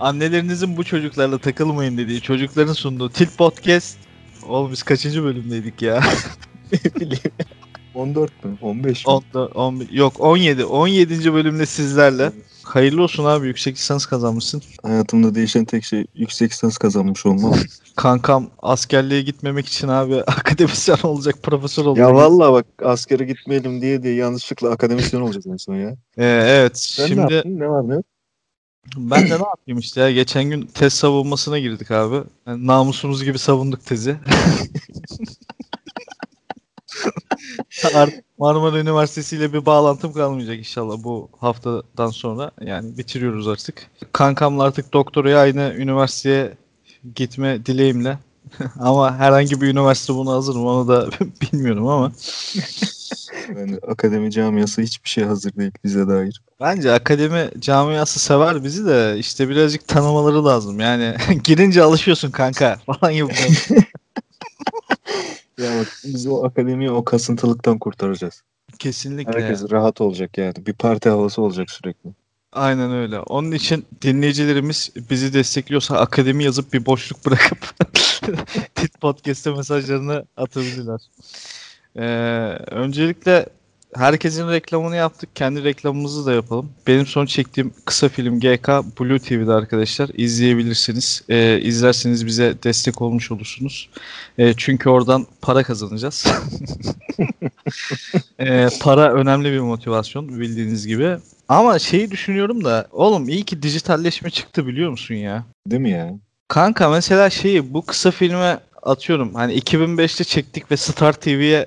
annelerinizin 0.00 0.76
bu 0.76 0.84
çocuklarla 0.84 1.38
takılmayın 1.38 1.98
dediği 1.98 2.20
çocukların 2.20 2.72
sunduğu 2.72 3.10
Tilt 3.10 3.36
Podcast. 3.36 3.98
Oğlum 4.48 4.72
biz 4.72 4.82
kaçıncı 4.82 5.24
bölümdeydik 5.24 5.82
ya? 5.82 6.02
Ne 6.72 7.00
bileyim. 7.00 7.32
14 7.94 8.44
mü? 8.44 8.56
15 8.62 9.06
mi? 9.06 9.12
10, 9.12 9.22
11, 9.54 9.90
yok 9.90 10.20
17. 10.20 10.64
17. 10.64 11.34
bölümde 11.34 11.66
sizlerle. 11.66 12.32
Hayırlı 12.62 13.02
olsun 13.02 13.24
abi 13.24 13.46
yüksek 13.46 13.76
lisans 13.76 14.06
kazanmışsın. 14.06 14.62
Hayatımda 14.82 15.34
değişen 15.34 15.64
tek 15.64 15.84
şey 15.84 16.06
yüksek 16.14 16.52
lisans 16.52 16.78
kazanmış 16.78 17.26
olmam. 17.26 17.54
Kankam 17.96 18.50
askerliğe 18.62 19.22
gitmemek 19.22 19.66
için 19.66 19.88
abi 19.88 20.14
akademisyen 20.26 20.98
olacak, 21.02 21.42
profesör 21.42 21.84
olacak. 21.84 22.08
ya 22.08 22.14
vallahi 22.14 22.52
bak 22.52 22.66
askere 22.82 23.24
gitmeyelim 23.24 23.80
diye 23.82 24.02
diye 24.02 24.14
yanlışlıkla 24.14 24.70
akademisyen 24.70 25.20
olacağız 25.20 25.46
en 25.46 25.56
son 25.56 25.74
ya. 25.74 25.90
Ee, 26.18 26.24
evet 26.48 26.78
Sen 26.78 27.04
ne 27.04 27.08
şimdi 27.08 27.32
yaptın? 27.34 27.58
Ne 27.60 27.68
var 27.68 27.88
ne 27.88 27.94
yok? 27.94 28.04
Ben 28.96 29.22
de 29.22 29.28
ne 29.28 29.44
yapayım 29.44 29.78
işte 29.78 30.00
ya 30.00 30.10
geçen 30.10 30.44
gün 30.44 30.62
tez 30.66 30.92
savunmasına 30.92 31.58
girdik 31.58 31.90
abi. 31.90 32.22
Yani 32.46 32.66
namusumuz 32.66 33.24
gibi 33.24 33.38
savunduk 33.38 33.84
tezi. 33.86 34.16
Marmara 38.38 38.78
Üniversitesi 38.78 39.36
ile 39.36 39.52
bir 39.52 39.66
bağlantım 39.66 40.12
kalmayacak 40.12 40.58
inşallah 40.58 41.04
bu 41.04 41.28
haftadan 41.40 42.10
sonra. 42.10 42.50
Yani 42.60 42.98
bitiriyoruz 42.98 43.48
artık. 43.48 43.90
Kankamla 44.12 44.62
artık 44.62 44.92
doktoraya 44.92 45.38
aynı 45.38 45.74
üniversiteye 45.76 46.54
gitme 47.14 47.66
dileğimle. 47.66 48.18
ama 48.80 49.18
herhangi 49.18 49.60
bir 49.60 49.66
üniversite 49.66 50.14
buna 50.14 50.32
hazır 50.32 50.56
mı 50.56 50.70
onu 50.70 50.88
da 50.88 51.08
bilmiyorum 51.42 51.86
ama. 51.86 52.12
Yani 53.56 53.78
akademi 53.88 54.30
camiası 54.30 54.82
hiçbir 54.82 55.08
şey 55.08 55.24
hazır 55.24 55.56
değil 55.56 55.72
bize 55.84 56.08
dair. 56.08 56.42
Bence 56.60 56.92
akademi 56.92 57.50
camiası 57.58 58.20
sever 58.20 58.64
bizi 58.64 58.86
de 58.86 59.16
işte 59.18 59.48
birazcık 59.48 59.88
tanımaları 59.88 60.44
lazım. 60.44 60.80
Yani 60.80 61.14
girince 61.44 61.82
alışıyorsun 61.82 62.30
kanka 62.30 62.76
falan 62.86 63.14
gibi. 63.14 63.32
Ya 65.58 65.78
bak 65.80 65.88
biz 66.04 66.26
o 66.26 66.44
akademiyi 66.44 66.90
o 66.90 67.04
kasıntılıktan 67.04 67.78
kurtaracağız. 67.78 68.42
Kesinlikle. 68.78 69.32
Herkes 69.32 69.70
rahat 69.70 70.00
olacak 70.00 70.38
yani. 70.38 70.54
Bir 70.66 70.72
parti 70.72 71.08
havası 71.08 71.42
olacak 71.42 71.70
sürekli. 71.70 72.10
Aynen 72.52 72.92
öyle. 72.92 73.20
Onun 73.20 73.52
için 73.52 73.86
dinleyicilerimiz 74.02 74.90
bizi 75.10 75.34
destekliyorsa 75.34 75.96
akademi 75.96 76.44
yazıp 76.44 76.72
bir 76.72 76.86
boşluk 76.86 77.26
bırakıp 77.26 77.58
Tit 78.74 79.00
Podcast'e 79.00 79.50
mesajlarını 79.50 80.24
atabilirler. 80.36 81.00
Ee, 81.96 82.02
öncelikle 82.70 83.46
herkesin 83.94 84.48
reklamını 84.48 84.96
yaptık. 84.96 85.36
Kendi 85.36 85.64
reklamımızı 85.64 86.26
da 86.26 86.32
yapalım. 86.32 86.70
Benim 86.86 87.06
son 87.06 87.26
çektiğim 87.26 87.72
kısa 87.84 88.08
film 88.08 88.40
GK 88.40 88.68
Blue 89.00 89.18
TV'de 89.18 89.52
arkadaşlar. 89.52 90.10
izleyebilirsiniz. 90.14 91.22
Ee, 91.28 91.60
izlerseniz 91.60 92.26
bize 92.26 92.54
destek 92.64 93.02
olmuş 93.02 93.30
olursunuz. 93.30 93.88
Ee, 94.38 94.54
çünkü 94.56 94.88
oradan 94.88 95.26
para 95.42 95.62
kazanacağız. 95.62 96.26
Ee, 98.40 98.68
para 98.80 99.12
önemli 99.12 99.52
bir 99.52 99.58
motivasyon 99.58 100.40
bildiğiniz 100.40 100.86
gibi. 100.86 101.16
Ama 101.48 101.78
şeyi 101.78 102.10
düşünüyorum 102.10 102.64
da 102.64 102.88
oğlum 102.92 103.28
iyi 103.28 103.44
ki 103.44 103.62
dijitalleşme 103.62 104.30
çıktı 104.30 104.66
biliyor 104.66 104.90
musun 104.90 105.14
ya? 105.14 105.44
Değil 105.66 105.82
mi 105.82 105.90
ya? 105.90 106.14
Kanka 106.48 106.90
mesela 106.90 107.30
şeyi 107.30 107.74
bu 107.74 107.86
kısa 107.86 108.10
filme 108.10 108.60
atıyorum. 108.82 109.34
Hani 109.34 109.58
2005'te 109.58 110.24
çektik 110.24 110.70
ve 110.70 110.76
Star 110.76 111.12
TV'ye 111.12 111.66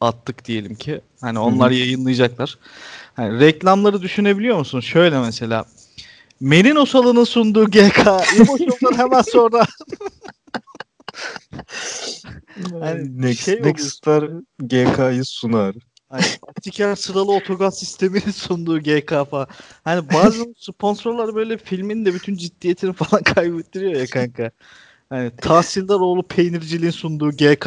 attık 0.00 0.44
diyelim 0.44 0.74
ki. 0.74 1.00
Hani 1.20 1.38
onlar 1.38 1.70
yayınlayacaklar. 1.70 2.58
Hani 3.14 3.40
reklamları 3.40 4.02
düşünebiliyor 4.02 4.58
musun? 4.58 4.80
Şöyle 4.80 5.18
mesela 5.18 5.64
Merino 6.40 6.86
Salı'nın 6.86 7.24
sunduğu 7.24 7.70
GK 7.70 8.06
İboşov'dan 8.36 8.98
hemen 8.98 9.22
sonra 9.22 9.66
Hani 12.80 13.22
Next, 13.22 13.44
şey 13.44 13.62
Nextstar 13.62 14.30
GK'yı 14.58 15.24
sunar. 15.24 15.74
Hani 16.10 16.24
Atiker 16.48 16.96
sıralı 16.96 17.32
otogaz 17.32 17.78
sisteminin 17.78 18.30
sunduğu 18.30 18.80
GK 18.80 19.24
falan. 19.30 19.46
Hani 19.84 20.12
bazı 20.12 20.44
sponsorlar 20.56 21.34
böyle 21.34 21.56
filmin 21.58 22.04
de 22.04 22.14
bütün 22.14 22.36
ciddiyetini 22.36 22.92
falan 22.92 23.22
kaybettiriyor 23.34 23.92
ya 23.92 24.06
kanka. 24.06 24.50
Hani 25.10 25.30
Tahsildaroğlu 25.36 26.22
peynirciliğin 26.22 26.90
sunduğu 26.90 27.30
GK. 27.30 27.66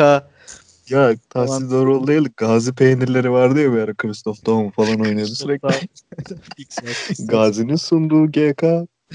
Ya 0.90 1.16
Tahsil 1.30 1.72
Daroğlu 1.72 2.08
değil 2.08 2.30
Gazi 2.38 2.74
peynirleri 2.74 3.32
vardı 3.32 3.62
ya 3.62 3.74
bir 3.74 3.78
ara 3.78 3.94
Christoph 3.94 4.46
Daum 4.46 4.72
falan 4.72 5.02
oynuyordu 5.02 5.36
sürekli. 5.36 5.88
Gazi'nin 7.28 7.76
sunduğu 7.76 8.28
GK 8.32 8.64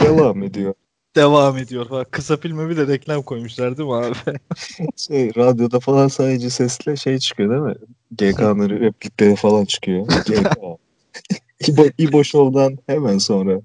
devam 0.01 0.43
ediyor. 0.43 0.75
Devam 1.17 1.59
ediyor. 1.59 1.91
Bak, 1.91 2.13
kısa 2.13 2.37
filme 2.37 2.69
bir 2.69 2.77
de 2.77 2.87
reklam 2.87 3.23
koymuşlar 3.23 3.79
değil 3.79 3.89
mi 3.89 3.95
abi? 3.95 4.15
Şey, 4.97 5.35
radyoda 5.37 5.81
falan 5.81 6.09
sadece 6.09 6.51
sesle 6.51 6.97
şey 6.97 7.19
çıkıyor 7.19 7.51
değil 7.51 7.63
mi? 7.63 7.75
GK'nın 8.11 8.71
replikleri 8.81 9.37
falan 9.37 9.65
çıkıyor. 9.65 10.07
GK. 10.07 10.59
İbo, 11.69 11.87
İbo 11.99 12.25
Show'dan 12.25 12.79
hemen 12.87 13.19
sonra. 13.19 13.61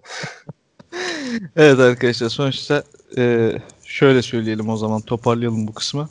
Evet 1.55 1.79
arkadaşlar 1.79 2.29
sonuçta 2.29 2.83
e, 3.17 3.51
şöyle 3.85 4.21
söyleyelim 4.21 4.69
o 4.69 4.77
zaman 4.77 5.01
toparlayalım 5.01 5.67
bu 5.67 5.73
kısmı. 5.73 6.09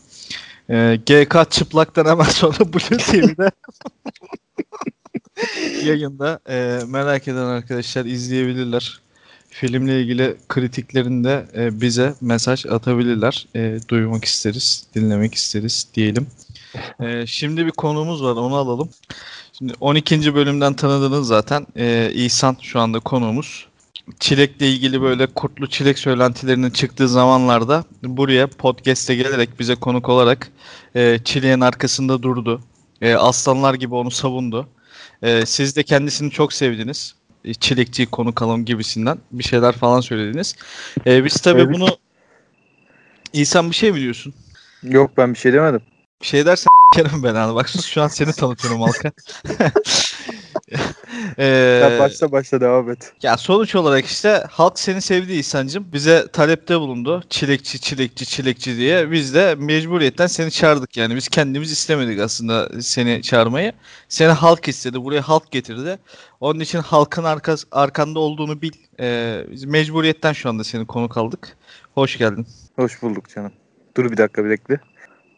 E, 0.71 0.99
GK 1.07 1.51
çıplaktan 1.51 2.05
hemen 2.05 2.25
sonra 2.25 2.59
Blue 2.73 2.99
TV'de 2.99 3.51
yayında 5.85 6.41
e, 6.49 6.81
merak 6.87 7.29
eden 7.29 7.47
arkadaşlar 7.47 8.05
izleyebilirler. 8.05 9.01
Filmle 9.53 10.01
ilgili 10.01 10.37
kritiklerini 10.49 11.25
de 11.25 11.47
e, 11.57 11.81
bize 11.81 12.15
mesaj 12.21 12.67
atabilirler. 12.67 13.47
E, 13.57 13.79
duymak 13.89 14.25
isteriz, 14.25 14.87
dinlemek 14.95 15.35
isteriz 15.35 15.89
diyelim. 15.95 16.27
E, 17.01 17.27
şimdi 17.27 17.67
bir 17.67 17.71
konuğumuz 17.71 18.23
var 18.23 18.33
onu 18.33 18.57
alalım. 18.57 18.91
Şimdi 19.59 19.73
12. 19.81 20.35
bölümden 20.35 20.75
tanıdınız 20.75 21.27
zaten. 21.27 21.67
E, 21.77 22.11
İhsan 22.15 22.57
şu 22.63 22.81
anda 22.81 23.01
konuğumuz. 23.01 23.67
Çilekle 24.21 24.69
ilgili 24.69 25.03
böyle 25.03 25.27
kurtlu 25.27 25.67
çilek 25.67 25.99
söylentilerinin 25.99 26.71
çıktığı 26.71 27.09
zamanlarda 27.09 27.85
buraya 28.03 28.47
podcast'e 28.47 29.15
gelerek 29.15 29.61
bize 29.61 29.75
konuk 29.75 30.09
olarak 30.09 30.49
e, 30.95 31.19
çileğin 31.25 31.61
arkasında 31.61 32.23
durdu. 32.23 32.61
E, 33.03 33.15
aslanlar 33.15 33.75
gibi 33.75 33.95
onu 33.95 34.11
savundu. 34.11 34.69
E, 35.23 35.47
siz 35.47 35.77
de 35.77 35.83
kendisini 35.83 36.31
çok 36.31 36.53
sevdiniz. 36.53 37.15
Çilekçi 37.61 38.07
konuk 38.07 38.43
alalım 38.43 38.65
gibisinden 38.65 39.19
bir 39.33 39.45
şeyler 39.45 39.73
falan 39.73 40.01
söylediniz. 40.01 40.55
E, 41.07 41.25
biz 41.25 41.41
tabii 41.41 41.61
Evet. 41.61 41.75
bunu 41.75 41.97
İhsan 43.33 43.71
bir 43.71 43.77
şey 43.77 43.93
mi 43.93 44.01
diyorsun? 44.01 44.35
Yok 44.83 45.11
ben 45.17 45.35
bir 45.35 45.39
şey 45.39 45.53
demedim. 45.53 45.81
Bir 46.23 46.27
şey 46.27 46.47
dersen 46.47 46.67
Kerem 46.95 47.23
ben 47.23 47.35
abi. 47.35 47.55
Bak 47.55 47.69
şu 47.69 48.03
an 48.03 48.09
seni 48.09 48.33
tanıtıyorum 48.33 48.81
halka. 48.83 49.13
Ee, 51.39 51.79
Sen 51.83 51.99
başla 51.99 52.33
başla 52.33 52.61
devam 52.61 52.91
et. 52.91 53.13
ya 53.23 53.37
sonuç 53.37 53.75
olarak 53.75 54.05
işte 54.05 54.45
halk 54.51 54.79
seni 54.79 55.01
sevdi 55.01 55.33
İhsan'cığım. 55.33 55.93
Bize 55.93 56.27
talepte 56.33 56.81
bulundu. 56.81 57.23
Çilekçi, 57.31 57.81
çilekçi, 57.81 58.27
çilekçi 58.27 58.77
diye. 58.77 59.11
Biz 59.11 59.35
de 59.35 59.55
mecburiyetten 59.55 60.27
seni 60.27 60.51
çağırdık 60.51 60.97
yani. 60.97 61.17
Biz 61.17 61.29
kendimiz 61.29 61.73
istemedik 61.73 62.21
aslında 62.21 62.83
seni 62.83 63.23
çağırmayı. 63.23 63.73
Seni 64.09 64.31
halk 64.33 64.69
istedi. 64.69 65.05
Buraya 65.05 65.21
halk 65.23 65.51
getirdi. 65.51 65.99
Onun 66.41 66.61
için 66.61 66.79
halkın 66.79 67.25
arkas, 67.25 67.65
arkanda 67.73 68.19
olduğunu 68.19 68.63
bil. 68.63 68.73
Ee, 69.01 69.45
biz 69.51 69.65
mecburiyetten 69.65 70.33
şu 70.33 70.49
anda 70.49 70.65
seni 70.65 70.87
konuk 70.87 71.17
aldık. 71.17 71.57
Hoş 71.95 72.19
geldin. 72.19 72.47
Hoş 72.77 73.03
bulduk 73.03 73.29
canım. 73.35 73.53
Dur 73.97 74.13
bir 74.13 74.17
dakika 74.17 74.45
bekle. 74.45 74.81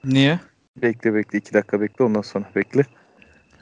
Niye? 0.04 0.40
Bekle 0.76 1.14
bekle 1.14 1.38
iki 1.38 1.54
dakika 1.54 1.80
bekle 1.80 2.04
ondan 2.04 2.22
sonra 2.22 2.44
bekle. 2.56 2.82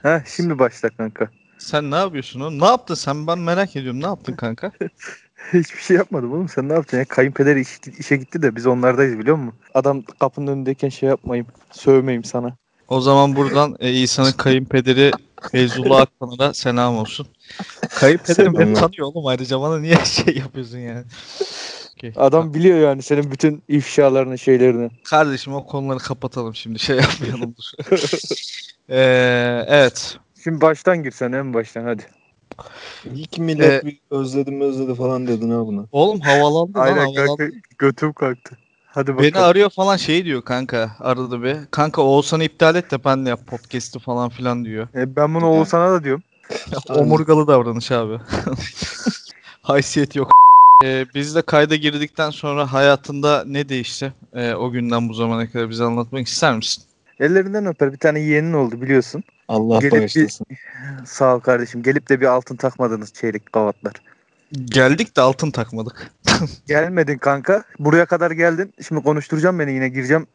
Ha 0.02 0.23
şimdi 0.26 0.58
başla 0.58 0.88
kanka. 0.88 1.29
Sen 1.62 1.91
ne 1.91 1.97
yapıyorsun 1.97 2.41
oğlum? 2.41 2.61
Ne 2.61 2.64
yaptın 2.64 2.94
sen? 2.94 3.26
Ben 3.26 3.38
merak 3.38 3.76
ediyorum. 3.76 4.03
Ne 4.03 4.06
yaptın 4.06 4.32
kanka? 4.32 4.73
Hiçbir 5.53 5.81
şey 5.81 5.97
yapmadım 5.97 6.32
oğlum 6.32 6.49
sen 6.49 6.69
ne 6.69 6.73
yapacaksın 6.73 6.99
ya? 6.99 7.05
Kayınpeder 7.05 7.56
iş, 7.56 7.69
işe 7.99 8.17
gitti 8.17 8.43
de 8.43 8.56
biz 8.56 8.67
onlardayız 8.67 9.19
biliyor 9.19 9.37
musun? 9.37 9.59
Adam 9.75 10.03
kapının 10.20 10.47
önündeyken 10.47 10.88
şey 10.88 11.09
yapmayayım. 11.09 11.47
Sövmeyeyim 11.70 12.25
sana. 12.25 12.56
O 12.88 13.00
zaman 13.00 13.37
buradan 13.37 13.76
e, 13.81 13.93
İsa'nın 13.93 14.32
kayınpederi 14.32 15.11
Feyzullah 15.50 16.00
Aktan'a 16.00 16.38
da 16.38 16.55
selam 16.55 16.97
olsun. 16.97 17.26
Kayınpederim 17.91 18.59
beni 18.59 18.75
tanıyor 18.75 19.06
oğlum 19.06 19.26
ayrıca 19.26 19.61
bana 19.61 19.79
niye 19.79 19.97
şey 20.05 20.37
yapıyorsun 20.37 20.79
yani? 20.79 21.05
Adam 22.17 22.55
biliyor 22.55 22.79
yani 22.79 23.03
senin 23.03 23.31
bütün 23.31 23.62
ifşalarını 23.69 24.38
şeylerini. 24.38 24.91
Kardeşim 25.05 25.55
o 25.55 25.67
konuları 25.67 25.99
kapatalım 25.99 26.55
şimdi 26.55 26.79
şey 26.79 26.97
yapmayalım. 26.97 27.55
Ee, 28.91 29.64
evet. 29.69 30.19
Şimdi 30.44 30.61
baştan 30.61 31.03
gir 31.03 31.11
sen 31.11 31.33
en 31.33 31.55
baştan 31.55 31.85
hadi. 31.85 32.03
İlk 33.05 33.39
millet 33.39 33.85
Ee, 33.85 33.87
bir 33.87 33.99
özledim 34.11 34.61
özledi 34.61 34.94
falan 34.94 35.27
dedin 35.27 35.50
ha 35.50 35.67
buna. 35.67 35.85
Oğlum 35.93 36.21
havalandı 36.21 36.79
lan 36.79 36.83
Aynen 36.83 36.97
havalandı. 36.97 37.27
kanka 37.37 37.44
götüm 37.79 38.12
kalktı. 38.12 38.59
Hadi 38.87 39.19
Beni 39.19 39.31
bakalım. 39.31 39.47
arıyor 39.50 39.71
falan 39.71 39.97
şey 39.97 40.25
diyor 40.25 40.43
kanka 40.43 40.97
aradı 41.00 41.43
bir. 41.43 41.56
Kanka 41.71 42.03
Oğuzhan'ı 42.03 42.44
iptal 42.44 42.77
et 42.77 42.91
de 42.91 43.05
ben 43.05 43.25
de 43.27 43.29
yap 43.29 43.47
podcast'i 43.47 43.99
falan 43.99 44.29
filan 44.29 44.65
diyor. 44.65 44.89
E, 44.94 45.17
ben 45.17 45.35
bunu 45.35 45.47
Oğuzhan'a 45.50 45.91
da 45.93 46.05
diyorum. 46.05 46.23
Omurgalı 46.88 47.47
davranış 47.47 47.93
abi. 47.93 48.19
Haysiyet 49.62 50.17
yok. 50.17 50.31
Ee, 50.85 51.06
biz 51.15 51.35
de 51.35 51.43
kayda 51.43 51.77
girdikten 51.77 52.31
sonra 52.31 52.73
hayatında 52.73 53.45
ne 53.47 53.69
değişti? 53.69 54.12
Ee, 54.35 54.55
o 54.55 54.71
günden 54.71 55.09
bu 55.09 55.15
zamana 55.15 55.50
kadar 55.50 55.71
bize 55.71 55.85
anlatmak 55.85 56.27
ister 56.27 56.56
misin? 56.56 56.85
Ellerinden 57.21 57.67
öper. 57.67 57.93
Bir 57.93 57.99
tane 57.99 58.21
yeğenin 58.21 58.53
oldu 58.53 58.81
biliyorsun. 58.83 59.25
Allah 59.52 59.78
Gelip 59.78 59.93
bir- 59.93 60.00
bağışlasın. 60.00 60.46
Sağ 61.06 61.37
ol 61.37 61.40
kardeşim. 61.40 61.82
Gelip 61.82 62.08
de 62.08 62.20
bir 62.20 62.26
altın 62.26 62.56
takmadınız 62.56 63.12
çeyrek 63.12 63.52
kavatlar. 63.52 63.93
Geldik 64.64 65.16
de 65.16 65.20
altın 65.20 65.50
takmadık. 65.50 66.10
Gelmedin 66.66 67.19
kanka. 67.19 67.64
Buraya 67.78 68.06
kadar 68.06 68.31
geldin. 68.31 68.75
Şimdi 68.88 69.02
konuşturacağım 69.02 69.58
beni 69.58 69.72
yine 69.72 69.88
gireceğim. 69.88 70.26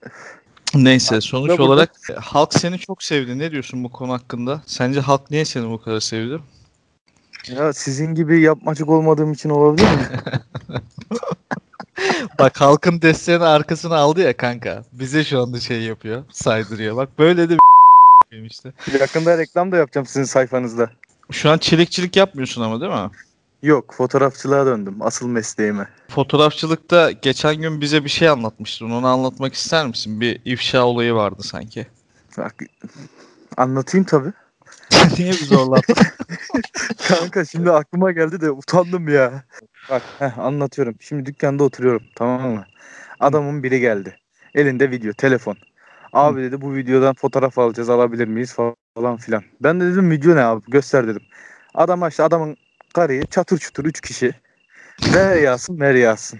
Neyse 0.75 1.21
sonuç 1.21 1.49
burada- 1.49 1.63
olarak 1.63 1.91
e, 2.09 2.13
halk 2.13 2.53
seni 2.53 2.79
çok 2.79 3.03
sevdi. 3.03 3.39
Ne 3.39 3.51
diyorsun 3.51 3.83
bu 3.83 3.91
konu 3.91 4.13
hakkında? 4.13 4.61
Sence 4.65 4.99
halk 4.99 5.31
niye 5.31 5.45
seni 5.45 5.69
bu 5.69 5.81
kadar 5.81 5.99
sevdi? 5.99 6.39
Ya 7.47 7.73
sizin 7.73 8.15
gibi 8.15 8.41
yapmacık 8.41 8.89
olmadığım 8.89 9.33
için 9.33 9.49
olabilir 9.49 9.83
mi? 9.87 10.07
Bak 12.39 12.61
halkın 12.61 13.01
desteğini 13.01 13.43
arkasına 13.43 13.95
aldı 13.97 14.21
ya 14.21 14.37
kanka. 14.37 14.83
Bize 14.93 15.23
şu 15.23 15.41
anda 15.41 15.59
şey 15.59 15.81
yapıyor. 15.81 16.23
Saydırıyor. 16.31 16.95
Bak 16.95 17.09
böyle 17.19 17.49
de 17.49 17.53
bir 17.53 17.59
işte. 18.31 18.73
Yakında 18.99 19.37
reklam 19.37 19.71
da 19.71 19.77
yapacağım 19.77 20.07
sizin 20.07 20.23
sayfanızda. 20.23 20.89
Şu 21.31 21.49
an 21.49 21.57
çelikçilik 21.57 22.15
yapmıyorsun 22.15 22.61
ama 22.61 22.81
değil 22.81 22.91
mi? 22.91 23.09
Yok 23.61 23.93
fotoğrafçılığa 23.93 24.65
döndüm. 24.65 24.95
Asıl 25.01 25.27
mesleğime. 25.27 25.87
Fotoğrafçılıkta 26.09 27.11
geçen 27.11 27.55
gün 27.55 27.81
bize 27.81 28.03
bir 28.03 28.09
şey 28.09 28.29
anlatmıştın. 28.29 28.91
Onu 28.91 29.07
anlatmak 29.07 29.53
ister 29.53 29.87
misin? 29.87 30.21
Bir 30.21 30.41
ifşa 30.45 30.85
olayı 30.85 31.13
vardı 31.13 31.43
sanki. 31.43 31.87
Bak, 32.37 32.55
anlatayım 33.57 34.05
tabii. 34.05 34.31
Niye 35.17 35.31
bizi 35.31 35.45
zorlattın? 35.45 35.95
Kanka 37.07 37.45
şimdi 37.45 37.71
aklıma 37.71 38.11
geldi 38.11 38.41
de 38.41 38.51
utandım 38.51 39.07
ya. 39.07 39.43
Bak 39.89 40.01
heh, 40.19 40.39
anlatıyorum. 40.39 40.95
Şimdi 40.99 41.25
dükkanda 41.25 41.63
oturuyorum 41.63 42.03
tamam 42.15 42.51
mı? 42.51 42.65
Adamın 43.19 43.63
biri 43.63 43.79
geldi. 43.79 44.17
Elinde 44.55 44.91
video, 44.91 45.13
telefon. 45.13 45.57
Abi 46.17 46.41
dedi 46.41 46.61
bu 46.61 46.75
videodan 46.75 47.13
fotoğraf 47.13 47.57
alacağız 47.57 47.89
alabilir 47.89 48.27
miyiz 48.27 48.53
falan 48.95 49.17
filan. 49.17 49.43
Ben 49.61 49.79
de 49.79 49.85
dedim 49.85 50.11
video 50.11 50.35
ne 50.35 50.41
abi 50.41 50.61
göster 50.67 51.07
dedim. 51.07 51.21
Adam 51.73 52.03
açtı 52.03 52.23
adamın 52.23 52.57
karıyı 52.93 53.25
çatır 53.25 53.57
çutur 53.57 53.85
3 53.85 54.01
kişi. 54.01 54.35
Ver 55.13 55.35
yağsın 55.35 55.79
ver 55.79 55.95
yağsın. 55.95 56.39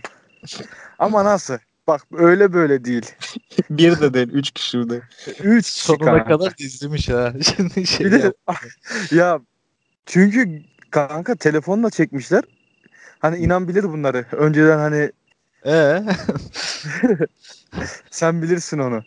Ama 0.99 1.25
nasıl? 1.25 1.57
Bak 1.87 2.01
öyle 2.17 2.53
böyle 2.53 2.85
değil. 2.85 3.11
bir 3.69 3.99
de 4.01 4.13
değil. 4.13 4.29
Üç 4.29 4.51
kişi 4.51 4.89
de. 4.89 5.01
3 5.43 5.65
kişi 5.71 5.85
Sonuna 5.85 6.05
kanka. 6.05 6.23
kadar 6.27 6.53
izlemiş 6.59 7.09
ha. 7.09 7.33
Şimdi 7.55 7.87
şey 7.87 8.05
Bir 8.05 8.11
de 8.11 8.33
ya 9.15 9.39
çünkü 10.05 10.61
kanka 10.91 11.35
telefonla 11.35 11.89
çekmişler. 11.89 12.43
Hani 13.19 13.37
inan 13.37 13.67
bilir 13.67 13.83
bunları. 13.83 14.25
Önceden 14.31 14.77
hani 14.77 15.11
Ee? 15.65 16.03
sen 18.11 18.41
bilirsin 18.41 18.79
onu. 18.79 19.03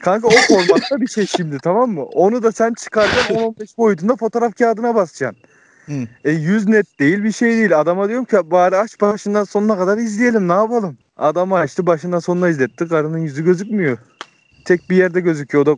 Kanka 0.00 0.28
o 0.28 0.30
formatta 0.30 1.00
bir 1.00 1.06
şey 1.06 1.26
şimdi 1.26 1.58
tamam 1.58 1.90
mı? 1.90 2.04
Onu 2.04 2.42
da 2.42 2.52
sen 2.52 2.74
çıkaracaksın 2.74 3.34
10-15 3.34 3.76
boyutunda 3.78 4.16
fotoğraf 4.16 4.56
kağıdına 4.58 4.94
basacaksın. 4.94 5.42
Hı. 5.86 6.06
E 6.24 6.30
100 6.30 6.68
net 6.68 6.98
değil 7.00 7.24
bir 7.24 7.32
şey 7.32 7.50
değil. 7.50 7.80
Adama 7.80 8.08
diyorum 8.08 8.24
ki 8.24 8.36
bari 8.50 8.76
aç 8.76 9.00
başından 9.00 9.44
sonuna 9.44 9.78
kadar 9.78 9.98
izleyelim 9.98 10.48
ne 10.48 10.52
yapalım. 10.52 10.98
Adamı 11.16 11.54
açtı 11.56 11.86
başından 11.86 12.18
sonuna 12.18 12.48
izletti. 12.48 12.88
Karının 12.88 13.18
yüzü 13.18 13.44
gözükmüyor. 13.44 13.98
Tek 14.64 14.90
bir 14.90 14.96
yerde 14.96 15.20
gözüküyor. 15.20 15.66
O 15.66 15.66
da 15.66 15.76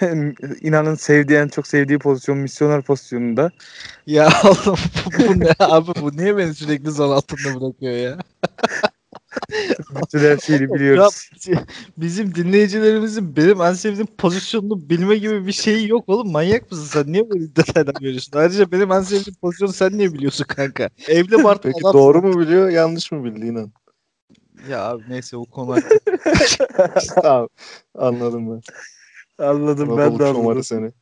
inanın 0.60 0.94
sevdiği 0.94 1.38
en 1.38 1.48
çok 1.48 1.66
sevdiği 1.66 1.98
pozisyon 1.98 2.38
misyoner 2.38 2.82
pozisyonunda. 2.82 3.50
Ya 4.06 4.28
oğlum 4.44 4.78
bu, 5.06 5.28
bu 5.28 5.40
ne 5.40 5.54
abi 5.58 5.90
bu 6.00 6.16
niye 6.16 6.36
beni 6.36 6.54
sürekli 6.54 6.90
zan 6.90 7.10
altında 7.10 7.60
bırakıyor 7.60 7.92
ya? 7.92 8.18
Bütün 10.02 10.18
her 10.18 10.38
şeyi 10.38 10.60
biliyoruz. 10.72 11.30
Ya, 11.46 11.64
bizim 11.96 12.34
dinleyicilerimizin 12.34 13.36
benim 13.36 13.60
en 13.60 13.72
sevdiğim 13.72 14.06
pozisyonunu 14.06 14.90
bilme 14.90 15.16
gibi 15.16 15.46
bir 15.46 15.52
şeyi 15.52 15.88
yok 15.88 16.08
oğlum. 16.08 16.32
Manyak 16.32 16.70
mısın 16.72 16.84
sen? 16.84 17.12
Niye 17.12 17.30
böyle 17.30 17.56
detaydan 17.56 17.94
veriyorsun? 18.00 18.38
Ayrıca 18.38 18.72
benim 18.72 18.92
en 18.92 19.00
sevdiğim 19.00 19.34
pozisyonu 19.40 19.72
sen 19.72 19.98
niye 19.98 20.12
biliyorsun 20.12 20.44
kanka? 20.44 20.90
Evli 21.08 21.44
Bart 21.44 21.62
Peki 21.62 21.78
adam- 21.84 21.92
doğru 21.92 22.22
mu 22.22 22.40
biliyor 22.40 22.68
yanlış 22.68 23.12
mı 23.12 23.24
bildi 23.24 23.46
inan. 23.46 23.72
Ya 24.68 24.82
abi 24.82 25.02
neyse 25.08 25.36
o 25.36 25.44
konu 25.44 25.76
tamam. 27.22 27.48
Anladım 27.98 28.50
ben. 28.50 28.60
Anladım 29.44 29.88
ben 29.96 30.02
Anadolu 30.02 30.18
de 30.18 30.24
anladım. 30.24 30.64
seni. 30.64 30.92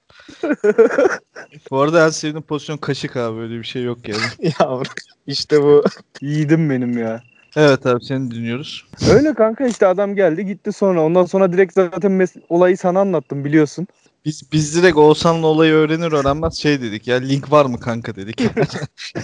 Bu 1.71 1.81
arada 1.81 2.07
en 2.07 2.11
sevdiğim 2.11 2.43
pozisyon 2.43 2.77
kaşık 2.77 3.17
abi 3.17 3.41
öyle 3.41 3.59
bir 3.59 3.65
şey 3.65 3.83
yok 3.83 4.09
yani. 4.09 4.21
Yavrum. 4.61 4.93
İşte 5.27 5.63
bu. 5.63 5.85
Yiğidim 6.21 6.71
benim 6.71 6.99
ya. 6.99 7.23
Evet 7.57 7.87
abi 7.87 8.05
seni 8.05 8.31
dinliyoruz. 8.31 8.85
Öyle 9.11 9.35
kanka 9.35 9.67
işte 9.67 9.87
adam 9.87 10.15
geldi 10.15 10.47
gitti 10.47 10.73
sonra. 10.73 11.03
Ondan 11.03 11.25
sonra 11.25 11.53
direkt 11.53 11.73
zaten 11.75 12.13
mes- 12.13 12.41
olayı 12.49 12.77
sana 12.79 13.01
anlattım 13.01 13.45
biliyorsun. 13.45 13.87
Biz 14.25 14.53
biz 14.53 14.77
direkt 14.77 14.97
Oğuzhan'la 14.97 15.47
olayı 15.47 15.73
öğrenir 15.73 16.13
öğrenmez 16.13 16.55
şey 16.55 16.81
dedik 16.81 17.09
ya 17.09 17.17
link 17.17 17.53
var 17.53 17.67
mı 17.67 17.81
kanka 17.81 18.17
dedik. 18.17 18.43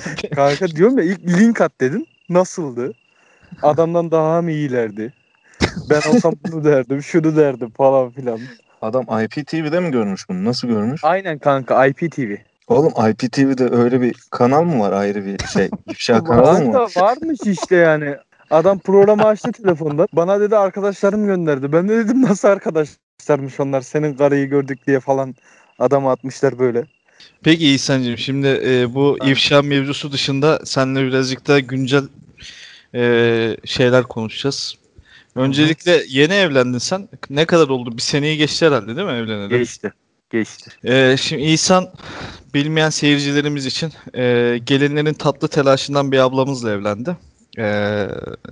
Kanka 0.34 0.68
diyorum 0.68 0.98
ya 0.98 1.04
ilk 1.04 1.26
link 1.40 1.60
at 1.60 1.80
dedin. 1.80 2.06
Nasıldı? 2.28 2.94
Adamdan 3.62 4.10
daha 4.10 4.42
mı 4.42 4.50
iyilerdi? 4.50 5.12
Ben 5.90 6.10
olsam 6.10 6.34
bunu 6.46 6.64
derdim, 6.64 7.02
şunu 7.02 7.36
derdim 7.36 7.70
falan 7.70 8.10
filan. 8.10 8.40
Adam 8.82 9.02
IPTV'de 9.24 9.80
mi 9.80 9.90
görmüş 9.90 10.28
bunu? 10.28 10.44
Nasıl 10.44 10.68
görmüş? 10.68 11.00
Aynen 11.04 11.38
kanka 11.38 11.86
IPTV. 11.86 12.36
Oğlum 12.66 12.92
IPTV'de 13.10 13.68
öyle 13.76 14.00
bir 14.00 14.14
kanal 14.30 14.62
mı 14.62 14.80
var 14.80 14.92
ayrı 14.92 15.26
bir 15.26 15.46
şey? 15.46 15.70
İfşa 15.86 16.24
kanalı 16.24 16.64
mı 16.64 16.72
var? 16.72 16.92
Varmış 16.96 17.40
işte 17.44 17.76
yani. 17.76 18.16
Adam 18.50 18.78
programı 18.78 19.24
açtı 19.24 19.52
telefonda. 19.52 20.06
Bana 20.12 20.40
dedi 20.40 20.56
arkadaşlarım 20.56 21.26
gönderdi. 21.26 21.72
Ben 21.72 21.88
de 21.88 21.96
dedim 21.96 22.22
nasıl 22.22 22.48
arkadaşlarmış 22.48 23.60
onlar 23.60 23.80
senin 23.80 24.14
karıyı 24.14 24.46
gördük 24.46 24.86
diye 24.86 25.00
falan 25.00 25.34
adamı 25.78 26.10
atmışlar 26.10 26.58
böyle. 26.58 26.84
Peki 27.42 27.74
İhsan'cığım 27.74 28.18
şimdi 28.18 28.60
e, 28.64 28.94
bu 28.94 29.18
ifşa 29.24 29.62
mevzusu 29.62 30.12
dışında 30.12 30.60
seninle 30.64 31.02
birazcık 31.06 31.46
da 31.46 31.60
güncel 31.60 32.04
e, 32.94 33.56
şeyler 33.64 34.02
konuşacağız. 34.02 34.74
Öncelikle 35.34 36.02
yeni 36.08 36.34
evlendin 36.34 36.78
sen. 36.78 37.08
Ne 37.30 37.44
kadar 37.44 37.68
oldu? 37.68 37.96
Bir 37.96 38.02
seneyi 38.02 38.36
geçti 38.36 38.66
herhalde 38.66 38.96
değil 38.96 39.06
mi 39.06 39.12
evleneli? 39.12 39.48
Geçti. 39.48 39.92
Geçti. 40.30 40.70
E, 40.84 41.16
şimdi 41.16 41.42
İhsan 41.42 41.88
bilmeyen 42.54 42.90
seyircilerimiz 42.90 43.66
için 43.66 43.92
e, 44.14 44.58
gelinlerin 44.66 45.14
tatlı 45.14 45.48
telaşından 45.48 46.12
bir 46.12 46.18
ablamızla 46.18 46.70
evlendi. 46.70 47.16
E, 47.58 48.06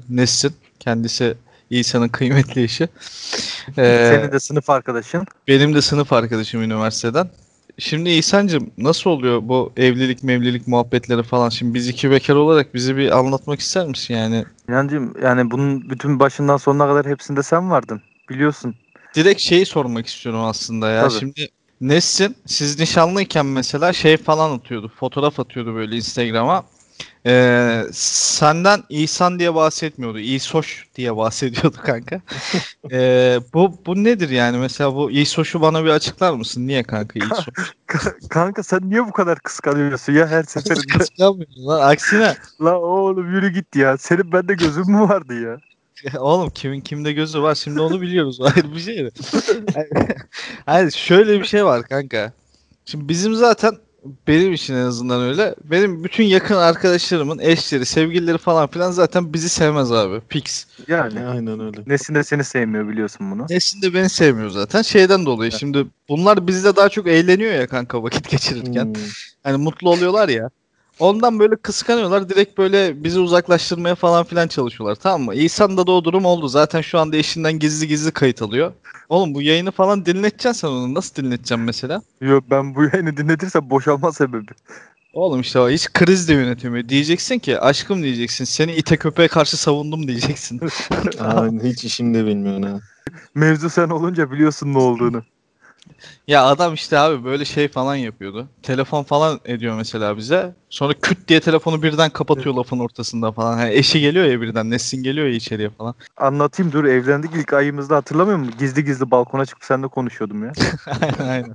Nesin. 0.09 0.52
Kendisi 0.81 1.35
İhsan'ın 1.71 2.09
kıymetli 2.09 2.62
eşi. 2.62 2.85
E, 2.85 4.09
Senin 4.12 4.33
de 4.33 4.40
sınıf 4.40 4.71
arkadaşın. 4.71 5.26
benim 5.49 5.75
de 5.75 5.83
sınıf 5.83 6.12
arkadaşım 6.12 6.62
üniversiteden. 6.62 7.28
Şimdi 7.78 8.11
İhsan'cığım 8.11 8.71
nasıl 8.78 9.11
oluyor 9.11 9.40
bu 9.43 9.73
evlilik 9.76 10.23
mevlilik 10.23 10.69
muhabbetleri 10.69 11.23
falan? 11.23 11.49
Şimdi 11.49 11.75
biz 11.75 11.88
iki 11.88 12.11
bekar 12.11 12.35
olarak 12.35 12.75
bizi 12.75 12.97
bir 12.97 13.19
anlatmak 13.19 13.61
ister 13.61 13.87
misin 13.87 14.14
yani? 14.14 14.45
İnancım 14.69 15.14
yani 15.23 15.50
bunun 15.50 15.90
bütün 15.90 16.21
başından 16.21 16.57
sonuna 16.57 16.87
kadar 16.87 17.07
hepsinde 17.07 17.43
sen 17.43 17.71
vardın. 17.71 18.02
Biliyorsun. 18.31 18.75
Direkt 19.14 19.40
şeyi 19.40 19.66
sormak 19.66 20.07
istiyorum 20.07 20.40
aslında 20.45 20.90
ya. 20.90 21.09
Tabii. 21.09 21.19
Şimdi 21.21 21.49
Nesin 21.85 22.37
siz 22.47 22.79
nişanlıyken 22.79 23.47
mesela 23.47 23.93
şey 23.93 24.17
falan 24.17 24.59
atıyordu. 24.59 24.93
Fotoğraf 25.00 25.41
atıyordu 25.41 25.75
böyle 25.75 25.97
Instagram'a. 25.97 26.64
Ee, 27.26 27.83
senden 27.93 28.83
İhsan 28.88 29.38
diye 29.38 29.55
bahsetmiyordu. 29.55 30.19
İsoş 30.19 30.87
diye 30.97 31.17
bahsediyordu 31.17 31.76
kanka. 31.85 32.21
Ee, 32.93 33.41
bu 33.55 33.79
bu 33.87 34.05
nedir 34.05 34.31
yani? 34.31 34.59
Mesela 34.59 34.95
bu 34.95 35.11
İsoş'u 35.11 35.61
bana 35.61 35.85
bir 35.85 35.91
açıklar 35.91 36.33
mısın? 36.33 36.67
Niye 36.67 36.83
kanka 36.83 37.19
İsoş? 37.19 37.47
Kanka 38.31 38.62
sen 38.62 38.91
niye 38.91 39.07
bu 39.07 39.12
kadar 39.12 39.38
kıskanıyorsun 39.38 40.12
ya 40.12 40.26
her 40.26 40.43
seferinde? 40.43 40.87
Kıskanmıyorum 40.99 41.67
lan. 41.67 41.91
Aksine 41.91 42.35
La 42.61 42.79
oğlum 42.81 43.35
yürü 43.35 43.49
git 43.53 43.76
ya. 43.76 43.97
Senin 43.97 44.33
bende 44.33 44.55
gözün 44.55 44.91
mü 44.91 45.00
vardı 45.00 45.41
ya? 45.41 45.61
Oğlum 46.19 46.51
kimin 46.51 46.81
kimde 46.81 47.13
gözü 47.13 47.43
var 47.43 47.55
şimdi 47.55 47.81
onu 47.81 48.01
biliyoruz. 48.01 48.41
Ayrı 48.41 48.75
bir 48.75 48.81
şey 48.81 49.05
de. 49.05 49.11
Hayır 50.67 50.91
şöyle 50.91 51.41
bir 51.41 51.45
şey 51.45 51.65
var 51.65 51.83
kanka. 51.83 52.33
Şimdi 52.85 53.09
bizim 53.09 53.35
zaten 53.35 53.73
benim 54.29 54.53
için 54.53 54.75
en 54.75 54.87
azından 54.87 55.23
öyle. 55.23 55.55
Benim 55.65 56.05
bütün 56.05 56.25
yakın 56.25 56.55
arkadaşlarımın 56.55 57.39
eşleri, 57.39 57.87
sevgilileri 57.87 58.39
falan 58.39 58.67
filan 58.67 58.91
zaten 58.91 59.33
bizi 59.33 59.49
sevmez 59.49 59.93
abi. 59.93 60.21
Pix. 60.21 60.67
Yani. 60.89 61.27
Aynen 61.27 61.61
öyle. 61.61 61.81
Nesin 61.87 62.15
de 62.15 62.25
seni 62.25 62.45
sevmiyor 62.45 62.89
biliyorsun 62.89 63.31
bunu. 63.31 63.47
Nesin 63.51 63.83
de 63.83 63.95
beni 63.95 64.09
sevmiyor 64.09 64.51
zaten. 64.51 64.83
Şeyden 64.83 65.27
dolayı. 65.27 65.53
Şimdi 65.53 65.87
bunlar 66.09 66.47
bizle 66.47 66.77
daha 66.77 66.89
çok 66.89 67.07
eğleniyor 67.07 67.53
ya 67.53 67.67
kanka 67.67 68.03
vakit 68.03 68.31
geçirirken. 68.31 68.85
Hmm. 68.85 68.95
Hani 69.43 69.57
mutlu 69.57 69.91
oluyorlar 69.91 70.29
ya. 70.29 70.51
Ondan 70.99 71.39
böyle 71.39 71.57
kıskanıyorlar. 71.57 72.29
Direkt 72.29 72.59
böyle 72.59 73.05
bizi 73.05 73.21
uzaklaştırmaya 73.21 73.95
falan 73.95 74.25
filan 74.25 74.49
çalışıyorlar. 74.49 74.95
Tamam 74.97 75.23
mı? 75.23 75.35
İhsan'da 75.35 75.87
da 75.87 75.93
o 75.93 76.05
durum 76.05 76.25
oldu. 76.25 76.49
Zaten 76.49 76.81
şu 76.81 76.99
anda 76.99 77.17
eşinden 77.17 77.59
gizli 77.59 77.89
gizli 77.89 78.11
kayıt 78.11 78.43
alıyor. 78.43 78.73
Oğlum 79.09 79.35
bu 79.35 79.43
yayını 79.43 79.71
falan 79.71 80.07
dinleteceksin 80.07 80.53
sen 80.53 80.69
onu. 80.69 80.95
Nasıl 80.95 81.15
dinleteceksin 81.23 81.61
mesela? 81.61 82.03
Yok 82.21 82.45
ben 82.51 82.75
bu 82.75 82.85
yayını 82.85 83.17
dinletirsem 83.17 83.71
boşalma 83.71 84.13
sebebi. 84.13 84.53
Oğlum 85.13 85.41
işte 85.41 85.59
o 85.59 85.71
hiç 85.71 85.93
kriz 85.93 86.29
de 86.29 86.33
yönetemiyor. 86.35 86.89
Diyeceksin 86.89 87.39
ki 87.39 87.61
aşkım 87.61 88.03
diyeceksin. 88.03 88.45
Seni 88.45 88.75
ite 88.75 88.97
köpeğe 88.97 89.29
karşı 89.29 89.57
savundum 89.57 90.09
diyeceksin. 90.09 90.61
Aa, 91.21 91.49
hiç 91.63 91.85
işini 91.85 92.27
bilmiyorsun 92.27 92.63
ha. 92.63 92.81
Mevzu 93.35 93.71
sen 93.71 93.89
olunca 93.89 94.31
biliyorsun 94.31 94.75
ne 94.75 94.79
olduğunu. 94.79 95.23
Ya 96.28 96.45
adam 96.45 96.75
işte 96.75 96.99
abi 96.99 97.25
böyle 97.25 97.45
şey 97.45 97.69
falan 97.69 97.95
yapıyordu. 97.95 98.49
Telefon 98.62 99.02
falan 99.02 99.40
ediyor 99.45 99.76
mesela 99.76 100.16
bize. 100.16 100.54
Sonra 100.71 100.95
küt 101.02 101.28
diye 101.28 101.40
telefonu 101.40 101.83
birden 101.83 102.11
kapatıyor 102.11 102.54
lafın 102.54 102.78
ortasında 102.78 103.33
falan. 103.33 103.57
Hani 103.59 103.75
eşi 103.75 104.00
geliyor 104.00 104.25
ya 104.25 104.40
birden. 104.40 104.71
Nesin 104.71 105.02
geliyor 105.02 105.26
ya 105.26 105.35
içeriye 105.35 105.71
falan. 105.71 105.95
Anlatayım 106.16 106.73
dur 106.73 106.85
evlendik 106.85 107.31
ilk 107.35 107.52
ayımızda 107.52 107.97
hatırlamıyor 107.97 108.38
musun? 108.38 108.54
Gizli 108.59 108.85
gizli 108.85 109.11
balkona 109.11 109.47
çıkıp 109.47 109.64
seninle 109.64 109.88
konuşuyordum 109.88 110.45
ya. 110.45 110.52
aynen 111.00 111.28
aynen. 111.28 111.54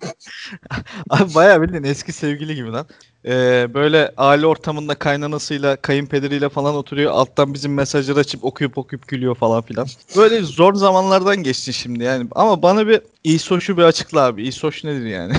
Abi 1.09 1.35
bayağı 1.35 1.61
bildiğin 1.61 1.83
eski 1.83 2.13
sevgili 2.13 2.55
gibi 2.55 2.71
lan. 2.71 2.85
Ee, 3.25 3.67
böyle 3.73 4.13
aile 4.17 4.45
ortamında 4.45 4.95
kaynanasıyla, 4.95 5.75
kayınpederiyle 5.75 6.49
falan 6.49 6.75
oturuyor. 6.75 7.11
Alttan 7.11 7.53
bizim 7.53 7.73
mesajları 7.73 8.19
açıp 8.19 8.45
okuyup 8.45 8.77
okuyup 8.77 9.07
gülüyor 9.07 9.35
falan 9.35 9.61
filan. 9.61 9.88
Böyle 10.17 10.41
zor 10.41 10.73
zamanlardan 10.73 11.43
geçtin 11.43 11.71
şimdi 11.71 12.03
yani. 12.03 12.27
Ama 12.31 12.61
bana 12.61 12.88
bir 12.88 13.01
İsoş'u 13.23 13.77
bir 13.77 13.83
açıkla 13.83 14.21
abi. 14.21 14.47
İsoş 14.47 14.58
nedir 14.63 15.05
yani? 15.05 15.33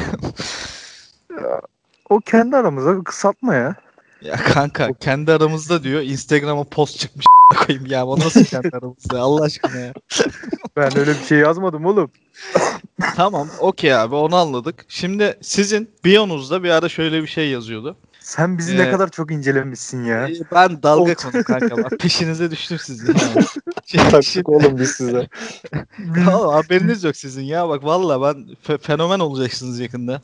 O 2.11 2.21
kendi 2.21 2.57
aramızda 2.57 2.99
bir 2.99 3.05
kısaltma 3.05 3.55
ya. 3.55 3.75
ya 4.23 4.37
kanka 4.37 4.93
kendi 4.93 5.33
aramızda 5.33 5.83
diyor. 5.83 6.03
Instagram'a 6.03 6.65
post 6.65 6.99
çıkmış 6.99 7.27
koyayım 7.67 7.87
ya. 7.87 8.07
O 8.07 8.19
nasıl 8.19 8.45
kendi 8.45 8.77
aramızda 8.77 9.21
Allah 9.21 9.45
aşkına 9.45 9.81
ya. 9.81 9.93
Ben 10.77 10.99
öyle 10.99 11.11
bir 11.11 11.25
şey 11.25 11.39
yazmadım 11.39 11.87
oğlum. 11.87 12.11
Tamam 13.17 13.49
okey 13.61 13.95
abi 13.95 14.15
onu 14.15 14.37
anladık. 14.37 14.85
Şimdi 14.89 15.39
sizin 15.43 15.91
biyonuzda 16.05 16.63
bir 16.63 16.71
ara 16.71 16.89
şöyle 16.89 17.23
bir 17.23 17.27
şey 17.27 17.51
yazıyordu. 17.51 17.97
Sen 18.31 18.59
bizi 18.59 18.75
Ee, 18.75 18.79
ne 18.79 18.91
kadar 18.91 19.09
çok 19.11 19.31
incelemişsin 19.31 20.05
ya. 20.05 20.29
Ee, 20.29 20.35
Ben 20.53 20.83
dalga 20.83 21.13
Of. 21.13 21.23
konu 21.33 21.45
kanka. 21.45 21.77
Ben 21.77 21.89
peşinize 21.99 22.51
düştüm 22.51 22.79
sizin 22.79 23.07
yani. 23.07 23.47
Şimdi- 23.87 24.09
Taktık 24.11 24.49
oğlum 24.49 24.79
biz 24.79 24.91
size. 24.91 25.29
Oğlum, 26.29 26.53
haberiniz 26.53 27.05
yok 27.05 27.17
sizin 27.17 27.43
ya. 27.43 27.69
Bak 27.69 27.85
valla 27.85 28.23
ben 28.23 28.47
fe- 28.69 28.79
fenomen 28.79 29.19
olacaksınız 29.19 29.81
yakında. 29.81 30.23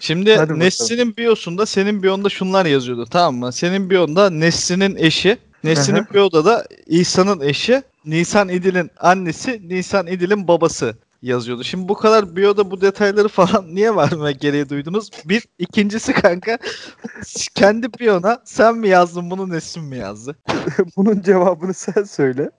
Şimdi 0.00 0.30
Hadi 0.30 0.40
bakalım. 0.42 0.60
Nesrin'in 0.60 1.16
biyosunda 1.16 1.66
senin 1.66 2.02
biyonda 2.02 2.28
şunlar 2.28 2.66
yazıyordu 2.66 3.06
tamam 3.10 3.34
mı? 3.36 3.52
Senin 3.52 3.90
biyonda 3.90 4.30
Nesrin'in 4.30 4.96
eşi, 4.96 5.38
Nesrin'in 5.64 6.04
Hı 6.04 6.14
biyoda 6.14 6.44
da 6.44 6.66
İhsan'ın 6.86 7.40
eşi, 7.40 7.82
Nisan 8.04 8.48
İdil'in 8.48 8.90
annesi, 9.00 9.60
Nisan 9.68 10.06
İdil'in 10.06 10.48
babası 10.48 10.94
yazıyordu. 11.22 11.64
Şimdi 11.64 11.88
bu 11.88 11.94
kadar 11.94 12.36
biyoda 12.36 12.70
bu 12.70 12.80
detayları 12.80 13.28
falan 13.28 13.74
niye 13.74 13.96
verme 13.96 14.32
gereği 14.32 14.68
duydunuz? 14.68 15.10
Bir, 15.24 15.44
ikincisi 15.58 16.12
kanka 16.12 16.58
kendi 17.54 17.92
biyona 17.94 18.42
sen 18.44 18.76
mi 18.76 18.88
yazdın 18.88 19.30
bunu 19.30 19.50
Nesrin 19.50 19.84
mi 19.84 19.96
yazdı? 19.96 20.36
Bunun 20.96 21.20
cevabını 21.22 21.74
sen 21.74 22.02
söyle. 22.02 22.50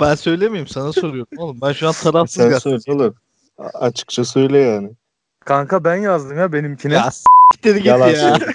Ben 0.00 0.14
söylemeyeyim 0.14 0.68
sana 0.68 0.92
soruyorum 0.92 1.38
oğlum. 1.38 1.58
Ben 1.62 1.72
şu 1.72 1.88
an 1.88 1.92
tarafsız 1.92 2.42
Sen 2.42 2.58
söyle 2.58 2.78
oğlum. 2.88 3.14
A- 3.58 3.78
Açıkça 3.78 4.24
söyle 4.24 4.58
yani. 4.58 4.90
Kanka 5.44 5.84
ben 5.84 5.96
yazdım 5.96 6.38
ya 6.38 6.52
benimkine. 6.52 6.94
Ya 6.94 7.10
s**tir 7.10 7.76
git 7.76 7.86
Yalan 7.86 8.08
ya. 8.08 8.16
söyle. 8.38 8.52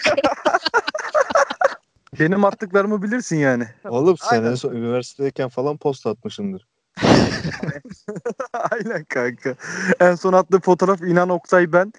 Benim 2.20 2.46
attıklarımı 2.46 3.04
bilirsin 3.04 3.38
yani. 3.38 3.68
Oğlum 3.90 4.18
sen 4.18 4.44
en 4.44 4.56
son 4.56 4.72
üniversitedeyken 4.72 5.50
falan 5.50 5.78
post 5.78 6.08
atmışsındır. 6.08 6.68
Aynen 8.72 9.04
kanka. 9.04 9.56
En 10.00 10.16
son 10.16 10.34
attığı 10.34 10.60
fotoğraf 10.60 11.02
İnan 11.02 11.30
Oktay 11.30 11.74
ben. 11.74 11.94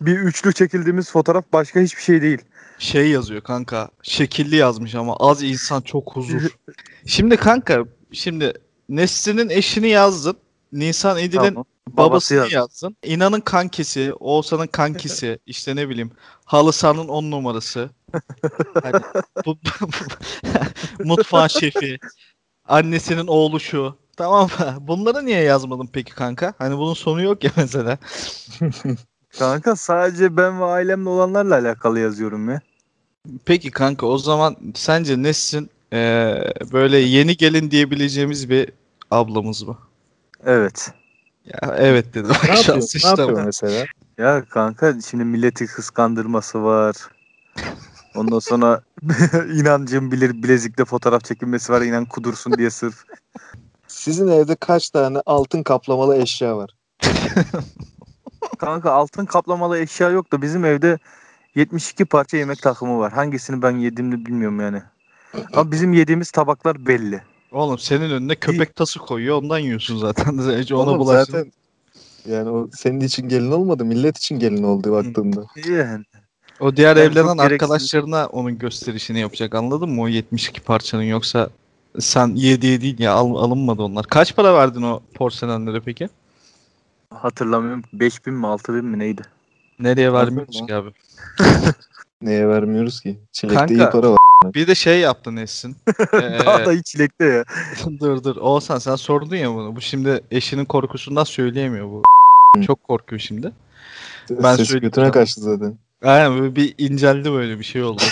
Bir 0.00 0.18
üçlü 0.18 0.52
çekildiğimiz 0.52 1.10
fotoğraf 1.10 1.44
başka 1.52 1.80
hiçbir 1.80 2.02
şey 2.02 2.22
değil. 2.22 2.38
Şey 2.78 3.10
yazıyor 3.10 3.40
kanka. 3.42 3.88
Şekilli 4.02 4.56
yazmış 4.56 4.94
ama 4.94 5.16
az 5.16 5.42
insan 5.42 5.80
çok 5.80 6.16
huzur. 6.16 6.42
Şimdi 7.06 7.36
kanka 7.36 7.84
şimdi 8.12 8.52
Nesrin'in 8.88 9.48
eşini 9.48 9.88
yazdın. 9.88 10.36
Nisan 10.72 11.18
İdil'in 11.18 11.38
Tamam. 11.38 11.64
babasını 11.90 12.38
Babası 12.38 12.54
yazdın. 12.54 12.96
İnan'ın 13.02 13.40
kankisi, 13.40 14.12
Oğuzhan'ın 14.20 14.66
kankisi, 14.66 15.38
işte 15.46 15.76
ne 15.76 15.88
bileyim 15.88 16.10
Halısan'ın 16.44 17.08
on 17.08 17.30
numarası. 17.30 17.90
Hani 18.82 19.02
bu, 19.46 19.58
mutfağın 21.04 21.48
şefi, 21.48 21.98
annesinin 22.64 23.26
oğlu 23.26 23.60
şu. 23.60 24.03
Tamam? 24.16 24.48
Bunları 24.80 25.26
niye 25.26 25.40
yazmadın 25.40 25.88
peki 25.92 26.14
kanka? 26.14 26.54
Hani 26.58 26.78
bunun 26.78 26.94
sonu 26.94 27.22
yok 27.22 27.44
ya 27.44 27.50
mesela. 27.56 27.98
Kanka 29.38 29.76
sadece 29.76 30.36
ben 30.36 30.60
ve 30.60 30.64
ailemle 30.64 31.08
olanlarla 31.08 31.54
alakalı 31.54 32.00
yazıyorum 32.00 32.48
ya. 32.48 32.60
Peki 33.44 33.70
kanka 33.70 34.06
o 34.06 34.18
zaman 34.18 34.56
sence 34.74 35.22
Nesrin 35.22 35.70
eee, 35.92 36.52
böyle 36.72 36.98
yeni 36.98 37.36
gelin 37.36 37.70
diyebileceğimiz 37.70 38.50
bir 38.50 38.68
ablamız 39.10 39.62
mı? 39.62 39.78
Evet. 40.44 40.92
Ya 41.44 41.74
evet 41.78 42.14
dedim. 42.14 42.30
Ne 42.48 42.54
yapıyor? 42.54 42.76
Ne 42.76 42.82
sıçtım. 42.82 43.10
yapıyor 43.10 43.44
mesela? 43.44 43.86
Ya 44.18 44.44
kanka 44.44 45.00
şimdi 45.10 45.24
milleti 45.24 45.66
kıskandırması 45.66 46.64
var. 46.64 46.96
Ondan 48.14 48.38
sonra 48.38 48.82
inancım 49.54 50.12
bilir 50.12 50.42
bilezikle 50.42 50.84
fotoğraf 50.84 51.24
çekilmesi 51.24 51.72
var 51.72 51.82
inan 51.82 52.04
kudursun 52.04 52.58
diye 52.58 52.70
sırf. 52.70 53.04
Sizin 53.94 54.28
evde 54.28 54.54
kaç 54.54 54.90
tane 54.90 55.18
altın 55.26 55.62
kaplamalı 55.62 56.16
eşya 56.16 56.56
var? 56.56 56.70
Kanka 58.58 58.92
altın 58.92 59.24
kaplamalı 59.26 59.78
eşya 59.78 60.10
yok 60.10 60.32
da 60.32 60.42
bizim 60.42 60.64
evde 60.64 60.98
72 61.54 62.04
parça 62.04 62.36
yemek 62.36 62.62
takımı 62.62 62.98
var. 62.98 63.12
Hangisini 63.12 63.62
ben 63.62 63.70
yediğimi 63.70 64.26
bilmiyorum 64.26 64.60
yani. 64.60 64.82
Ama 65.52 65.70
bizim 65.72 65.92
yediğimiz 65.92 66.30
tabaklar 66.30 66.86
belli. 66.86 67.22
Oğlum 67.52 67.78
senin 67.78 68.10
önüne 68.10 68.34
köpek 68.34 68.76
tası 68.76 68.98
koyuyor 68.98 69.36
ondan 69.42 69.58
yiyorsun 69.58 69.98
zaten. 69.98 70.38
Önce 70.48 70.74
ona 70.74 70.90
Oğlum 70.90 70.98
bulaştın. 70.98 71.32
zaten 71.32 71.52
yani 72.32 72.50
o 72.50 72.68
senin 72.72 73.00
için 73.00 73.28
gelin 73.28 73.50
olmadı, 73.50 73.84
millet 73.84 74.16
için 74.18 74.38
gelin 74.38 74.62
oldu 74.62 74.92
baktığında. 74.92 75.44
Yani. 75.68 76.04
O 76.60 76.76
diğer 76.76 76.96
Yani 76.96 77.06
evlenen 77.06 77.26
çok 77.26 77.36
gereksiz. 77.36 77.52
arkadaşlarına 77.52 78.26
onun 78.26 78.58
gösterişini 78.58 79.20
yapacak 79.20 79.54
anladın 79.54 79.88
mı? 79.90 80.02
O 80.02 80.08
72 80.08 80.60
parçanın 80.60 81.02
yoksa 81.02 81.50
sen 82.00 82.28
yediye 82.28 82.80
değil 82.80 82.98
ya 82.98 83.12
al, 83.12 83.34
alınmadı 83.34 83.82
onlar. 83.82 84.06
Kaç 84.06 84.36
para 84.36 84.54
verdin 84.54 84.82
o 84.82 85.02
porselenlere 85.14 85.80
peki? 85.80 86.08
Hatırlamıyorum. 87.10 87.82
5000 87.92 88.34
mi 88.34 88.46
6000 88.46 88.84
mi 88.84 88.98
neydi? 88.98 89.22
Nereye 89.78 90.08
lan. 90.08 90.46
ki 90.46 90.74
abi? 90.74 90.90
Neye 92.22 92.48
vermiyoruz 92.48 93.00
ki? 93.00 93.18
Çilekte 93.32 93.58
Kanka. 93.58 93.74
iyi 93.74 93.90
para 93.90 94.10
var. 94.10 94.18
Bir 94.54 94.66
de 94.66 94.74
şey 94.74 95.00
yaptın 95.00 95.36
Esin. 95.36 95.76
Daha 96.12 96.66
da 96.66 96.72
hiç 96.72 96.86
çilekte 96.86 97.24
ya. 97.24 97.44
dur 98.00 98.24
dur. 98.24 98.36
Oğuzhan 98.36 98.78
sen 98.78 98.96
sordun 98.96 99.36
ya 99.36 99.54
bunu. 99.54 99.76
Bu 99.76 99.80
şimdi 99.80 100.24
eşinin 100.30 100.64
korkusundan 100.64 101.24
söyleyemiyor 101.24 101.86
bu. 101.86 102.02
Çok 102.66 102.84
korkuyor 102.84 103.20
şimdi. 103.20 103.52
Ben 104.30 104.56
Ses 104.56 104.80
götüne 104.80 105.10
kaçtı 105.10 105.40
zaten. 105.40 105.78
Aynen 106.02 106.40
böyle 106.40 106.56
bir 106.56 106.74
inceldi 106.78 107.32
böyle 107.32 107.58
bir 107.58 107.64
şey 107.64 107.82
oldu. 107.82 108.02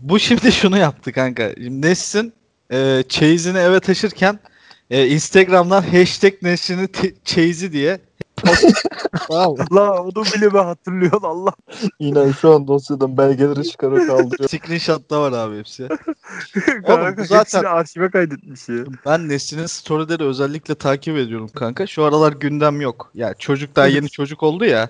Bu 0.00 0.18
şimdi 0.18 0.52
şunu 0.52 0.78
yaptı 0.78 1.12
kanka. 1.12 1.54
Şimdi 1.54 1.86
Nesrin 1.86 2.32
e, 2.72 3.04
çeyizini 3.08 3.58
eve 3.58 3.80
taşırken 3.80 4.38
e, 4.90 5.06
Instagram'dan 5.06 5.82
hashtag 5.82 6.32
Nesrin'in 6.42 6.86
te- 6.86 7.14
çeyizi 7.24 7.72
diye? 7.72 8.00
La 9.72 10.02
onu 10.02 10.24
bile 10.36 10.54
ben 10.54 10.64
hatırlıyorum 10.64 11.24
Allah. 11.24 11.52
İnan 11.98 12.32
şu 12.32 12.54
an 12.54 12.68
dosyadan 12.68 13.16
belgeleri 13.16 13.64
çıkarıp 13.64 14.06
kaldırıyor. 14.06 14.48
Screenshot 14.48 15.10
da 15.10 15.20
var 15.20 15.32
abi 15.32 15.58
hepsi. 15.58 15.88
Bu 17.18 17.24
zaten- 17.24 17.64
arşive 17.64 18.10
kaydetmiş 18.10 18.68
ya. 18.68 18.76
Ben 19.06 19.28
Nesrin'in 19.28 19.66
storyleri 19.66 20.22
özellikle 20.24 20.74
takip 20.74 21.16
ediyorum 21.16 21.48
kanka. 21.54 21.86
Şu 21.86 22.04
aralar 22.04 22.32
gündem 22.32 22.80
yok. 22.80 23.10
Ya 23.14 23.34
çocuk 23.34 23.76
daha 23.76 23.86
yeni 23.96 24.10
çocuk 24.10 24.42
oldu 24.42 24.64
ya. 24.64 24.88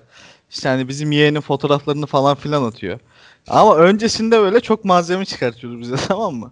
İşte 0.49 0.69
hani 0.69 0.87
bizim 0.87 1.11
yeğenin 1.11 1.41
fotoğraflarını 1.41 2.05
falan 2.05 2.35
filan 2.35 2.63
atıyor. 2.63 2.99
Ama 3.47 3.75
öncesinde 3.77 4.39
böyle 4.39 4.59
çok 4.59 4.85
malzeme 4.85 5.25
çıkartıyordu 5.25 5.79
bize 5.79 5.95
tamam 6.07 6.35
mı? 6.35 6.51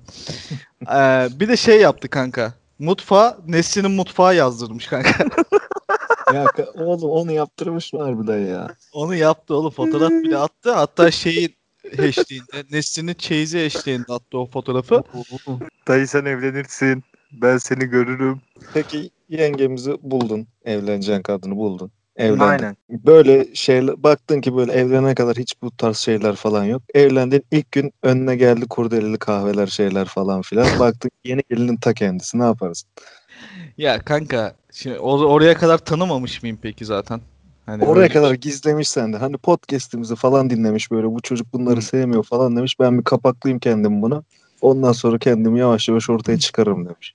Ee, 0.93 1.27
bir 1.39 1.47
de 1.47 1.57
şey 1.57 1.81
yaptı 1.81 2.09
kanka. 2.09 2.53
Mutfağa 2.79 3.37
Nesrin'in 3.47 3.91
mutfağı 3.91 4.35
yazdırmış 4.35 4.87
kanka. 4.87 5.25
ya 6.33 6.45
oğlum 6.73 7.09
onu 7.09 7.31
yaptırmış 7.31 7.93
mı 7.93 8.03
harbiden 8.03 8.47
ya? 8.47 8.75
Onu 8.93 9.15
yaptı 9.15 9.55
oğlum 9.55 9.71
fotoğraf 9.71 10.11
bile 10.11 10.37
attı. 10.37 10.71
Hatta 10.73 11.11
şeyin 11.11 11.55
hashtag'inde 11.97 12.65
Nesrin'in 12.71 13.13
çeyizi 13.13 13.63
hashtag'inde 13.63 14.13
attı 14.13 14.37
o 14.37 14.45
fotoğrafı. 14.45 15.03
Dayı 15.87 16.07
sen 16.07 16.25
evlenirsin. 16.25 17.03
Ben 17.31 17.57
seni 17.57 17.85
görürüm. 17.85 18.41
Peki 18.73 19.09
yengemizi 19.29 19.97
buldun. 20.01 20.47
Evleneceğin 20.65 21.21
kadını 21.21 21.55
buldun. 21.55 21.91
Evlendin. 22.17 22.39
Aynen. 22.39 22.77
Böyle 22.89 23.55
şeyler 23.55 24.03
baktın 24.03 24.41
ki 24.41 24.55
böyle 24.55 24.71
evlenene 24.71 25.15
kadar 25.15 25.35
hiç 25.37 25.53
bu 25.61 25.71
tarz 25.77 25.97
şeyler 25.97 26.35
falan 26.35 26.63
yok. 26.63 26.81
Evlendin 26.93 27.43
ilk 27.51 27.71
gün 27.71 27.93
önüne 28.03 28.35
geldi 28.35 28.65
kurdeleli 28.69 29.17
kahveler 29.17 29.67
şeyler 29.67 30.05
falan 30.05 30.41
filan. 30.41 30.67
Baktın 30.79 31.11
yeni 31.25 31.41
gelinin 31.49 31.77
ta 31.77 31.93
kendisi 31.93 32.39
ne 32.39 32.43
yaparsın? 32.43 32.89
Ya 33.77 33.99
kanka 34.01 34.55
şimdi 34.71 34.95
or- 34.97 35.25
oraya 35.25 35.53
kadar 35.53 35.77
tanımamış 35.77 36.43
mıyım 36.43 36.59
peki 36.61 36.85
zaten? 36.85 37.21
Hani 37.65 37.83
Oraya 37.85 38.01
öyle- 38.01 38.13
kadar 38.13 38.33
gizlemiş 38.33 38.89
sen 38.89 39.13
de. 39.13 39.17
Hani 39.17 39.37
podcast'imizi 39.37 40.15
falan 40.15 40.49
dinlemiş 40.49 40.91
böyle. 40.91 41.07
Bu 41.07 41.21
çocuk 41.21 41.53
bunları 41.53 41.77
Hı. 41.77 41.81
sevmiyor 41.81 42.23
falan 42.23 42.55
demiş. 42.55 42.79
Ben 42.79 42.99
bir 42.99 43.03
kapaklayayım 43.03 43.59
kendimi 43.59 44.01
buna. 44.01 44.23
Ondan 44.61 44.91
sonra 44.91 45.17
kendimi 45.19 45.59
yavaş 45.59 45.89
yavaş 45.89 46.09
ortaya 46.09 46.39
çıkarırım 46.39 46.85
demiş. 46.85 47.13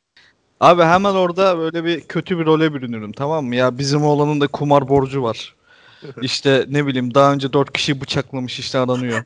Abi 0.60 0.82
hemen 0.82 1.14
orada 1.14 1.58
böyle 1.58 1.84
bir 1.84 2.00
kötü 2.00 2.38
bir 2.38 2.46
role 2.46 2.74
bürünürüm 2.74 3.12
tamam 3.12 3.44
mı? 3.46 3.56
Ya 3.56 3.78
bizim 3.78 4.04
oğlanın 4.04 4.40
da 4.40 4.46
kumar 4.46 4.88
borcu 4.88 5.22
var. 5.22 5.54
İşte 6.22 6.66
ne 6.68 6.86
bileyim 6.86 7.14
daha 7.14 7.32
önce 7.32 7.52
dört 7.52 7.72
kişi 7.72 8.00
bıçaklamış 8.00 8.58
işte 8.58 8.78
aranıyor. 8.78 9.24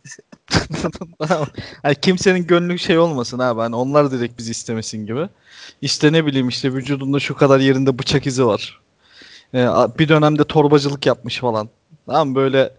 Hani 1.83 1.95
kimsenin 1.95 2.47
gönlü 2.47 2.79
şey 2.79 2.99
olmasın 2.99 3.39
abi. 3.39 3.61
Hani 3.61 3.77
onlar 3.77 4.11
direkt 4.11 4.39
bizi 4.39 4.51
istemesin 4.51 5.07
gibi. 5.07 5.29
İşte 5.83 6.13
ne 6.13 6.27
bileyim 6.27 6.49
işte 6.49 6.75
vücudunda 6.75 7.21
şu 7.21 7.35
kadar 7.37 7.61
yerinde 7.61 7.99
bıçak 7.99 8.27
izi 8.27 8.47
var. 8.47 8.81
Ee, 9.55 9.67
bir 9.99 10.09
dönemde 10.09 10.45
torbacılık 10.45 11.07
yapmış 11.07 11.39
falan. 11.39 11.69
Tamam 12.07 12.35
böyle 12.35 12.71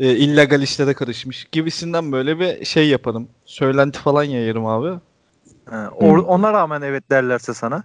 e, 0.00 0.16
illegal 0.16 0.62
işlere 0.62 0.94
karışmış 0.94 1.48
gibisinden 1.52 2.12
böyle 2.12 2.38
bir 2.40 2.64
şey 2.64 2.88
yaparım. 2.88 3.28
Söylenti 3.44 3.98
falan 3.98 4.24
yayarım 4.24 4.66
abi. 4.66 5.00
Ha, 5.70 5.90
or- 6.00 6.24
ona 6.24 6.52
rağmen 6.52 6.82
evet 6.82 7.10
derlerse 7.10 7.54
sana. 7.54 7.84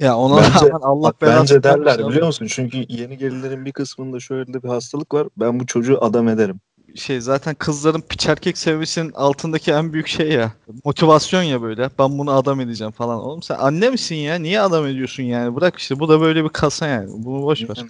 Ya 0.00 0.16
ona 0.16 0.36
Bence- 0.36 0.66
rağmen 0.66 0.80
Allah 0.82 1.02
Bak, 1.02 1.22
belasını 1.22 1.40
bence 1.42 1.62
derler 1.62 2.08
biliyor 2.08 2.26
musun? 2.26 2.46
Çünkü 2.50 2.84
yeni 2.88 3.18
gelinlerin 3.18 3.64
bir 3.64 3.72
kısmında 3.72 4.20
şöyle 4.20 4.52
de 4.52 4.62
bir 4.62 4.68
hastalık 4.68 5.14
var. 5.14 5.28
Ben 5.36 5.60
bu 5.60 5.66
çocuğu 5.66 6.04
adam 6.04 6.28
ederim. 6.28 6.60
şey 6.94 7.20
zaten 7.20 7.54
kızların 7.54 8.00
piç 8.00 8.26
erkek 8.28 8.58
sevgisinin 8.58 9.12
altındaki 9.12 9.72
en 9.72 9.92
büyük 9.92 10.08
şey 10.08 10.32
ya. 10.32 10.52
Motivasyon 10.84 11.42
ya 11.42 11.62
böyle. 11.62 11.90
Ben 11.98 12.18
bunu 12.18 12.32
adam 12.32 12.60
edeceğim 12.60 12.92
falan. 12.92 13.18
Oğlum 13.18 13.42
sen 13.42 13.54
anne 13.54 13.90
misin 13.90 14.14
ya? 14.16 14.34
Niye 14.34 14.60
adam 14.60 14.86
ediyorsun 14.86 15.22
yani? 15.22 15.56
Bırak 15.56 15.78
işte 15.78 16.00
bu 16.00 16.08
da 16.08 16.20
böyle 16.20 16.44
bir 16.44 16.48
kasa 16.48 16.86
yani. 16.86 17.08
Bunu 17.12 17.42
boş 17.42 17.68
ver. 17.68 17.84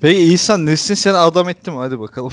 Peki 0.00 0.22
İhsan 0.22 0.66
Nesin 0.66 0.94
seni 0.94 1.16
adam 1.16 1.48
etti 1.48 1.70
mi? 1.70 1.76
Hadi 1.76 2.00
bakalım. 2.00 2.30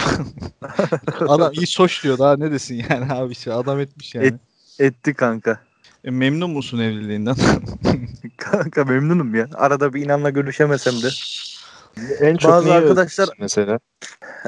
adam 1.27 1.53
iyi 1.53 1.67
soş 1.67 2.03
diyor 2.03 2.17
daha 2.17 2.37
ne 2.37 2.51
desin 2.51 2.85
yani 2.89 3.13
abi 3.13 3.31
işte 3.31 3.53
adam 3.53 3.79
etmiş 3.79 4.15
yani. 4.15 4.27
Et- 4.27 4.39
Etti 4.79 5.13
kanka. 5.13 5.59
E, 6.03 6.11
memnun 6.11 6.49
musun 6.49 6.79
evliliğinden? 6.79 7.35
Kanka 8.37 8.85
memnunum 8.85 9.35
ya. 9.35 9.47
Arada 9.53 9.93
bir 9.93 10.05
inanla 10.05 10.29
görüşemesem 10.29 10.93
de. 10.93 11.09
En 12.19 12.37
çok 12.37 12.51
Bazı 12.51 12.67
neyi 12.67 12.77
arkadaşlar- 12.77 13.29
mesela? 13.39 13.79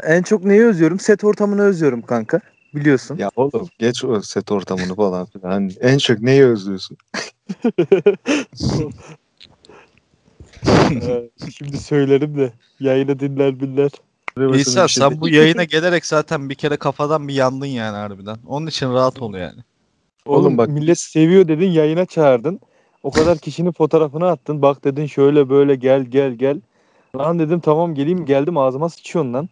En 0.04 0.24
çok 0.24 0.44
neyi 0.44 0.66
özlüyorum? 0.66 1.00
Set 1.00 1.24
ortamını 1.24 1.62
özlüyorum 1.62 2.02
kanka. 2.02 2.40
Biliyorsun. 2.76 3.18
Ya 3.18 3.32
oğlum 3.36 3.70
geç 3.80 4.06
o 4.06 4.22
set 4.22 4.52
ortamını 4.52 4.96
falan 4.96 5.26
filan. 5.26 5.52
Hani 5.52 5.74
en 5.82 5.98
çok 5.98 6.20
neyi 6.20 6.44
özlüyorsun? 6.46 6.98
Ee, 10.92 11.30
Şimdi 11.58 11.78
söylerim 11.78 12.38
de 12.38 12.54
yayını 12.80 13.20
dinler 13.20 13.60
binler. 13.60 13.92
Bir 14.38 14.64
şey 14.64 14.88
sen 14.88 15.22
bu 15.22 15.30
yayına 15.30 15.64
gelerek 15.64 16.06
zaten 16.06 16.50
bir 16.50 16.56
kere 16.56 16.78
kafadan 16.78 17.28
bir 17.28 17.34
yandın 17.34 17.66
yani 17.66 17.98
harbiden. 17.98 18.38
Onun 18.48 18.68
için 18.68 18.94
rahat 18.94 19.22
ol 19.22 19.34
yani. 19.34 19.60
Oğlum, 20.26 20.42
Oğlum 20.46 20.58
bak- 20.58 20.70
millet 20.70 21.00
seviyor 21.00 21.48
dedin 21.48 21.70
yayına 21.72 22.06
çağırdın. 22.06 22.60
O 23.04 23.12
kadar 23.12 23.38
kişinin 23.38 23.72
fotoğrafını 23.72 24.28
attın. 24.28 24.62
Bak 24.62 24.84
dedin 24.84 25.06
şöyle 25.06 25.50
böyle 25.50 25.76
gel 25.76 26.04
gel 26.04 26.32
gel. 26.34 26.62
Lan 27.16 27.40
dedim 27.40 27.60
tamam 27.60 27.96
geleyim 27.96 28.26
geldim 28.26 28.58
ağzıma 28.58 28.90
sıçıyorsun 28.90 29.34
lan. 29.34 29.50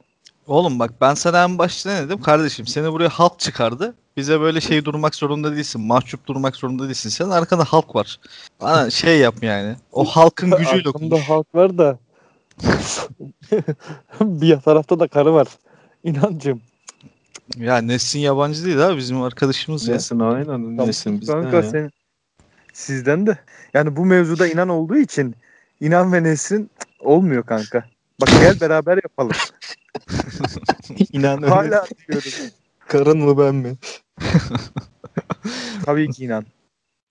Oğlum 0.48 0.80
bak 0.80 0.92
ben 1.02 1.14
sana 1.14 1.44
en 1.44 1.58
başta 1.58 1.90
ne 1.94 2.06
dedim 2.06 2.22
kardeşim 2.22 2.68
seni 2.68 2.92
buraya 2.92 3.10
halk 3.10 3.40
çıkardı. 3.40 3.96
Bize 4.18 4.42
böyle 4.42 4.62
şey 4.62 4.86
durmak 4.86 5.16
zorunda 5.16 5.56
değilsin. 5.56 5.82
Mahcup 5.82 6.28
durmak 6.28 6.56
zorunda 6.56 6.86
değilsin. 6.86 7.10
Senin 7.10 7.30
arkada 7.30 7.64
halk 7.64 7.96
var. 7.96 8.20
Bana 8.62 8.90
şey 8.90 9.20
yap 9.20 9.36
yani. 9.42 9.76
O 9.92 10.06
halkın 10.06 10.52
gücüyle 10.52 10.88
Arkamda 10.90 11.10
konuş. 11.10 11.30
halk 11.30 11.56
var 11.56 11.78
da. 11.78 12.00
bir 14.22 14.58
tarafta 14.60 15.00
da 15.00 15.08
karı 15.08 15.34
var. 15.34 15.48
İnancım. 16.04 16.62
Ya 17.56 17.78
Nesin 17.78 18.20
yabancı 18.20 18.66
değil 18.66 18.88
abi 18.88 18.98
bizim 18.98 19.22
arkadaşımız 19.22 19.88
ya. 19.88 19.94
Nesin 19.96 20.20
aynen 20.20 20.78
Nesin 20.78 21.22
bizden 21.22 21.42
Kanka 21.42 21.58
ya. 21.58 21.64
sen 21.64 21.92
sizden 22.74 23.28
de. 23.28 23.38
Yani 23.74 23.96
bu 23.96 24.06
mevzuda 24.06 24.48
inan 24.48 24.70
olduğu 24.70 24.98
için 24.98 25.36
inan 25.80 26.14
ve 26.14 26.24
Nesrin 26.24 26.70
olmuyor 27.00 27.44
kanka. 27.46 27.86
Bak 28.22 28.30
gel 28.42 28.60
beraber 28.62 29.00
yapalım. 29.04 29.32
İnan 31.12 31.44
öyle. 31.44 31.54
Hala 31.54 31.86
diyorum. 32.08 32.32
Karın 32.88 33.18
mı 33.18 33.38
ben 33.38 33.56
mi? 33.56 33.76
Tabii 35.86 36.12
ki 36.12 36.24
inan. 36.26 36.46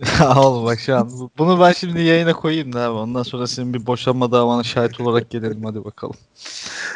Oğlum 0.37 0.65
bak 0.65 0.81
şu 0.81 0.97
an. 0.97 1.11
bu- 1.13 1.31
Bunu 1.39 1.61
ben 1.61 1.73
şimdi 1.73 2.01
yayına 2.03 2.33
koyayım 2.33 2.73
da 2.73 2.81
abi. 2.81 2.99
Ondan 2.99 3.23
sonra 3.23 3.47
senin 3.47 3.75
bir 3.75 3.87
boşanma 3.87 4.33
davana 4.33 4.63
şahit 4.63 5.01
olarak 5.01 5.31
gelelim 5.31 5.65
hadi 5.65 5.85
bakalım. 5.85 6.17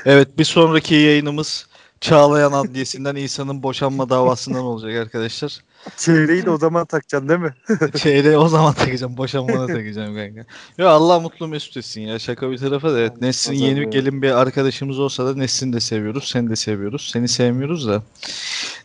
Evet 0.04 0.38
bir 0.38 0.44
sonraki 0.44 0.94
yayınımız 0.94 1.66
Çağlayan 2.00 2.52
Adliyesi'nden 2.52 3.16
İsa'nın 3.16 3.62
boşanma 3.62 4.08
davasından 4.08 4.64
olacak 4.64 4.96
arkadaşlar. 4.96 5.60
Çeyreği 5.96 6.46
de 6.46 6.50
o 6.50 6.58
zaman 6.58 6.86
takacaksın 6.86 7.28
değil 7.28 7.40
mi? 7.40 7.54
Çeyreği 7.96 8.36
o 8.36 8.48
zaman 8.48 8.72
takacağım. 8.72 9.16
Boşanmana 9.16 9.66
takacağım 9.66 10.16
kanka. 10.16 10.44
Yo 10.78 10.88
Allah 10.88 11.20
mutlu 11.20 11.48
mesut 11.48 11.76
etsin 11.76 12.00
ya. 12.00 12.18
Şaka 12.18 12.50
bir 12.50 12.58
tarafa 12.58 12.92
da 12.92 13.00
evet. 13.00 13.12
Tabii. 13.20 13.58
yeni 13.58 13.80
bir 13.80 13.86
gelin 13.86 14.22
bir 14.22 14.30
arkadaşımız 14.30 14.98
olsa 14.98 15.26
da 15.26 15.34
Nesrin'i 15.34 15.72
de 15.72 15.80
seviyoruz. 15.80 16.28
Seni 16.28 16.50
de 16.50 16.56
seviyoruz. 16.56 17.10
Seni 17.12 17.28
sevmiyoruz 17.28 17.88
da. 17.88 18.02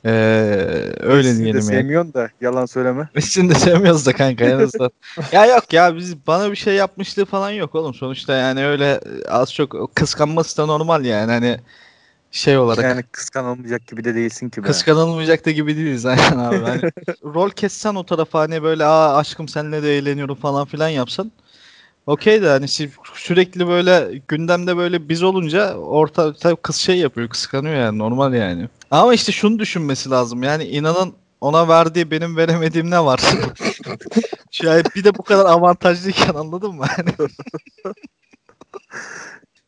Ee, 0.05 0.09
öyle 0.99 1.33
de 1.33 1.37
diyelim 1.37 1.55
ya. 1.55 1.61
sevmiyorsun 1.61 2.13
da 2.13 2.29
yalan 2.41 2.65
söyleme. 2.65 3.09
Nesrin'i 3.15 3.49
de 3.49 3.55
sevmiyoruz 3.55 4.05
da 4.05 4.13
kanka 4.13 4.45
en 4.45 4.59
azından. 4.59 4.91
ya 5.31 5.45
yok 5.45 5.73
ya 5.73 5.95
biz 5.95 6.27
bana 6.27 6.51
bir 6.51 6.55
şey 6.55 6.75
yapmışlığı 6.75 7.25
falan 7.25 7.51
yok 7.51 7.75
oğlum. 7.75 7.93
Sonuçta 7.93 8.33
yani 8.33 8.65
öyle 8.65 8.99
az 9.29 9.53
çok 9.53 9.95
kıskanması 9.95 10.57
da 10.57 10.65
normal 10.65 11.05
yani. 11.05 11.31
Hani 11.31 11.59
şey 12.35 12.57
olarak. 12.57 12.83
Yani 12.83 13.03
kıskanılmayacak 13.03 13.87
gibi 13.87 14.03
de 14.03 14.15
değilsin 14.15 14.49
ki 14.49 14.63
be. 14.63 14.67
Kıskanılmayacak 14.67 15.45
da 15.45 15.51
gibi 15.51 15.77
değiliz 15.77 16.05
aynen 16.05 16.37
abi. 16.37 16.57
Hani 16.63 16.81
rol 17.23 17.49
kessen 17.49 17.95
o 17.95 18.05
tarafa 18.05 18.39
hani 18.39 18.63
böyle 18.63 18.85
aa 18.85 19.17
aşkım 19.17 19.47
seninle 19.47 19.83
de 19.83 19.97
eğleniyorum 19.97 20.35
falan 20.35 20.65
filan 20.65 20.89
yapsan. 20.89 21.31
Okey 22.07 22.41
de 22.41 22.49
hani 22.49 22.65
sü- 22.65 22.89
sürekli 23.13 23.67
böyle 23.67 24.21
gündemde 24.27 24.77
böyle 24.77 25.09
biz 25.09 25.23
olunca 25.23 25.75
orta 25.75 26.33
tabii 26.33 26.55
kız 26.55 26.75
şey 26.75 26.97
yapıyor 26.97 27.29
kıskanıyor 27.29 27.75
yani 27.75 27.97
normal 27.97 28.33
yani. 28.33 28.69
Ama 28.91 29.13
işte 29.13 29.31
şunu 29.31 29.59
düşünmesi 29.59 30.09
lazım 30.09 30.43
yani 30.43 30.63
inanın 30.63 31.13
ona 31.41 31.67
verdiği 31.67 32.11
benim 32.11 32.37
veremediğim 32.37 32.91
ne 32.91 33.05
var? 33.05 33.19
An 34.67 34.83
bir 34.95 35.03
de 35.03 35.15
bu 35.17 35.23
kadar 35.23 35.45
avantajlıyken 35.45 36.33
anladın 36.33 36.75
mı? 36.75 36.85
Hani 36.95 37.09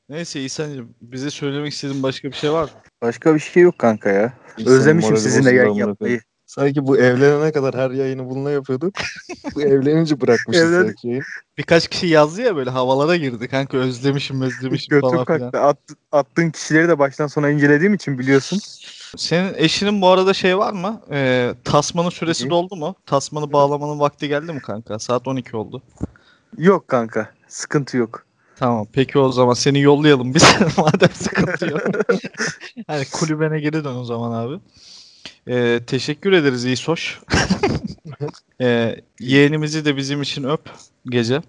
Neyse 0.09 0.41
İhsan'cığım 0.41 0.95
bize 1.01 1.29
söylemek 1.29 1.73
istediğin 1.73 2.03
başka 2.03 2.27
bir 2.27 2.35
şey 2.35 2.51
var 2.51 2.63
mı? 2.63 2.69
Başka 3.01 3.35
bir 3.35 3.39
şey 3.39 3.63
yok 3.63 3.79
kanka 3.79 4.09
ya. 4.09 4.33
İnsanın 4.57 4.77
Özlemişim 4.77 5.17
sizinle 5.17 5.51
yayın 5.53 5.73
yapmayı. 5.73 6.19
Sanki 6.45 6.87
bu 6.87 6.97
evlenene 6.97 7.51
kadar 7.51 7.75
her 7.75 7.91
yayını 7.91 8.29
bununla 8.29 8.51
yapıyorduk. 8.51 8.93
bu 9.55 9.61
evlenince 9.61 10.21
bırakmışız 10.21 10.63
Evlen- 10.63 10.95
yayın. 11.03 11.23
Birkaç 11.57 11.87
kişi 11.87 12.07
yazdı 12.07 12.41
ya 12.41 12.55
böyle 12.55 12.69
havalara 12.69 13.15
girdi 13.15 13.47
kanka 13.47 13.77
özlemişim 13.77 14.41
özlemişim 14.41 15.01
falan 15.01 15.11
Götüm 15.13 15.25
filan. 15.35 15.51
kalktı. 15.51 15.59
At, 15.59 15.77
attığın 16.11 16.49
kişileri 16.49 16.87
de 16.87 16.99
baştan 16.99 17.27
sona 17.27 17.49
incelediğim 17.49 17.93
için 17.93 18.19
biliyorsun. 18.19 18.59
Senin 19.17 19.53
eşinin 19.55 20.01
bu 20.01 20.07
arada 20.07 20.33
şey 20.33 20.57
var 20.57 20.73
mı? 20.73 21.01
Ee, 21.11 21.53
tasmanın 21.63 22.09
süresi 22.09 22.45
Ne? 22.45 22.49
doldu 22.49 22.75
mu? 22.75 22.95
Tasmanı 23.05 23.53
bağlamanın 23.53 23.99
vakti 23.99 24.27
geldi 24.27 24.53
mi 24.53 24.59
kanka? 24.61 24.99
Saat 24.99 25.27
12 25.27 25.57
oldu. 25.57 25.81
Yok 26.57 26.87
kanka. 26.87 27.29
Sıkıntı 27.47 27.97
yok. 27.97 28.26
Tamam 28.59 28.87
peki 28.93 29.19
o 29.19 29.31
zaman 29.31 29.53
seni 29.53 29.81
yollayalım 29.81 30.33
biz 30.33 30.43
madem 30.77 31.09
sıkıntı 31.13 31.65
yok. 31.65 31.81
hani 32.87 33.05
kulübene 33.11 33.59
geri 33.59 33.83
dön 33.83 33.95
o 33.95 34.03
zaman 34.03 34.31
abi. 34.31 34.59
Ee, 35.47 35.79
teşekkür 35.87 36.31
ederiz 36.31 36.65
İsoş. 36.65 37.21
ee, 38.61 38.95
yeğenimizi 39.19 39.85
de 39.85 39.97
bizim 39.97 40.21
için 40.21 40.43
öp 40.43 40.69
gece. 41.05 41.41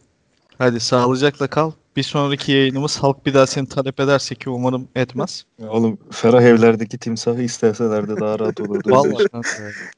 Hadi 0.58 0.80
sağlıcakla 0.80 1.46
kal. 1.46 1.72
Bir 1.96 2.02
sonraki 2.02 2.52
yayınımız 2.52 2.98
halk 2.98 3.26
bir 3.26 3.34
daha 3.34 3.46
seni 3.46 3.68
talep 3.68 4.00
ederse 4.00 4.34
ki 4.34 4.50
umarım 4.50 4.88
etmez. 4.96 5.44
Ya 5.58 5.70
Oğlum 5.70 5.98
ferah 6.10 6.42
evlerdeki 6.42 6.98
timsahı 6.98 7.42
isteseler 7.42 8.08
de 8.08 8.20
daha 8.20 8.38
rahat 8.38 8.60
olurdu. 8.60 8.90
Vallahi 8.90 9.28
kanka. 9.28 9.48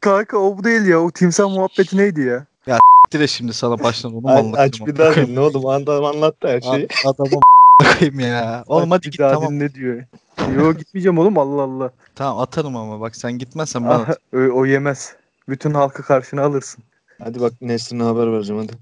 Kanka 0.01 0.39
o 0.39 0.59
bu 0.59 0.65
değil 0.65 0.87
ya. 0.87 1.01
O 1.01 1.11
timsah 1.11 1.49
muhabbeti 1.49 1.97
neydi 1.97 2.21
ya? 2.21 2.47
Dire 3.13 3.27
şimdi 3.27 3.53
sana 3.53 3.83
baştan 3.83 4.13
onu 4.15 4.21
mu 4.43 4.55
Aç, 4.57 4.87
bir 4.87 4.97
daha 4.99 5.15
dinle 5.17 5.41
oğlum. 5.41 5.67
Adam 5.67 6.05
anlattı 6.05 6.49
her 6.49 6.61
şeyi. 6.61 6.89
Adamı 7.07 7.41
koyayım 7.99 8.21
ya. 8.21 8.65
Oğlum 8.67 8.91
Bak, 8.91 8.99
hadi 8.99 9.11
git 9.11 9.21
daha 9.21 9.33
tamam. 9.33 9.51
dinle 9.53 9.75
diyor. 9.75 10.05
Yo 10.57 10.75
gitmeyeceğim 10.75 11.19
oğlum 11.19 11.39
Allah 11.39 11.63
Allah. 11.63 11.91
Tamam 12.15 12.39
atarım 12.39 12.77
ama 12.77 13.01
bak 13.01 13.17
sen 13.17 13.33
gitmezsen 13.33 13.85
ben 13.85 13.89
Ah, 13.91 14.01
atarım. 14.01 14.51
o, 14.57 14.61
o 14.61 14.65
yemez. 14.67 15.15
Bütün 15.49 15.75
halkı 15.75 16.03
karşına 16.03 16.43
alırsın. 16.43 16.85
Hadi 17.23 17.41
bak 17.41 17.53
Nesrin'e 17.61 18.03
haber 18.03 18.33
vereceğim 18.33 18.63
hadi. 18.63 18.73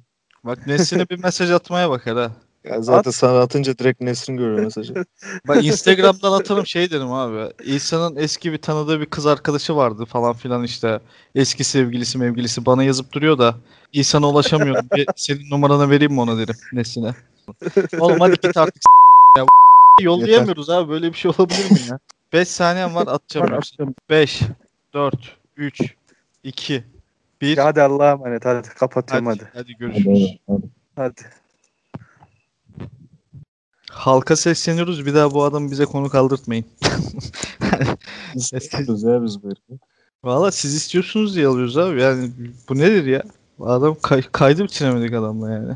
Bak 0.44 0.66
Nesrin'e 0.66 1.08
bir 1.08 1.22
mesaj 1.22 1.50
atmaya 1.50 1.90
bakar 1.90 2.16
ha. 2.16 2.30
Ya 2.68 2.82
zaten 2.82 3.10
sana 3.10 3.40
atınca 3.40 3.78
direkt 3.78 4.00
Nesrin 4.00 4.36
görüyor 4.36 4.62
mesajı. 4.64 4.94
Bak 5.48 5.64
Instagram'dan 5.64 6.32
atarım 6.32 6.66
şey 6.66 6.90
derim 6.90 7.12
abi. 7.12 7.52
İsa'nın 7.64 8.16
eski 8.16 8.52
bir 8.52 8.58
tanıdığı 8.58 9.00
bir 9.00 9.06
kız 9.06 9.26
arkadaşı 9.26 9.76
vardı 9.76 10.04
falan 10.04 10.32
filan 10.32 10.64
işte. 10.64 11.00
Eski 11.34 11.64
sevgilisi 11.64 12.18
mevgilisi 12.18 12.66
bana 12.66 12.84
yazıp 12.84 13.12
duruyor 13.12 13.38
da 13.38 13.54
İsa'na 13.92 14.28
ulaşamıyorum. 14.28 14.88
Bir 14.94 15.08
senin 15.16 15.50
numaranı 15.50 15.90
vereyim 15.90 16.12
mi 16.12 16.20
ona 16.20 16.38
derim 16.38 16.54
Nesrin'e. 16.72 17.14
Oğlum 18.00 18.20
hadi 18.20 18.40
git 18.40 18.56
artık 18.56 18.82
s- 18.82 19.40
ya 19.40 19.46
yollayamıyoruz 20.00 20.70
abi. 20.70 20.88
Böyle 20.90 21.12
bir 21.12 21.16
şey 21.18 21.30
olabilir 21.38 21.70
mi 21.72 21.88
ya? 21.90 21.98
5 22.32 22.48
saniyem 22.48 22.94
var 22.94 23.06
atacağım. 23.06 23.52
yoksa. 23.52 23.84
5, 24.10 24.40
4, 24.94 25.36
3, 25.56 25.94
2, 26.42 26.84
1. 27.40 27.56
Ya 27.56 27.64
hadi 27.64 27.82
Allah'a 27.82 28.10
emanet 28.10 28.44
hadi 28.44 28.68
kapatıyorum 28.68 29.26
Hadi, 29.26 29.38
hadi. 29.38 29.50
hadi 29.54 29.76
görüşürüz. 29.76 30.36
Hadi. 30.96 31.20
Halka 33.90 34.36
sesleniyoruz. 34.36 35.06
Bir 35.06 35.14
daha 35.14 35.30
bu 35.30 35.44
adamı 35.44 35.70
bize 35.70 35.84
konu 35.84 36.08
kaldırtmayın. 36.08 36.64
İstiyoruz 38.34 39.02
ya 39.02 39.22
biz 39.22 39.42
böyle. 39.42 39.54
Valla 40.24 40.50
siz 40.52 40.74
istiyorsunuz 40.74 41.36
diye 41.36 41.46
alıyoruz 41.46 41.78
abi. 41.78 42.00
Yani 42.02 42.30
bu 42.68 42.78
nedir 42.78 43.04
ya? 43.04 43.22
Adam 43.60 43.96
kay- 44.02 44.22
kaydı 44.32 44.64
bitiremedik 44.64 45.14
adamla 45.14 45.50
yani. 45.52 45.72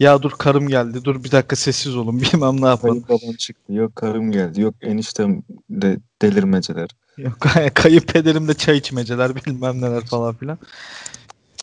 Ya 0.00 0.22
dur 0.22 0.30
karım 0.30 0.68
geldi. 0.68 1.04
Dur 1.04 1.24
bir 1.24 1.30
dakika 1.32 1.56
sessiz 1.56 1.96
olun. 1.96 2.20
Bilmem 2.22 2.62
ne 2.62 2.66
yapalım. 2.66 3.02
Kayınbabam 3.02 3.34
çıktı. 3.36 3.72
Yok 3.72 3.96
karım 3.96 4.32
geldi. 4.32 4.60
Yok 4.60 4.74
eniştem 4.80 5.42
de 5.70 5.98
delirmeceler. 6.22 6.88
Yok 7.18 7.38
kayınpederimde 7.74 8.54
çay 8.54 8.76
içmeceler 8.76 9.36
bilmem 9.36 9.80
neler 9.80 10.04
falan 10.06 10.34
filan. 10.34 10.58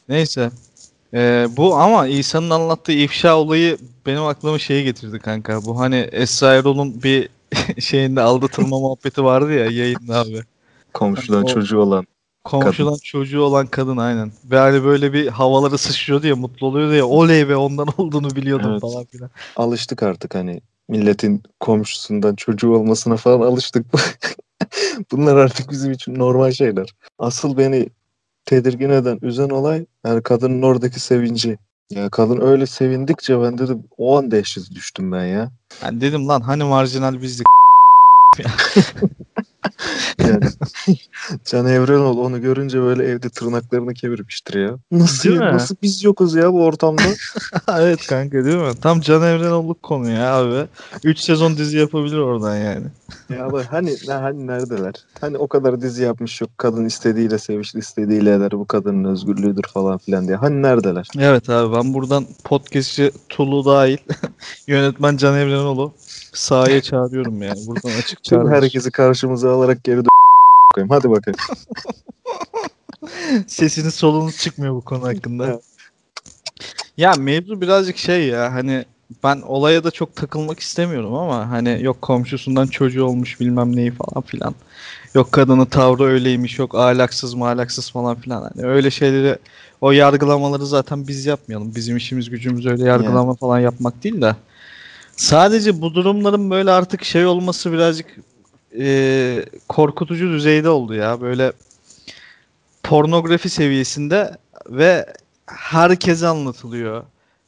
Neyse. 0.10 0.52
Ee, 1.14 1.48
bu 1.58 1.76
ama 1.76 2.08
İsa'nın 2.08 2.50
anlattığı 2.50 2.92
ifşa 2.92 3.38
olayı 3.38 3.78
benim 4.06 4.24
aklıma 4.24 4.60
şeyi 4.60 4.84
getirdi 4.84 5.20
kanka. 5.20 5.66
Bu 5.66 5.80
hani 5.80 5.96
Esra 5.96 6.54
Erol'un 6.54 7.04
bir 7.04 7.30
şeyinde 7.80 8.22
aldatılma 8.22 8.80
muhabbeti 8.80 9.24
vardı 9.24 9.54
ya 9.54 9.66
yayında 9.66 10.20
abi. 10.20 10.42
Komşudan 10.94 11.44
O- 11.44 11.48
çocuğu 11.48 11.80
olan. 11.80 12.08
Komşudan 12.44 12.98
çocuğu 13.04 13.42
olan 13.42 13.68
kadın 13.68 13.98
aynen. 13.98 14.32
Ve 14.52 14.58
hani 14.58 14.84
böyle 14.84 15.14
bir 15.14 15.28
havaları 15.28 15.78
sıçrıyordu 15.78 16.28
ya 16.28 16.36
mutlu 16.36 16.68
oluyordu 16.68 16.94
ya 16.94 17.06
oley 17.06 17.50
be 17.50 17.56
ondan 17.56 17.88
olduğunu 17.98 18.36
biliyordum 18.36 18.72
Evet. 18.72 18.82
falan 18.82 19.06
filan. 19.06 19.30
Alıştık 19.56 20.04
artık 20.04 20.36
hani 20.36 20.62
milletin 20.90 21.44
komşusundan 21.60 22.36
çocuğu 22.36 22.76
olmasına 22.76 23.18
falan 23.18 23.42
alıştık. 23.48 23.86
Bunlar 25.12 25.38
artık 25.38 25.72
bizim 25.72 25.92
için 25.92 26.20
normal 26.20 26.52
şeyler. 26.52 26.90
Asıl 27.20 27.58
beni 27.58 27.90
tedirgin 28.48 28.90
eden, 28.90 29.20
üzen 29.22 29.50
olay 29.50 29.86
yani 30.06 30.24
kadının 30.24 30.62
oradaki 30.62 31.00
sevinci. 31.00 31.58
Ya 31.92 32.10
kadın 32.10 32.42
öyle 32.42 32.66
sevindikçe 32.66 33.42
ben 33.42 33.58
dedim 33.58 33.84
o 33.98 34.18
an 34.18 34.32
dehşet 34.32 34.72
düştüm 34.76 35.12
ben 35.12 35.26
ya. 35.26 35.52
Yani 35.84 36.02
dedim 36.02 36.28
lan 36.28 36.42
hani 36.42 36.64
marjinal 36.64 37.22
bizdik. 37.22 37.48
Yani 40.20 40.46
Can 41.46 41.66
Evrenol 41.66 42.18
onu 42.18 42.42
görünce 42.42 42.82
böyle 42.82 43.04
evde 43.04 43.30
tırnaklarını 43.30 43.94
kemirmiştir 43.94 44.60
ya. 44.60 44.78
Nasıl 44.92 45.30
Değil 45.30 45.42
ya? 45.42 45.48
mi? 45.48 45.54
Nasıl 45.54 45.76
biz 45.82 46.04
yokuz 46.04 46.36
ya 46.36 46.54
bu 46.54 46.64
ortamda? 46.66 47.02
evet 47.80 48.08
kanka 48.08 48.46
değil 48.46 48.58
mi? 48.58 48.72
Tam 48.82 49.02
Can 49.02 49.22
Evrenol'luk 49.22 49.84
konu 49.84 50.10
ya 50.10 50.36
abi. 50.36 50.68
3 51.04 51.20
sezon 51.20 51.58
dizi 51.58 51.78
yapabilir 51.78 52.18
oradan 52.18 52.56
yani. 52.58 52.86
ya 53.30 53.52
bak 53.52 53.66
hani 53.72 53.96
hani 54.08 54.48
neredeler? 54.48 54.94
Hani 55.22 55.38
o 55.38 55.48
kadar 55.48 55.82
dizi 55.82 56.04
yapmış 56.04 56.42
yok. 56.42 56.50
Kadın 56.58 56.86
istediğiyle 56.86 57.38
sevişti, 57.38 57.80
istediğiyle 57.80 58.34
eder. 58.34 58.52
Bu 58.52 58.66
kadının 58.66 59.04
özgürlüğüdür 59.04 59.66
falan 59.74 59.98
filan 59.98 60.28
diye. 60.28 60.38
Hani 60.38 60.62
neredeler? 60.62 61.08
Evet 61.20 61.50
abi 61.50 61.76
ben 61.76 61.94
buradan 61.94 62.26
podcastçi 62.44 63.12
Tulu 63.30 63.66
dahil 63.66 63.98
yönetmen 64.68 65.18
Can 65.18 65.36
Evrenol'u 65.38 65.94
sahaya 66.34 66.82
çağırıyorum 66.82 67.42
yani. 67.42 67.68
Buradan 67.68 68.00
açık 68.00 68.24
çağırıyorum. 68.24 68.64
herkesi 68.64 68.92
karşımıza 68.92 69.52
alarak 69.52 69.84
geri 69.84 69.98
dön 69.98 70.06
koyayım. 70.74 70.90
Hadi 70.90 71.10
bakayım. 71.10 71.38
Sesiniz 73.48 73.94
solunuz 73.94 74.38
çıkmıyor 74.38 74.76
bu 74.76 74.82
konu 74.82 75.08
hakkında. 75.08 75.62
Ya 76.98 77.14
mevzu 77.14 77.62
birazcık 77.62 77.98
şey 77.98 78.28
ya 78.28 78.54
hani 78.54 78.86
ben 79.24 79.42
olaya 79.42 79.84
da 79.84 79.92
çok 79.92 80.16
takılmak 80.16 80.60
istemiyorum 80.60 81.14
ama 81.14 81.50
hani 81.50 81.80
yok 81.82 82.02
komşusundan 82.02 82.68
çocuğu 82.68 83.06
olmuş 83.06 83.40
bilmem 83.40 83.76
neyi 83.76 83.92
falan 83.92 84.24
filan. 84.26 84.56
Yok 85.16 85.32
kadının 85.32 85.66
tavrı 85.66 86.04
öyleymiş 86.04 86.60
yok 86.60 86.76
ahlaksız 86.76 87.34
mahlaksız 87.34 87.92
falan 87.92 88.16
filan. 88.16 88.42
Hani 88.42 88.68
öyle 88.68 88.92
şeyleri 88.92 89.38
o 89.82 89.92
yargılamaları 89.92 90.66
zaten 90.66 91.08
biz 91.08 91.26
yapmayalım. 91.26 91.76
Bizim 91.76 91.98
işimiz 91.98 92.30
gücümüz 92.30 92.66
öyle 92.66 92.84
yargılama 92.84 93.36
falan 93.36 93.60
yapmak 93.60 94.04
değil 94.04 94.22
de. 94.22 94.36
Sadece 95.18 95.82
bu 95.82 95.94
durumların 95.94 96.50
böyle 96.50 96.72
artık 96.72 97.04
şey 97.04 97.26
olması 97.26 97.72
birazcık 97.72 98.16
eee, 98.74 99.46
korkutucu 99.70 100.30
düzeyde 100.30 100.70
oldu 100.70 100.94
ya. 100.94 101.22
Böyle 101.22 101.52
pornografi 102.84 103.50
seviyesinde 103.50 104.38
ve 104.70 105.06
herkese 105.46 106.28
anlatılıyor. 106.28 107.04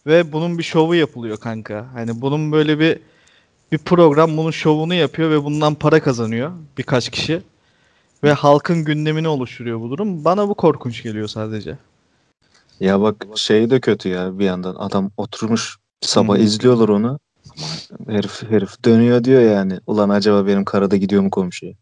Ve 0.07 0.31
bunun 0.31 0.57
bir 0.57 0.63
şovu 0.63 0.95
yapılıyor 0.95 1.37
kanka. 1.37 1.85
Hani 1.93 2.21
bunun 2.21 2.51
böyle 2.51 2.79
bir 2.79 2.99
bir 3.71 3.77
program 3.77 4.37
bunun 4.37 4.51
şovunu 4.51 4.93
yapıyor 4.93 5.31
ve 5.31 5.43
bundan 5.43 5.75
para 5.75 6.03
kazanıyor 6.03 6.51
birkaç 6.77 7.09
kişi. 7.09 7.41
Ve 8.23 8.33
halkın 8.33 8.85
gündemini 8.85 9.27
oluşturuyor 9.27 9.79
bu 9.79 9.89
durum. 9.89 10.25
Bana 10.25 10.49
bu 10.49 10.53
korkunç 10.53 11.03
geliyor 11.03 11.27
sadece. 11.27 11.77
Ya 12.79 13.01
bak 13.01 13.25
şey 13.35 13.69
de 13.69 13.79
kötü 13.79 14.09
ya 14.09 14.39
bir 14.39 14.45
yandan. 14.45 14.75
Adam 14.75 15.11
oturmuş 15.17 15.77
sabah 16.01 16.35
Hı. 16.35 16.41
izliyorlar 16.41 16.89
onu. 16.89 17.19
Herif 18.07 18.43
herif 18.49 18.85
dönüyor 18.85 19.23
diyor 19.23 19.41
yani. 19.41 19.79
Ulan 19.87 20.09
acaba 20.09 20.47
benim 20.47 20.65
karada 20.65 20.95
gidiyor 20.95 21.21
mu 21.21 21.29
komşuya? 21.29 21.73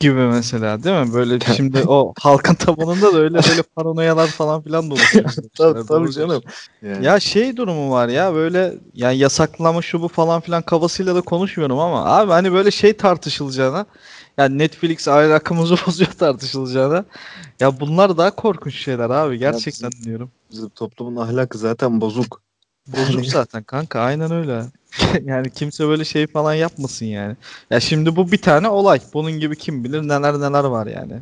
Gibi 0.00 0.20
mesela 0.20 0.82
değil 0.84 1.06
mi? 1.06 1.14
Böyle 1.14 1.40
şimdi 1.56 1.82
o 1.86 2.12
halkın 2.18 2.54
tabanında 2.54 3.14
da 3.14 3.18
öyle 3.18 3.34
böyle 3.50 3.62
paranoyalar 3.62 4.26
falan 4.28 4.62
filan 4.62 4.90
da 4.90 4.94
oluşuyor. 4.94 5.34
Tabii, 5.58 5.86
tabii 5.86 6.12
canım. 6.12 6.42
Yani. 6.82 7.06
Ya 7.06 7.20
şey 7.20 7.56
durumu 7.56 7.90
var 7.90 8.08
ya 8.08 8.34
böyle 8.34 8.74
yani 8.94 9.18
yasaklama 9.18 9.82
şu 9.82 10.02
bu 10.02 10.08
falan 10.08 10.40
filan 10.40 10.62
kafasıyla 10.62 11.14
da 11.14 11.20
konuşmuyorum 11.20 11.78
ama 11.78 12.04
abi 12.04 12.32
hani 12.32 12.52
böyle 12.52 12.70
şey 12.70 12.96
tartışılacağına 12.96 13.86
yani 14.38 14.58
Netflix 14.58 15.08
ahlakımızı 15.08 15.76
bozuyor 15.86 16.12
tartışılacağına 16.12 17.04
ya 17.60 17.80
bunlar 17.80 18.18
daha 18.18 18.30
korkunç 18.30 18.74
şeyler 18.74 19.10
abi 19.10 19.38
gerçekten 19.38 19.92
diyorum. 20.04 20.30
Bizim 20.50 20.68
toplumun 20.68 21.16
ahlakı 21.16 21.58
zaten 21.58 22.00
bozuk. 22.00 22.40
Bozuk 22.86 23.26
zaten 23.26 23.62
kanka 23.62 24.00
aynen 24.00 24.30
öyle. 24.30 24.64
yani 25.24 25.50
kimse 25.50 25.88
böyle 25.88 26.04
şey 26.04 26.26
falan 26.26 26.54
yapmasın 26.54 27.06
yani. 27.06 27.36
Ya 27.70 27.80
şimdi 27.80 28.16
bu 28.16 28.32
bir 28.32 28.42
tane 28.42 28.68
olay. 28.68 29.00
Bunun 29.14 29.32
gibi 29.32 29.56
kim 29.56 29.84
bilir 29.84 30.02
neler 30.02 30.40
neler 30.40 30.64
var 30.64 30.86
yani. 30.86 31.20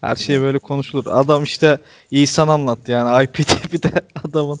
Her 0.00 0.16
şey 0.16 0.40
böyle 0.40 0.58
konuşulur. 0.58 1.06
Adam 1.06 1.44
işte 1.44 1.78
İhsan 2.10 2.48
anlattı 2.48 2.92
yani 2.92 3.24
IPTV'de 3.24 3.92
adamın 4.24 4.58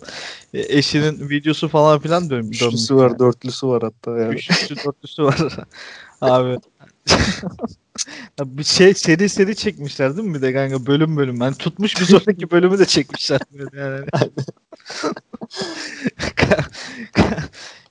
e, 0.54 0.78
eşinin 0.78 1.28
videosu 1.30 1.68
falan 1.68 1.98
filan 1.98 2.30
dön 2.30 2.30
dönmüş. 2.30 2.62
Üçlüsü 2.62 2.96
var, 2.96 3.18
dörtlüsü 3.18 3.66
var 3.66 3.82
hatta 3.82 4.18
yani. 4.18 4.34
Üçlüsü 4.34 4.76
dörtlüsü 4.76 5.22
var. 5.24 5.36
Abi. 6.20 6.58
Bir 8.44 8.64
şey 8.64 8.94
seri 8.94 9.28
seri 9.28 9.56
çekmişler 9.56 10.16
değil 10.16 10.28
mi 10.28 10.34
bir 10.34 10.42
de 10.42 10.52
kanka 10.52 10.86
bölüm 10.86 11.16
bölüm. 11.16 11.40
Yani 11.40 11.54
tutmuş 11.54 12.00
bir 12.00 12.04
sonraki 12.04 12.50
bölümü 12.50 12.78
de 12.78 12.86
çekmişler. 12.86 13.40
Yani. 13.76 14.06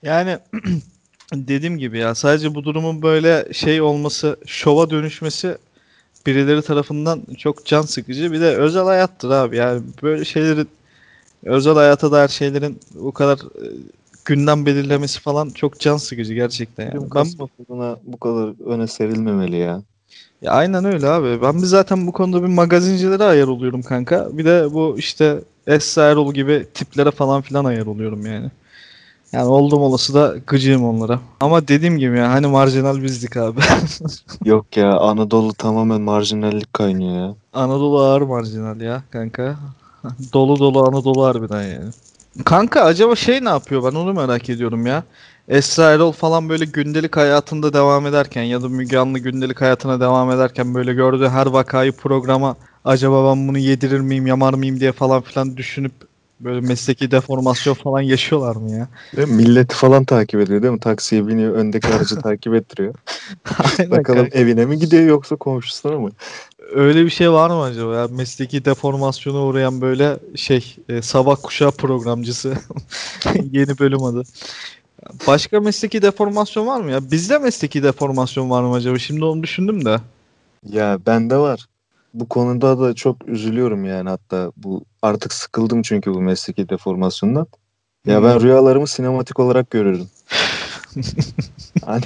Yani 0.06 0.38
dediğim 1.34 1.78
gibi 1.78 1.98
ya 1.98 2.16
sadece 2.16 2.56
bu 2.56 2.64
durumun 2.64 3.02
böyle 3.02 3.54
şey 3.54 3.82
olması, 3.82 4.38
şova 4.46 4.90
dönüşmesi 4.90 5.58
birileri 6.26 6.62
tarafından 6.62 7.22
çok 7.38 7.66
can 7.66 7.82
sıkıcı. 7.82 8.32
Bir 8.32 8.42
de 8.42 8.56
özel 8.56 8.84
hayattır 8.84 9.30
abi. 9.30 9.58
Yani 9.58 9.82
böyle 10.04 10.26
şeylerin 10.26 10.70
özel 11.44 11.74
hayata 11.74 12.12
dair 12.12 12.28
şeylerin 12.28 12.80
bu 12.96 13.12
kadar 13.12 13.38
e, 13.38 13.66
gündem 14.26 14.66
belirlemesi 14.66 15.20
falan 15.22 15.50
çok 15.50 15.80
can 15.80 15.98
sıkıcı 15.98 16.34
gerçekten 16.34 16.84
yani. 16.84 17.08
Ben 17.16 17.26
buna 17.70 17.98
bu 18.04 18.18
kadar 18.18 18.70
öne 18.70 18.88
serilmemeli 18.88 19.58
ya. 19.58 19.82
ya 20.42 20.52
aynen 20.52 20.86
öyle 20.86 21.08
abi. 21.08 21.42
Ben 21.42 21.58
bir 21.62 21.68
zaten 21.68 22.08
bu 22.08 22.12
konuda 22.12 22.44
bir 22.44 22.48
magazincilere 22.48 23.24
ayar 23.24 23.48
oluyorum 23.48 23.82
kanka. 23.82 24.30
Bir 24.32 24.46
de 24.46 24.74
bu 24.74 24.96
işte 24.98 25.40
Esra 25.68 26.04
Erol 26.04 26.34
gibi 26.34 26.68
tiplere 26.74 27.12
falan 27.12 27.42
filan 27.42 27.66
ayar 27.66 27.86
oluyorum 27.86 28.26
yani. 28.26 28.52
Yani 29.32 29.46
oldum 29.46 29.82
olası 29.82 30.14
da 30.14 30.36
gıcığım 30.48 30.86
onlara. 30.86 31.20
Ama 31.40 31.68
dediğim 31.68 31.98
gibi 31.98 32.18
ya 32.18 32.30
hani 32.32 32.48
marjinal 32.48 33.04
bizdik 33.04 33.38
abi. 33.38 33.60
Yok 34.46 34.78
ya 34.78 34.98
Anadolu 35.00 35.54
tamamen 35.54 36.02
marjinallik 36.02 36.74
kaynıyor 36.74 37.28
ya. 37.28 37.36
Anadolu 37.54 38.00
ağır 38.00 38.22
marjinal 38.22 38.82
ya 38.82 39.04
kanka. 39.12 39.56
dolu 40.34 40.60
dolu 40.60 40.88
Anadolu 40.88 41.26
harbiden 41.26 41.62
yani. 41.62 41.90
Kanka 42.46 42.82
acaba 42.82 43.16
şey 43.16 43.46
ne 43.46 43.50
yapıyor 43.50 43.84
ben 43.84 43.98
onu 43.98 44.14
merak 44.14 44.50
ediyorum 44.50 44.86
ya. 44.86 45.04
Esra 45.48 45.92
Erol 45.92 46.12
falan 46.12 46.50
böyle 46.50 46.66
gündelik 46.66 47.18
hayatında 47.18 47.74
devam 47.74 48.08
ederken 48.08 48.44
ya 48.44 48.62
da 48.62 48.70
Müge 48.70 48.98
Anlı 48.98 49.20
gündelik 49.20 49.62
hayatına 49.62 50.00
devam 50.00 50.32
ederken 50.32 50.74
böyle 50.74 50.94
gördüğü 50.94 51.30
her 51.30 51.46
vakayı 51.46 51.92
programa 51.92 52.56
acaba 52.86 53.32
ben 53.32 53.48
bunu 53.48 53.58
yedirir 53.58 54.00
miyim 54.00 54.28
yamar 54.28 54.54
mıyım 54.54 54.80
diye 54.80 54.92
falan 54.92 55.22
filan 55.22 55.58
düşünüp 55.58 55.94
böyle 56.46 56.62
mesleki 56.62 57.12
deformasyon 57.12 57.74
falan 57.74 58.02
yaşıyorlar 58.02 58.56
mı 58.56 58.72
ya? 58.72 58.88
Değil 59.16 59.28
mi? 59.28 59.34
Milleti 59.36 59.76
falan 59.76 60.06
takip 60.06 60.40
ediyor 60.42 60.62
değil 60.62 60.74
mi? 60.74 60.80
Taksiye 60.80 61.28
biniyor, 61.28 61.54
öndeki 61.56 61.88
aracı 61.88 62.16
takip 62.22 62.54
ettiriyor. 62.54 62.94
Aynen 63.80 63.92
Bakalım 63.92 64.20
kanka. 64.20 64.38
evine 64.40 64.66
mi 64.66 64.80
gidiyor 64.80 65.04
yoksa 65.04 65.36
komşusuna 65.36 66.00
mı? 66.00 66.10
Öyle 66.76 67.06
bir 67.06 67.10
şey 67.10 67.32
var 67.32 67.50
mı 67.50 67.62
acaba 67.62 67.96
ya? 67.96 68.08
Mesleki 68.08 68.66
deformasyona 68.66 69.38
uğrayan 69.38 69.82
böyle 69.82 70.20
şey 70.36 70.76
e, 70.90 71.02
sabah 71.02 71.38
kuşağı 71.44 71.72
programcısı. 71.72 72.54
Yeni 73.52 73.80
bölüm 73.80 74.04
adı. 74.04 74.24
Başka 75.28 75.60
mesleki 75.60 76.02
deformasyon 76.02 76.68
var 76.68 76.82
mı 76.82 76.92
ya? 76.92 77.12
Bizde 77.12 77.38
mesleki 77.38 77.84
deformasyon 77.84 78.50
var 78.50 78.64
mı 78.64 78.74
acaba? 78.74 79.00
Şimdi 79.00 79.26
onu 79.26 79.44
düşündüm 79.44 79.86
de. 79.86 79.98
Ya 80.70 81.00
bende 81.06 81.38
var. 81.38 81.66
Bu 82.16 82.30
konuda 82.30 82.80
da 82.80 82.94
çok 82.94 83.28
üzülüyorum 83.28 83.86
yani 83.86 84.10
hatta 84.10 84.52
bu 84.58 84.84
artık 85.02 85.34
sıkıldım 85.34 85.82
çünkü 85.82 86.14
bu 86.14 86.22
mesleki 86.22 86.70
deformasyondan. 86.70 87.48
Ya 88.08 88.24
ben 88.24 88.42
rüyalarımı 88.42 88.88
sinematik 88.88 89.40
olarak 89.40 89.72
görüyorum. 89.72 90.08
Hani 91.86 92.04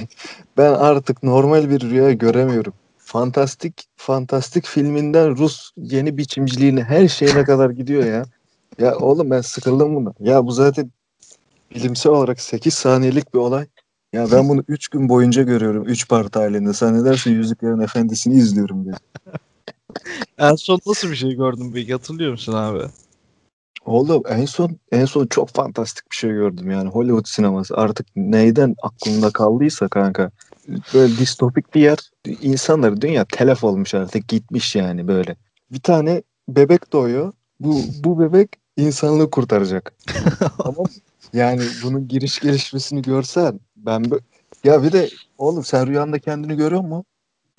ben 0.56 0.72
artık 0.72 1.22
normal 1.22 1.70
bir 1.70 1.80
rüya 1.80 2.12
göremiyorum. 2.12 2.72
Fantastik 2.98 3.84
fantastik 3.96 4.66
filminden 4.66 5.36
Rus 5.36 5.70
yeni 5.76 6.18
biçimciliğine 6.18 6.82
her 6.82 7.08
şeyine 7.08 7.44
kadar 7.44 7.70
gidiyor 7.70 8.04
ya. 8.04 8.24
Ya 8.78 8.96
oğlum 8.96 9.30
ben 9.30 9.40
sıkıldım 9.40 9.94
bundan. 9.94 10.14
Ya 10.20 10.46
bu 10.46 10.52
zaten 10.52 10.90
bilimsel 11.74 12.12
olarak 12.12 12.40
8 12.40 12.74
saniyelik 12.74 13.34
bir 13.34 13.38
olay. 13.38 13.66
Ya 14.12 14.26
ben 14.32 14.48
bunu 14.48 14.64
3 14.68 14.88
gün 14.88 15.08
boyunca 15.08 15.42
görüyorum. 15.42 15.84
3 15.86 16.08
part 16.08 16.36
halinde. 16.36 16.72
Sen 16.72 17.00
ne 17.00 17.04
dersin 17.04 17.30
Yüzüklerin 17.30 17.80
Efendisi'ni 17.80 18.34
izliyorum 18.34 18.84
diye. 18.84 18.94
En 20.38 20.54
son 20.54 20.80
nasıl 20.86 21.10
bir 21.10 21.16
şey 21.16 21.34
gördün 21.34 21.72
peki? 21.72 21.92
Hatırlıyor 21.92 22.30
musun 22.30 22.52
abi? 22.52 22.82
Oğlum 23.84 24.22
en 24.28 24.44
son 24.44 24.76
en 24.92 25.04
son 25.04 25.26
çok 25.26 25.48
fantastik 25.48 26.10
bir 26.10 26.16
şey 26.16 26.30
gördüm 26.30 26.70
yani. 26.70 26.88
Hollywood 26.88 27.26
sineması. 27.26 27.76
Artık 27.76 28.06
neyden 28.16 28.74
aklımda 28.82 29.30
kaldıysa 29.30 29.88
kanka. 29.88 30.30
Böyle 30.94 31.18
distopik 31.18 31.74
bir 31.74 31.80
yer. 31.80 31.98
İnsanlar 32.42 33.00
dünya 33.00 33.24
telef 33.24 33.64
olmuş 33.64 33.94
artık. 33.94 34.28
Gitmiş 34.28 34.76
yani 34.76 35.08
böyle. 35.08 35.36
Bir 35.72 35.80
tane 35.80 36.22
bebek 36.48 36.92
doğuyor. 36.92 37.32
Bu 37.60 37.80
bu 38.04 38.20
bebek 38.20 38.48
insanlığı 38.76 39.30
kurtaracak. 39.30 39.92
Tamam 40.62 40.86
yani 41.32 41.62
bunun 41.84 42.08
giriş 42.08 42.40
gelişmesini 42.40 43.02
görsen 43.02 43.60
ben 43.76 44.02
bö- 44.02 44.20
ya 44.64 44.82
bir 44.82 44.92
de 44.92 45.10
oğlum 45.38 45.64
sen 45.64 45.86
rüyanda 45.86 46.18
kendini 46.18 46.56
görüyor 46.56 46.82
musun? 46.82 47.04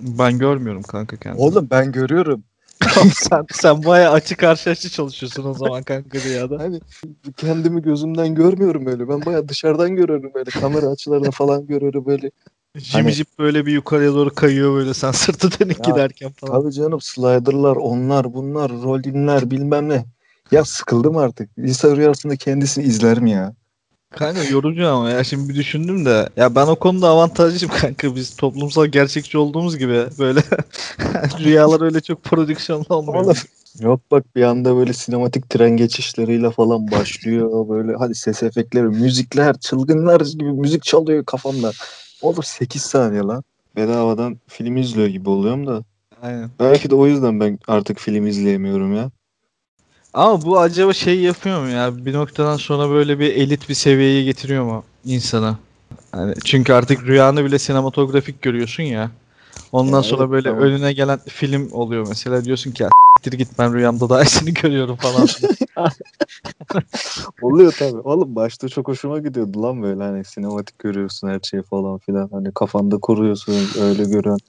Ben 0.02 0.40
görmüyorum 0.40 0.84
kanka 0.84 1.18
kendimi. 1.18 1.44
Oğlum 1.44 1.68
ben 1.72 1.92
görüyorum. 1.92 2.44
sen, 3.14 3.46
sen 3.52 3.84
bayağı 3.84 4.12
açı 4.12 4.36
karşı 4.36 4.70
açı 4.70 4.90
çalışıyorsun 4.90 5.46
o 5.46 5.54
zaman 5.54 5.84
kanka 5.84 6.20
rüyada. 6.20 6.60
Hani 6.60 6.80
kendimi 7.38 7.82
gözümden 7.82 8.36
görmüyorum 8.36 8.88
öyle. 8.88 9.10
Ben 9.10 9.26
bayağı 9.26 9.48
dışarıdan 9.48 9.96
görüyorum 9.96 10.32
böyle. 10.34 10.50
Kamera 10.50 10.88
açılarını 10.88 11.32
falan 11.32 11.68
görüyorum 11.68 12.06
böyle. 12.06 12.32
Jimmy 12.76 13.04
Hani- 13.04 13.26
böyle 13.40 13.66
bir 13.66 13.72
yukarıya 13.72 14.14
doğru 14.14 14.36
kayıyor 14.36 14.74
böyle 14.76 14.94
sen 14.94 15.12
sırtı 15.12 15.60
dönük 15.60 15.88
Ya, 15.88 15.94
giderken 15.94 16.32
falan. 16.32 16.62
Tabii 16.62 16.74
canım 16.74 17.02
slider'lar 17.02 17.76
onlar 17.76 18.34
bunlar 18.34 18.72
rolling'ler 18.72 19.52
bilmem 19.52 19.90
ne. 19.90 20.06
Ya 20.52 20.66
sıkıldım 20.66 21.18
artık. 21.18 21.50
İnsan 21.58 21.96
rüyasında 21.96 22.36
kendisini 22.36 22.84
izler 22.84 23.20
mi 23.20 23.32
ya? 23.32 23.54
Kanka 24.12 24.44
yorucu 24.44 24.88
ama 24.88 25.10
ya 25.10 25.24
şimdi 25.24 25.50
bir 25.50 25.56
düşündüm 25.56 26.06
de 26.06 26.30
ya 26.38 26.56
ben 26.56 26.68
o 26.68 26.76
konuda 26.76 27.08
avantajlıyım 27.08 27.76
kanka 27.82 28.16
biz 28.16 28.36
toplumsal 28.36 28.86
gerçekçi 28.86 29.38
olduğumuz 29.38 29.78
gibi 29.78 30.06
böyle 30.20 30.40
rüyalar 31.40 31.82
öyle 31.82 32.02
çok 32.02 32.24
prodüksiyonlu 32.24 32.86
olmuyor. 32.90 33.24
Oğlum. 33.24 33.36
Yok 33.80 34.02
bak 34.12 34.36
bir 34.36 34.44
anda 34.44 34.76
böyle 34.76 34.94
sinematik 34.94 35.50
tren 35.50 35.78
geçişleriyle 35.78 36.52
falan 36.52 36.92
başlıyor. 36.92 37.70
Böyle 37.70 37.96
hadi 38.00 38.16
ses 38.16 38.44
efektleri, 38.44 38.84
müzikler, 38.84 39.60
çılgınlar 39.60 40.22
gibi 40.22 40.52
müzik 40.52 40.84
çalıyor 40.84 41.26
kafamda. 41.26 41.72
Oğlum 42.22 42.44
8 42.44 42.82
saniye 42.82 43.22
lan. 43.22 43.44
Bedavadan 43.76 44.40
film 44.48 44.78
izliyor 44.78 45.08
gibi 45.08 45.30
oluyorum 45.30 45.68
da. 45.68 45.84
Aynen. 46.22 46.50
Belki 46.60 46.90
de 46.90 46.96
o 46.96 47.08
yüzden 47.08 47.40
ben 47.40 47.60
artık 47.68 48.00
film 48.00 48.28
izleyemiyorum 48.28 48.96
ya. 48.96 49.12
Ama 50.14 50.46
bu 50.46 50.60
acaba 50.60 50.94
şey 50.94 51.20
yapıyor 51.20 51.62
mu 51.62 51.70
ya 51.70 52.06
bir 52.06 52.14
noktadan 52.14 52.58
sonra 52.58 52.90
böyle 52.90 53.20
bir 53.20 53.36
elit 53.36 53.70
bir 53.70 53.74
seviyeye 53.74 54.24
getiriyor 54.24 54.64
mu 54.64 54.84
insana? 55.06 55.60
Hani 56.12 56.34
çünkü 56.44 56.74
artık 56.74 57.08
rüyanı 57.08 57.46
bile 57.46 57.60
sinematografik 57.60 58.42
görüyorsun 58.42 58.84
ya. 58.84 59.12
Ondan 59.72 59.98
Ya 59.98 60.04
sonra 60.04 60.22
evet, 60.24 60.32
böyle 60.32 60.50
tamam. 60.50 60.64
önüne 60.64 60.94
gelen 60.94 61.20
film 61.28 61.72
oluyor 61.72 62.08
mesela 62.08 62.46
diyorsun 62.46 62.72
ki 62.72 62.84
ya 62.84 62.90
s**tir 63.24 63.38
git 63.38 63.48
ben 63.60 63.74
rüyamda 63.74 64.10
daha 64.10 64.22
iyisini 64.24 64.54
görüyorum 64.62 64.96
falan. 64.96 65.28
Oluyor 67.42 67.72
tabii. 67.72 67.98
Oğlum 67.98 68.36
başta 68.36 68.68
çok 68.70 68.88
hoşuma 68.88 69.20
gidiyordu 69.20 69.62
lan 69.62 69.82
böyle 69.84 70.04
hani 70.04 70.26
sinematik 70.26 70.80
görüyorsun 70.80 71.28
her 71.28 71.40
şeyi 71.44 71.64
falan 71.64 71.98
filan. 71.98 72.30
Hani 72.32 72.52
kafanda 72.54 72.98
kuruyorsun 72.98 73.54
öyle 73.82 74.04
görüyorsun. 74.04 74.48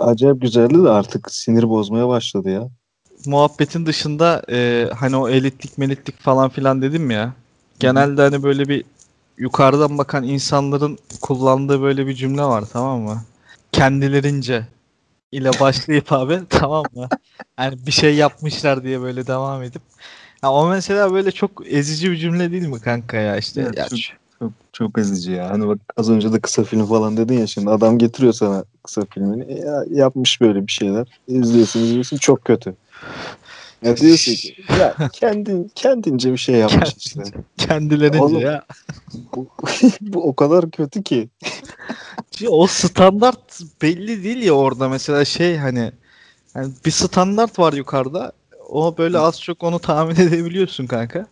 Acayip 0.00 0.42
güzeldi 0.42 0.84
de 0.84 0.90
artık 0.90 1.30
sinir 1.30 1.68
bozmaya 1.68 2.08
başladı 2.08 2.50
ya. 2.50 2.68
Muhabbetin 3.26 3.86
dışında 3.86 4.42
e, 4.50 4.88
hani 4.98 5.16
o 5.16 5.28
elitlik 5.28 5.78
melitlik 5.78 6.20
falan 6.20 6.48
filan 6.48 6.82
dedim 6.82 7.10
ya. 7.10 7.32
Genelde 7.80 8.22
hani 8.22 8.42
böyle 8.42 8.68
bir 8.68 8.84
yukarıdan 9.38 9.98
bakan 9.98 10.24
insanların 10.24 10.98
kullandığı 11.20 11.82
böyle 11.82 12.06
bir 12.06 12.14
cümle 12.14 12.42
var 12.42 12.64
tamam 12.72 13.00
mı? 13.00 13.22
Kendilerince 13.72 14.66
ile 15.32 15.50
başlayıp 15.60 16.12
abi 16.12 16.40
tamam 16.48 16.84
mı? 16.94 17.08
Yani 17.58 17.86
bir 17.86 17.92
şey 17.92 18.14
yapmışlar 18.14 18.84
diye 18.84 19.00
böyle 19.00 19.26
devam 19.26 19.62
edip. 19.62 19.82
Ya 20.42 20.50
o 20.52 20.68
mesela 20.68 21.12
böyle 21.12 21.30
çok 21.32 21.50
ezici 21.66 22.10
bir 22.10 22.16
cümle 22.16 22.52
değil 22.52 22.66
mi 22.66 22.80
kanka 22.80 23.16
ya 23.16 23.36
işte 23.36 23.60
Evet, 23.62 23.76
ya 23.76 23.88
çok- 23.88 23.98
Çok, 24.38 24.52
çok 24.72 24.98
ezici 24.98 25.32
ya. 25.32 25.50
Hani 25.50 25.68
bak 25.68 25.78
az 25.96 26.10
önce 26.10 26.32
de 26.32 26.40
kısa 26.40 26.64
film 26.64 26.86
falan 26.86 27.16
dedin 27.16 27.38
ya 27.38 27.46
şimdi 27.46 27.70
adam 27.70 27.98
getiriyor 27.98 28.32
sana 28.32 28.64
kısa 28.84 29.02
filmini. 29.14 29.52
E 29.52 29.58
ya, 29.58 29.84
yapmış 29.90 30.40
böyle 30.40 30.66
bir 30.66 30.72
şeyler. 30.72 31.06
İzliyorsun 31.28 31.80
izliyorsun 31.80 32.16
çok 32.16 32.44
kötü. 32.44 32.74
Ya 33.82 33.96
diyorsun 33.96 34.34
ki 34.34 34.54
ya 34.80 34.94
kendin, 35.12 35.72
kendince 35.74 36.32
bir 36.32 36.38
şey 36.38 36.54
yapmış 36.54 36.94
işte. 36.96 37.22
kendilerince 37.58 38.24
Oğlum. 38.24 38.40
ya. 38.40 38.64
Bu, 39.36 39.46
bu 40.00 40.28
o 40.28 40.36
kadar 40.36 40.70
kötü 40.70 41.02
ki. 41.02 41.28
O 42.48 42.66
standart 42.66 43.60
belli 43.82 44.24
değil 44.24 44.42
ya 44.42 44.52
orada 44.52 44.88
mesela 44.88 45.24
şey 45.24 45.56
hani 45.56 45.92
yani 46.54 46.72
bir 46.86 46.90
standart 46.90 47.58
var 47.58 47.72
yukarıda. 47.72 48.32
O 48.68 48.98
böyle 48.98 49.18
az 49.18 49.40
çok 49.40 49.62
onu 49.62 49.78
tahmin 49.78 50.14
edebiliyorsun 50.16 50.86
kanka. 50.86 51.26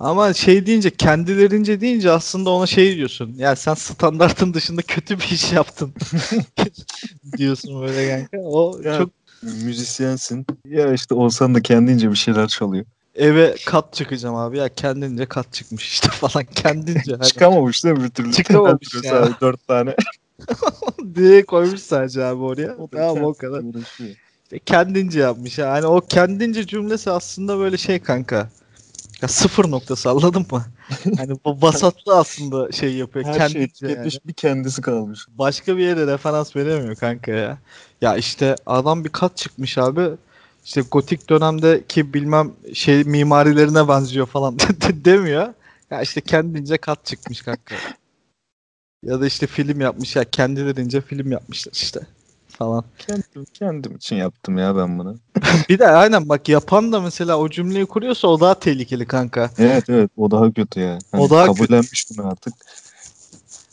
Ama 0.00 0.32
şey 0.32 0.66
deyince 0.66 0.90
kendilerince 0.90 1.80
deyince 1.80 2.10
aslında 2.10 2.50
ona 2.50 2.66
şey 2.66 2.96
diyorsun. 2.96 3.34
Ya 3.36 3.56
sen 3.56 3.74
standartın 3.74 4.54
dışında 4.54 4.82
kötü 4.82 5.18
bir 5.18 5.30
iş 5.30 5.52
yaptın. 5.52 5.94
diyorsun 7.36 7.82
böyle 7.82 8.08
kanka. 8.08 8.48
O 8.48 8.80
Ya, 8.84 8.98
çok 8.98 9.10
Müzisyensin. 9.42 10.46
Ya 10.68 10.92
işte 10.92 11.14
olsan 11.14 11.54
da 11.54 11.62
kendince 11.62 12.10
bir 12.10 12.16
şeyler 12.16 12.48
çalıyor. 12.48 12.84
eve 13.14 13.56
kat 13.66 13.92
çıkacağım 13.92 14.34
abi 14.34 14.58
ya 14.58 14.68
kendince 14.68 15.26
kat 15.26 15.52
çıkmış 15.52 15.88
işte 15.88 16.08
falan 16.12 16.44
kendince. 16.44 17.12
Hani 17.12 17.24
Çıkamamış 17.24 17.84
değil 17.84 17.98
mi 17.98 18.04
bir 18.04 18.10
türlü? 18.10 18.32
Çıkamamış 18.32 18.94
ya. 18.94 19.10
sadece 19.10 19.40
Dört 19.40 19.68
tane. 19.68 19.96
diye 21.14 21.44
koymuş 21.44 21.80
sadece 21.80 22.24
abi 22.24 22.42
oraya. 22.42 22.76
Tamam 22.92 23.24
o 23.24 23.34
kadar. 23.34 23.62
Uğraşıyor. 23.62 24.10
İşte 24.44 24.58
kendince 24.58 25.20
yapmış. 25.20 25.58
Yani 25.58 25.86
o 25.86 26.00
kendince 26.00 26.66
cümlesi 26.66 27.10
aslında 27.10 27.58
böyle 27.58 27.76
şey 27.76 27.98
kanka. 27.98 28.50
Ya 29.22 29.28
sıfır 29.28 29.70
noktası 29.70 30.10
anladın 30.10 30.46
mı? 30.50 30.64
Hani 31.16 31.32
bu 31.44 31.62
vasatlı 31.62 32.16
aslında 32.16 32.72
şey 32.72 32.94
yapıyor. 32.94 33.24
Her 33.24 33.48
şey 33.48 33.66
kendince 33.68 33.88
yani. 33.88 34.10
bir 34.24 34.32
kendisi 34.32 34.82
kalmış. 34.82 35.26
Başka 35.28 35.76
bir 35.76 35.82
yere 35.82 36.06
referans 36.06 36.56
veremiyor 36.56 36.96
kanka 36.96 37.32
ya. 37.32 37.58
Ya 38.00 38.16
işte 38.16 38.56
adam 38.66 39.04
bir 39.04 39.08
kat 39.08 39.36
çıkmış 39.36 39.78
abi. 39.78 40.08
İşte 40.64 40.80
gotik 40.90 41.30
dönemdeki 41.30 42.14
bilmem 42.14 42.52
şey 42.74 43.04
mimarilerine 43.04 43.88
benziyor 43.88 44.26
falan 44.26 44.58
demiyor. 45.04 45.54
Ya 45.90 46.02
işte 46.02 46.20
kendince 46.20 46.76
kat 46.76 47.06
çıkmış 47.06 47.42
kanka. 47.42 47.74
Ya 49.02 49.20
da 49.20 49.26
işte 49.26 49.46
film 49.46 49.80
yapmış 49.80 50.16
ya 50.16 50.24
kendilerince 50.24 51.00
film 51.00 51.32
yapmışlar 51.32 51.72
işte 51.72 52.00
falan. 52.48 52.84
Kendim, 52.98 53.44
kendim 53.54 53.96
için 53.96 54.16
yaptım 54.16 54.58
ya 54.58 54.76
ben 54.76 54.98
bunu. 54.98 55.16
Bir 55.68 55.78
de 55.78 55.88
aynen 55.88 56.28
bak 56.28 56.48
yapan 56.48 56.92
da 56.92 57.00
mesela 57.00 57.38
o 57.38 57.48
cümleyi 57.48 57.86
kuruyorsa 57.86 58.28
o 58.28 58.40
daha 58.40 58.58
tehlikeli 58.58 59.06
kanka. 59.06 59.50
Evet 59.58 59.84
evet 59.88 60.10
o 60.16 60.30
daha 60.30 60.52
kötü 60.52 60.80
ya. 60.80 60.98
Hani 61.12 61.22
O 61.22 61.30
daha 61.30 61.46
kötü. 61.46 61.58
kabullenmiş 61.58 62.06
bunu 62.10 62.28
artık. 62.28 62.54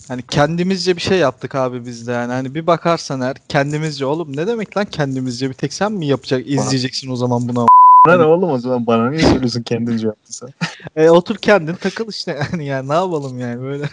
Hani 0.07 0.21
kendimizce 0.21 0.95
bir 0.95 1.01
şey 1.01 1.17
yaptık 1.17 1.55
abi 1.55 1.85
biz 1.85 2.07
de 2.07 2.11
yani. 2.11 2.31
Hani 2.31 2.55
bir 2.55 2.67
bakarsan 2.67 3.21
eğer 3.21 3.35
kendimizce 3.49 4.05
oğlum 4.05 4.37
ne 4.37 4.47
demek 4.47 4.77
lan 4.77 4.85
kendimizce 4.85 5.49
bir 5.49 5.53
tek 5.53 5.73
sen 5.73 5.91
mi 5.91 6.05
yapacak 6.05 6.47
izleyeceksin 6.47 7.11
o 7.11 7.15
zaman 7.15 7.47
buna. 7.49 7.65
Bana 8.07 8.17
ne 8.17 8.23
oğlum 8.23 8.51
o 8.51 8.57
zaman 8.57 8.87
bana 8.87 9.09
niye 9.09 9.21
söylüyorsun 9.21 9.63
kendince 9.63 10.07
yaptıysa? 10.07 10.47
E, 10.95 11.09
otur 11.09 11.35
kendin 11.35 11.75
takıl 11.75 12.09
işte 12.09 12.39
yani, 12.51 12.65
yani 12.65 12.89
ne 12.89 12.93
yapalım 12.93 13.39
yani 13.39 13.61
böyle. 13.61 13.89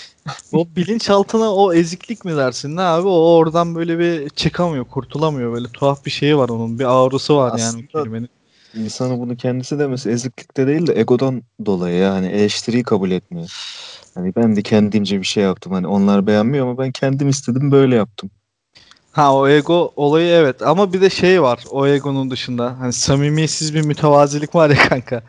o 0.52 0.66
bilinçaltına 0.76 1.54
o 1.54 1.72
eziklik 1.74 2.24
mi 2.24 2.36
dersin 2.36 2.76
ne 2.76 2.80
abi 2.80 3.08
o 3.08 3.36
oradan 3.36 3.74
böyle 3.74 3.98
bir 3.98 4.30
çıkamıyor 4.30 4.84
kurtulamıyor 4.84 5.52
böyle 5.52 5.68
tuhaf 5.68 6.06
bir 6.06 6.10
şeyi 6.10 6.36
var 6.36 6.48
onun 6.48 6.78
bir 6.78 6.84
ağrısı 6.84 7.36
var 7.36 7.58
yani 7.58 7.68
Aslında- 7.68 7.86
kelimenin. 7.86 8.28
İnsanı 8.74 9.20
bunu 9.20 9.36
kendisi 9.36 9.78
demesi 9.78 10.10
eziklikte 10.10 10.66
değil 10.66 10.86
de 10.86 11.00
egodan 11.00 11.42
dolayı 11.66 11.96
yani 11.96 12.26
eleştiriyi 12.26 12.82
kabul 12.82 13.10
etmiyor. 13.10 13.50
Hani 14.14 14.36
ben 14.36 14.56
de 14.56 14.62
kendimce 14.62 15.20
bir 15.20 15.26
şey 15.26 15.44
yaptım. 15.44 15.72
Hani 15.72 15.86
onlar 15.86 16.26
beğenmiyor 16.26 16.66
ama 16.66 16.78
ben 16.78 16.92
kendim 16.92 17.28
istedim 17.28 17.70
böyle 17.70 17.94
yaptım. 17.94 18.30
Ha 19.12 19.34
o 19.34 19.48
ego 19.48 19.92
olayı 19.96 20.28
evet 20.28 20.62
ama 20.62 20.92
bir 20.92 21.00
de 21.00 21.10
şey 21.10 21.42
var 21.42 21.64
o 21.70 21.86
egonun 21.86 22.30
dışında 22.30 22.76
hani 22.78 22.92
samimiyetsiz 22.92 23.74
bir 23.74 23.82
mütevazilik 23.82 24.54
var 24.54 24.70
ya 24.70 24.76
kanka. 24.88 25.22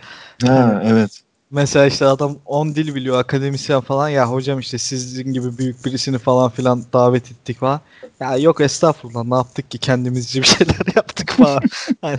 Ha 0.45 0.83
evet. 0.85 1.21
Mesela 1.55 1.85
işte 1.85 2.05
adam 2.05 2.37
10 2.45 2.75
dil 2.75 2.95
biliyor 2.95 3.19
akademisyen 3.19 3.81
falan 3.81 4.09
ya 4.09 4.31
hocam 4.31 4.59
işte 4.59 4.77
sizin 4.77 5.33
gibi 5.33 5.57
büyük 5.57 5.85
birisini 5.85 6.17
falan 6.17 6.49
filan 6.51 6.83
davet 6.93 7.31
ettik 7.31 7.59
falan. 7.59 7.81
Ya 8.19 8.37
yok 8.37 8.61
estağfurullah 8.61 9.23
ne 9.23 9.35
yaptık 9.35 9.71
ki 9.71 9.77
kendimizce 9.77 10.41
bir 10.41 10.45
şeyler 10.57 10.95
yaptık 10.95 11.31
falan. 11.31 11.61
hani, 12.01 12.17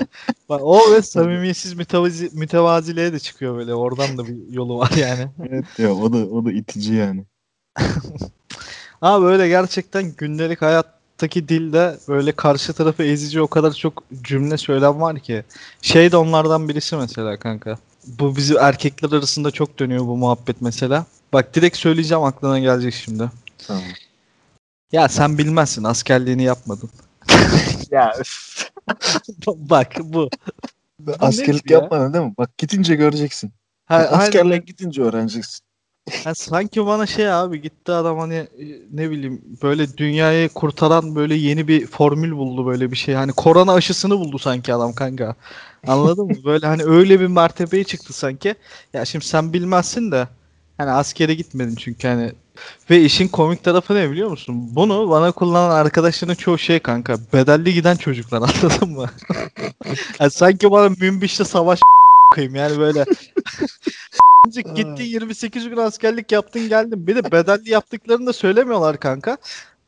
bak, 0.49 0.61
o 0.64 0.92
ve 0.92 1.03
samimiyetsiz 1.03 1.75
mütevazi, 1.75 2.31
mütevaziliğe 2.33 3.12
de 3.12 3.18
çıkıyor 3.18 3.57
böyle 3.57 3.75
oradan 3.75 4.18
da 4.18 4.27
bir 4.27 4.37
yolu 4.51 4.79
var 4.79 4.90
yani. 4.96 5.29
Evet 5.49 5.64
ya 5.79 5.94
o 5.94 6.12
da 6.12 6.16
o 6.16 6.44
da 6.44 6.53
itici 6.53 6.94
yani. 6.94 7.25
Ama 9.01 9.27
böyle 9.27 9.49
gerçekten 9.49 10.12
gündelik 10.16 10.62
hayattaki 10.62 11.49
dilde 11.49 11.96
böyle 12.09 12.33
karşı 12.33 12.72
tarafı 12.72 13.03
ezici 13.03 13.40
o 13.40 13.46
kadar 13.46 13.72
çok 13.72 14.03
cümle 14.22 14.57
söylem 14.57 15.01
var 15.01 15.18
ki. 15.18 15.44
Şey 15.83 16.12
de 16.12 16.16
onlardan 16.16 16.68
birisi 16.68 16.96
mesela 16.96 17.37
kanka. 17.37 17.79
Bu 18.07 18.37
bizi 18.37 18.55
erkekler 18.55 19.12
arasında 19.12 19.51
çok 19.51 19.79
dönüyor 19.79 20.07
bu 20.07 20.16
muhabbet 20.16 20.57
mesela. 20.61 21.07
Bak 21.33 21.55
direkt 21.55 21.77
söyleyeceğim 21.77 22.25
aklına 22.25 22.59
gelecek 22.59 22.95
şimdi. 22.95 23.31
Tamam. 23.66 23.83
Ya 24.92 25.09
sen 25.09 25.38
bilmezsin 25.38 25.85
askerliğini 25.85 26.42
yapmadın. 26.42 26.90
Ya 27.90 28.12
Bak 29.47 29.95
bu. 30.01 30.31
askerlik 31.21 31.71
ya? 31.71 31.79
yapmadın 31.79 32.12
değil 32.12 32.25
mi? 32.25 32.35
Bak 32.38 32.59
gidince 32.59 32.95
göreceksin. 32.95 33.53
Ha, 33.87 33.97
aynen. 33.97 34.19
Askerliğe 34.19 34.59
gidince 34.59 35.03
öğreneceksin. 35.03 35.65
Ha, 36.25 36.35
sanki 36.35 36.87
bana 36.87 37.07
şey 37.07 37.33
abi 37.33 37.62
gitti 37.62 37.92
adam 37.92 38.19
hani 38.19 38.35
e, 38.35 38.64
ne 38.92 39.11
bileyim 39.11 39.42
böyle 39.62 39.97
dünyayı 39.97 40.49
kurtaran 40.49 41.16
böyle 41.16 41.35
yeni 41.35 41.69
bir 41.69 41.87
formül 41.87 42.33
buldu 42.37 42.66
böyle 42.66 42.90
bir 42.90 42.97
şey. 42.97 43.14
Hani 43.14 43.33
korona 43.33 43.73
aşısını 43.73 44.19
buldu 44.19 44.38
sanki 44.38 44.75
adam 44.75 44.92
kanka. 44.95 45.35
Anladın 45.87 46.27
mı? 46.27 46.45
Böyle 46.45 46.66
hani 46.66 46.85
öyle 46.85 47.21
bir 47.21 47.27
mertebeye 47.27 47.85
çıktı 47.85 48.12
sanki. 48.12 48.55
Ya 48.92 49.05
şimdi 49.05 49.25
sen 49.25 49.53
bilmezsin 49.53 50.12
de 50.12 50.29
hani 50.79 50.90
askere 50.90 51.35
gitmedin 51.35 51.75
çünkü 51.75 52.09
hani 52.09 52.33
ve 52.90 53.01
işin 53.01 53.29
komik 53.29 53.64
tarafı 53.64 53.95
ne 53.95 54.11
biliyor 54.11 54.31
musun? 54.31 54.77
Bunu 54.77 55.11
bana 55.11 55.33
kullanan 55.33 55.71
arkadaşların 55.71 56.35
çoğu 56.35 56.59
şey 56.59 56.79
kanka. 56.81 57.16
Bedelli 57.33 57.75
giden 57.75 57.97
çocuklar 57.97 58.38
anladın 58.64 58.90
mı? 58.90 59.11
Yani 60.21 60.31
sanki 60.31 60.71
bana 60.71 60.88
Münbiş'te 61.01 61.45
savaş 61.45 61.81
koyayım 62.35 62.55
yani 62.55 62.79
böyle. 62.79 63.05
Gittin 64.51 65.05
28 65.05 65.69
gün 65.69 65.77
askerlik 65.77 66.33
yaptın 66.33 66.69
geldin. 66.69 67.07
Bir 67.07 67.17
de 67.17 67.33
bedelli 67.33 67.71
yaptıklarını 67.71 68.27
da 68.27 68.33
söylemiyorlar 68.33 69.01
kanka. 69.01 69.37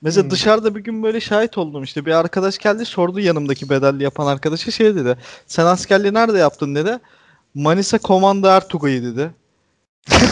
Mesela 0.03 0.25
Hmm. 0.25 0.31
dışarıda 0.31 0.75
bir 0.75 0.81
gün 0.81 1.03
böyle 1.03 1.21
şahit 1.21 1.59
oldum 1.59 1.83
işte 1.83 2.07
bir 2.07 2.13
arkadaş 2.13 2.59
geldi 2.59 2.85
sordu 2.85 3.21
yanımdaki 3.21 3.71
bedelli 3.71 4.03
yapan 4.03 4.27
arkadaşa 4.27 4.71
şey 4.71 4.97
dedi. 4.97 5.17
Sen 5.47 5.67
askerliği 5.67 6.15
nerede 6.15 6.39
yaptın 6.39 6.75
dedi. 6.75 6.99
Manisa 7.55 7.99
Komando 7.99 8.49
Ertugay'ı 8.49 9.03
dedi. 9.03 9.31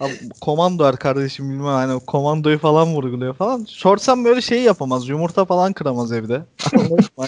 Abi, 0.00 0.12
komando 0.40 0.84
er 0.84 0.96
kardeşim 0.96 1.50
bilmem 1.50 1.64
hani 1.64 2.00
komandoyu 2.00 2.58
falan 2.58 2.94
vurguluyor 2.94 3.34
falan. 3.34 3.64
Sorsam 3.68 4.24
böyle 4.24 4.40
şeyi 4.40 4.62
yapamaz. 4.62 5.08
Yumurta 5.08 5.44
falan 5.44 5.72
kıramaz 5.72 6.12
evde. 6.12 6.42
Mı? 7.16 7.26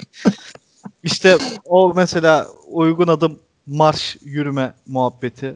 işte 1.03 1.39
o 1.65 1.93
mesela 1.95 2.47
uygun 2.71 3.09
adım 3.09 3.39
marş 3.67 4.17
yürüme 4.25 4.75
muhabbeti. 4.87 5.55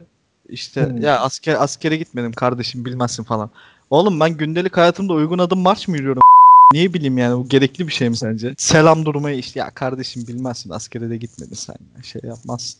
İşte 0.49 0.85
Hmm. 0.85 1.01
ya 1.01 1.19
asker 1.19 1.55
askere 1.63 1.97
gitmedim 1.97 2.31
kardeşim 2.31 2.85
bilmezsin 2.85 3.23
falan. 3.23 3.49
Oğlum 3.89 4.19
ben 4.19 4.29
gündelik 4.29 4.77
hayatımda 4.77 5.13
uygun 5.13 5.39
adım 5.39 5.59
marş 5.59 5.87
mı 5.87 5.97
yürüyorum? 5.97 6.21
Niye 6.73 6.93
bileyim 6.93 7.17
yani 7.17 7.37
bu 7.37 7.47
gerekli 7.49 7.87
bir 7.87 7.93
şey 7.93 8.09
mi 8.09 8.17
sence? 8.17 8.53
Selam 8.57 9.05
durmayı 9.05 9.37
işte 9.37 9.59
ya 9.59 9.69
kardeşim 9.69 10.27
bilmezsin 10.27 10.69
askere 10.69 11.09
de 11.09 11.17
gitmedin 11.17 11.55
sen 11.55 11.75
ya, 11.97 12.03
şey 12.03 12.21
yapmazsın. 12.23 12.79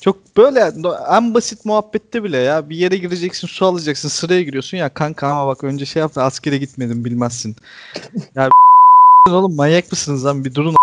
Çok 0.00 0.36
böyle 0.36 0.72
en 1.10 1.34
basit 1.34 1.64
muhabbette 1.64 2.24
bile 2.24 2.36
ya 2.36 2.70
bir 2.70 2.76
yere 2.76 2.96
gireceksin 2.96 3.48
su 3.48 3.66
alacaksın 3.66 4.08
sıraya 4.08 4.42
giriyorsun 4.42 4.76
ya 4.76 4.88
kanka 4.88 5.28
ama 5.28 5.46
bak 5.46 5.64
önce 5.64 5.86
şey 5.86 6.00
yap 6.00 6.14
da 6.14 6.24
askere 6.24 6.58
gitmedim 6.58 7.04
bilmezsin. 7.04 7.56
Ya 8.34 8.48
oğlum 9.30 9.56
manyak 9.56 9.92
mısınız 9.92 10.24
lan 10.24 10.44
bir 10.44 10.54
durun 10.54 10.74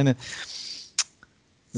yani 0.00 0.16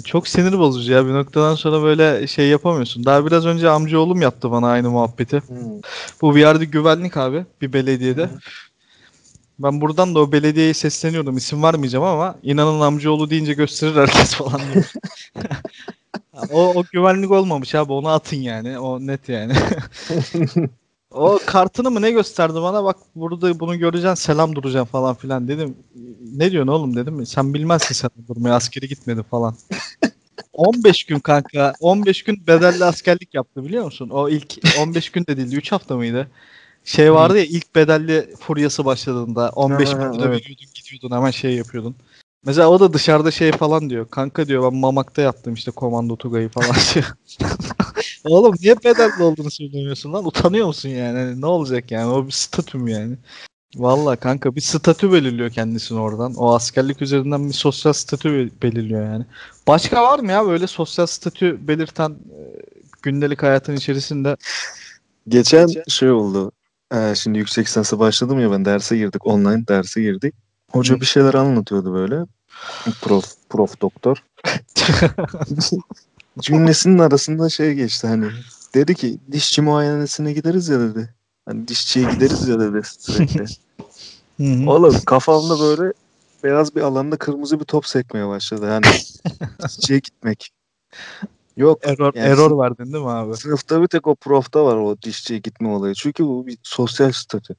çok 0.05 0.29
sinir 0.29 0.59
bozucu 0.59 0.93
ya 0.93 1.07
bir 1.07 1.13
noktadan 1.13 1.55
sonra 1.55 1.83
böyle 1.83 2.27
şey 2.27 2.49
yapamıyorsun. 2.49 3.05
Daha 3.05 3.27
biraz 3.27 3.47
önce 3.47 3.71
amcaoğlum 3.71 4.23
yaptı 4.23 4.51
bana 4.51 4.69
aynı 4.69 4.91
muhabbeti. 4.91 5.43
Hmm. 5.47 5.81
Bu 6.23 6.35
bir 6.35 6.41
yerde 6.41 6.65
güvenlik 6.65 7.17
abi 7.17 7.47
bir 7.61 7.73
belediyede. 7.73 8.29
Ben 9.59 9.81
buradan 9.81 10.15
da 10.15 10.21
o 10.21 10.33
belediyeye 10.33 10.75
sesleniyordum. 10.75 11.37
İsim 11.37 11.63
vermeyeceğim 11.63 12.05
ama 12.05 12.35
inanın 12.43 12.81
amcaoğlu 12.81 13.31
deyince 13.31 13.55
gösterir 13.55 13.95
herkes 13.95 14.35
falan 14.35 14.61
o, 16.53 16.75
o 16.75 16.85
güvenlik 16.93 17.31
olmamış 17.31 17.75
abi 17.75 17.93
onu 17.93 18.09
atın 18.09 18.37
yani. 18.37 18.79
O 18.79 19.01
net 19.01 19.29
yani. 19.29 19.53
o 21.15 21.39
kartını 21.47 21.91
mı 21.91 22.03
ne 22.03 22.11
gösterdi 22.11 22.55
bana 22.55 22.85
bak 22.85 22.97
burada 23.15 23.61
bunu 23.61 23.79
göreceksin 23.79 24.15
selam 24.15 24.57
duracaksın 24.57 24.93
falan 24.93 25.15
filan 25.15 25.49
dedim. 25.49 25.77
Ne 26.37 26.51
diyorsun 26.51 26.73
oğlum 26.73 26.97
dedim. 26.97 27.27
Sen 27.27 27.55
bilmezsin 27.55 27.95
selam 27.95 28.29
durmayı 28.29 28.55
askeri 28.55 28.89
gitmedi 28.89 29.23
falan. 29.23 29.55
15 30.53 31.05
gün 31.05 31.19
kanka 31.19 31.73
15 31.81 32.23
gün 32.23 32.47
bedelli 32.47 32.85
askerlik 32.85 33.35
yaptı 33.35 33.65
biliyor 33.65 33.85
musun? 33.85 34.09
O 34.09 34.29
ilk 34.29 34.55
15 34.81 35.11
gün 35.11 35.27
de 35.27 35.37
değildi 35.37 35.57
3 35.57 35.73
hafta 35.73 35.97
mıydı? 35.97 36.31
Şey 36.85 37.13
vardı 37.13 37.39
ya 37.39 37.45
ilk 37.45 37.75
bedelli 37.75 38.35
furyası 38.41 38.85
başladığında 38.85 39.51
15 39.55 39.89
Ha, 39.89 40.01
bin 40.01 40.19
lira 40.19 40.29
evet. 40.29 40.45
gidiyordun 40.75 41.17
hemen 41.17 41.31
şey 41.31 41.55
yapıyordun. 41.55 41.97
Mesela 42.47 42.69
o 42.69 42.81
da 42.81 42.93
dışarıda 42.93 43.31
şey 43.31 43.53
falan 43.53 43.91
diyor. 43.91 44.09
Kanka 44.11 44.49
diyor 44.49 44.63
ben 44.63 44.79
Mamak'ta 44.79 45.23
yaptım 45.23 45.55
işte 45.55 45.71
komando 45.71 46.17
Tugay'ı 46.17 46.49
falan 46.49 46.77
diyor. 46.95 47.15
Oğlum 48.25 48.55
niye 48.61 48.77
bedelli 48.85 49.23
olduğunu 49.23 49.51
söylemiyorsun 49.51 50.13
lan? 50.13 50.27
Utanıyor 50.27 50.67
musun 50.67 50.89
yani? 50.89 51.19
Hani 51.19 51.41
ne 51.41 51.47
olacak 51.47 51.91
yani? 51.91 52.13
O 52.13 52.27
bir 52.27 52.33
statü 52.33 52.79
mü 52.79 52.91
yani? 52.91 53.17
Valla 53.77 54.17
kanka 54.17 54.57
bir 54.57 54.61
statü 54.61 55.13
belirliyor 55.13 55.51
kendisini 55.51 56.01
oradan. 56.01 56.35
O 56.35 56.55
askerlik 56.55 57.03
üzerinden 57.03 57.49
bir 57.49 57.53
sosyal 57.53 57.93
statü 57.93 58.33
be- 58.33 58.63
belirliyor 58.63 59.05
yani. 59.05 59.25
Başka 59.69 60.03
var 60.03 60.19
mı 60.19 60.33
ya 60.33 60.47
böyle 60.47 60.67
sosyal 60.67 61.07
statü 61.07 61.69
belirten 61.69 62.11
e, 62.11 62.41
gündelik 63.03 63.43
hayatın 63.43 63.77
içerisinde? 63.77 64.37
Geçen 65.29 65.69
şey 65.89 66.11
oldu. 66.11 66.53
Ee, 66.95 67.15
şimdi 67.17 67.39
yüksek 67.39 67.67
lisansa 67.67 67.99
başladım 67.99 68.41
ya 68.41 68.53
ben 68.53 68.65
derse 68.65 68.97
girdik. 68.97 69.27
Online 69.27 69.69
derse 69.69 70.03
girdik. 70.03 70.35
Hoca 70.71 70.97
Hı. 70.97 71.01
bir 71.01 71.07
şeyler 71.07 71.35
anlatıyordu 71.35 71.95
böyle. 71.95 72.27
Prof, 73.03 73.35
prof 73.51 73.81
doktor. 73.81 74.25
Cümlesinin 76.41 76.99
arasında 76.99 77.49
şey 77.49 77.75
geçti 77.75 78.07
hani. 78.07 78.27
Dedi 78.75 78.95
ki 78.95 79.19
dişçi 79.33 79.63
muayenesine 79.63 80.33
gideriz 80.33 80.69
ya 80.69 80.81
dedi. 80.81 81.15
Hani 81.47 81.69
dişçiye 81.69 82.11
gideriz 82.11 82.49
ya 82.49 82.61
dedi 82.61 82.81
sürekli. 82.99 83.45
Oğlum 84.69 85.01
kafamda 85.07 85.61
böyle 85.61 85.93
beyaz 86.45 86.77
bir 86.77 86.81
alanda 86.81 87.17
kırmızı 87.17 87.61
bir 87.61 87.65
top 87.65 87.87
sekmeye 87.87 88.29
başladı. 88.29 88.67
Yani 88.67 88.85
dişçiye 89.65 89.99
gitmek. 89.99 90.51
Yok 91.57 91.79
Error, 91.83 92.13
Yani 92.15 92.29
error 92.29 92.59
verdin 92.59 92.93
değil 92.93 93.05
mi 93.05 93.11
abi? 93.11 93.37
sınıfta 93.37 93.83
bir 93.83 93.87
tek 93.87 94.07
o 94.07 94.15
profta 94.15 94.65
var 94.65 94.77
o 94.77 94.97
dişçiye 95.03 95.39
gitme 95.39 95.69
olayı. 95.69 95.95
Çünkü 95.95 96.25
bu 96.25 96.47
bir 96.47 96.59
sosyal 96.63 97.13
statü. 97.13 97.55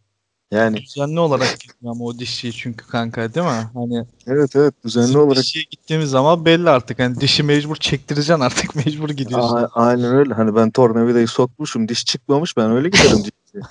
Yani 0.56 0.78
Düzenli 0.78 1.20
olarak 1.20 1.60
gitmiyor 1.60 1.96
ama 1.96 2.06
o 2.06 2.20
dişçiyi 2.20 2.54
çünkü 2.54 2.88
kanka 2.88 3.34
değil 3.34 3.46
mi? 3.46 3.70
Hani 3.74 4.06
evet 4.28 4.56
evet 4.56 4.74
düzenli 4.86 5.18
olarak 5.18 5.44
dişçiye 5.44 5.65
gittiğimiz 5.72 6.10
zaman 6.10 6.46
belli 6.46 6.70
artık. 6.70 7.00
Hani 7.00 7.20
dişi 7.20 7.44
mecbur 7.44 7.76
çektireceksin 7.76 8.41
artık 8.41 8.76
mecbur 8.86 9.10
gidiyorsun. 9.10 9.56
A- 9.56 9.70
aynen 9.74 10.15
öyle. 10.15 10.34
Hani 10.34 10.56
ben 10.56 10.72
tornavidayı 10.72 11.28
sokmuşum 11.28 11.88
diş 11.88 12.06
çıkmamış 12.06 12.58
ben 12.58 12.72
öyle 12.72 12.89
giderim 12.89 13.24
dişçiye. 13.24 13.63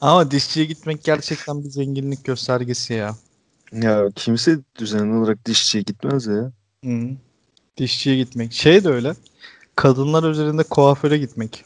Ama 0.00 0.30
dişçiye 0.30 0.66
gitmek 0.66 1.04
gerçekten 1.04 1.64
bir 1.64 1.70
zenginlik 1.70 2.24
göstergesi 2.24 2.94
ya. 2.94 3.16
ya 3.72 4.08
kimse 4.16 4.58
düzenli 4.78 5.16
olarak 5.18 5.46
dişçiye 5.46 5.82
gitmez 5.82 6.26
ya. 6.26 6.52
Hı. 6.84 7.10
Dişçiye 7.76 8.16
gitmek. 8.16 8.52
Şey 8.52 8.84
de 8.84 8.88
öyle. 8.88 9.14
Kadınlar 9.76 10.30
üzerinde 10.30 10.62
kuaföre 10.62 11.18
gitmek. 11.18 11.64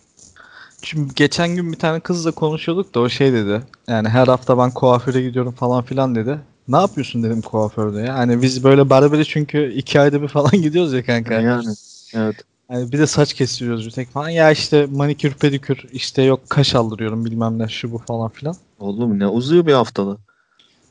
Çünkü 0.83 1.15
geçen 1.15 1.57
gün 1.57 1.73
bir 1.73 1.79
tane 1.79 2.01
kızla 2.01 2.31
konuşuyorduk 2.31 2.95
da 2.95 3.01
o 3.01 3.09
şey 3.09 3.33
dedi. 3.33 3.63
Yani 3.89 4.09
her 4.09 4.27
hafta 4.27 4.59
ben 4.59 4.71
kuaföre 4.71 5.23
gidiyorum 5.23 5.53
falan 5.53 5.85
filan 5.85 6.15
dedi. 6.15 6.39
Ne 6.69 6.77
yapıyorsun 6.77 7.23
dedim 7.23 7.41
kuaförde 7.41 8.01
ya. 8.01 8.15
Hani 8.15 8.43
biz 8.43 8.65
böyle 8.65 8.91
berbere 8.91 9.25
çünkü 9.25 9.73
iki 9.73 10.01
ayda 10.01 10.23
bir 10.23 10.29
falan 10.29 10.51
gidiyoruz 10.63 10.93
ya 10.93 11.05
kanka. 11.05 11.35
Yani 11.35 11.75
evet. 12.15 12.37
Hani 12.69 12.93
bir 12.93 12.99
de 12.99 13.07
saç 13.07 13.35
kestiriyoruz 13.35 13.87
bir 13.87 13.91
tek 13.91 14.11
falan. 14.11 14.29
Ya 14.29 14.51
işte 14.51 14.87
manikür 14.87 15.35
pedikür 15.35 15.85
işte 15.93 16.23
yok 16.23 16.41
kaş 16.51 16.75
aldırıyorum 16.75 17.25
bilmem 17.25 17.59
ne 17.59 17.69
şu 17.69 17.93
bu 17.93 17.99
falan 17.99 18.29
filan. 18.29 18.57
Oğlum 18.79 19.19
ne 19.19 19.27
uzuyor 19.27 19.67
bir 19.67 19.73
haftada. 19.73 20.17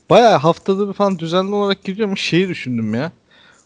Bayağı 0.10 0.38
haftada 0.38 0.90
bir 0.90 0.94
falan 0.94 1.20
düzenli 1.20 1.56
olarak 1.56 1.84
gidiyormuş 1.84 2.22
şeyi 2.22 2.50
düşündüm 2.50 2.96
ya. 2.96 3.12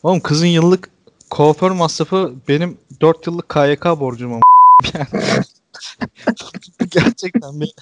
Oğlum 0.04 0.20
kızın 0.20 0.48
yıllık 0.48 0.90
kuaför 1.30 1.72
masrafı 1.72 2.34
benim 2.48 2.78
4 3.02 3.28
yıllık 3.28 3.50
KYK 3.50 3.86
borcum 3.86 4.34
ama. 4.34 4.42
Gerçekten 6.92 7.62
bir 7.62 7.74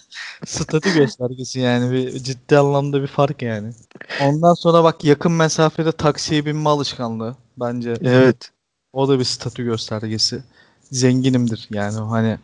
statü 0.46 0.94
göstergesi 0.94 1.60
yani 1.60 1.92
bir 1.92 2.20
ciddi 2.20 2.58
anlamda 2.58 3.02
bir 3.02 3.08
fark 3.08 3.42
yani. 3.42 3.74
Ondan 4.22 4.54
sonra 4.54 4.84
bak 4.84 5.04
yakın 5.04 5.32
mesafede 5.32 5.92
taksiye 5.92 6.46
binme 6.46 6.70
alışkanlığı 6.70 7.36
bence. 7.58 7.94
Evet. 8.02 8.52
O 8.94 9.10
da 9.10 9.20
bir 9.20 9.24
statü 9.24 9.64
göstergesi. 9.64 10.44
Zenginimdir 10.92 11.68
yani 11.72 11.98
hani 11.98 12.40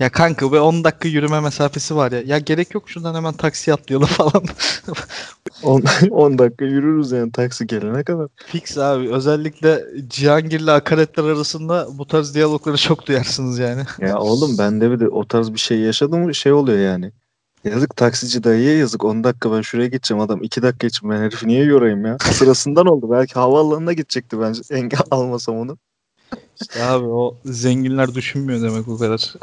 ya 0.00 0.08
kanka 0.08 0.52
be 0.52 0.60
10 0.60 0.84
dakika 0.84 1.08
yürüme 1.08 1.40
mesafesi 1.40 1.96
var 1.96 2.12
ya. 2.12 2.22
Ya 2.26 2.38
gerek 2.38 2.74
yok 2.74 2.90
şuradan 2.90 3.14
hemen 3.14 3.32
taksi 3.32 3.72
atlayalım 3.72 4.06
falan. 4.18 4.44
10, 5.62 5.82
10 6.10 6.38
dakika 6.38 6.64
yürürüz 6.64 7.12
yani 7.12 7.32
taksi 7.32 7.66
gelene 7.66 8.04
kadar. 8.04 8.28
Fix 8.46 8.78
abi. 8.78 9.10
Özellikle 9.10 9.84
Cihangir'le 10.08 10.68
akaretler 10.68 11.24
arasında 11.24 11.88
bu 11.98 12.06
tarz 12.06 12.34
diyalogları 12.34 12.76
çok 12.76 13.06
duyarsınız 13.06 13.58
yani. 13.58 13.82
Ya 13.98 14.18
oğlum 14.18 14.58
ben 14.58 14.80
de 14.80 14.90
bir 14.90 15.00
de 15.00 15.08
o 15.08 15.24
tarz 15.24 15.52
bir 15.52 15.58
şey 15.58 15.78
yaşadım 15.78 16.22
mı 16.22 16.34
şey 16.34 16.52
oluyor 16.52 16.78
yani. 16.78 17.12
Yazık 17.64 17.96
taksici 17.96 18.44
dayıya 18.44 18.78
yazık 18.78 19.04
10 19.04 19.24
dakika 19.24 19.52
ben 19.52 19.60
şuraya 19.60 19.86
gideceğim 19.86 20.20
adam 20.20 20.42
2 20.42 20.62
dakika 20.62 20.86
için 20.86 21.10
ben 21.10 21.22
herifi 21.22 21.48
niye 21.48 21.64
yorayım 21.64 22.06
ya? 22.06 22.16
Sırasından 22.18 22.86
oldu 22.86 23.10
belki 23.10 23.34
havaalanına 23.34 23.92
gidecekti 23.92 24.40
bence 24.40 24.60
engel 24.70 25.00
almasam 25.10 25.56
onu. 25.56 25.78
İşte 26.60 26.84
abi 26.84 27.06
o 27.06 27.36
zenginler 27.44 28.14
düşünmüyor 28.14 28.62
demek 28.62 28.88
o 28.88 28.98
kadar. 28.98 29.34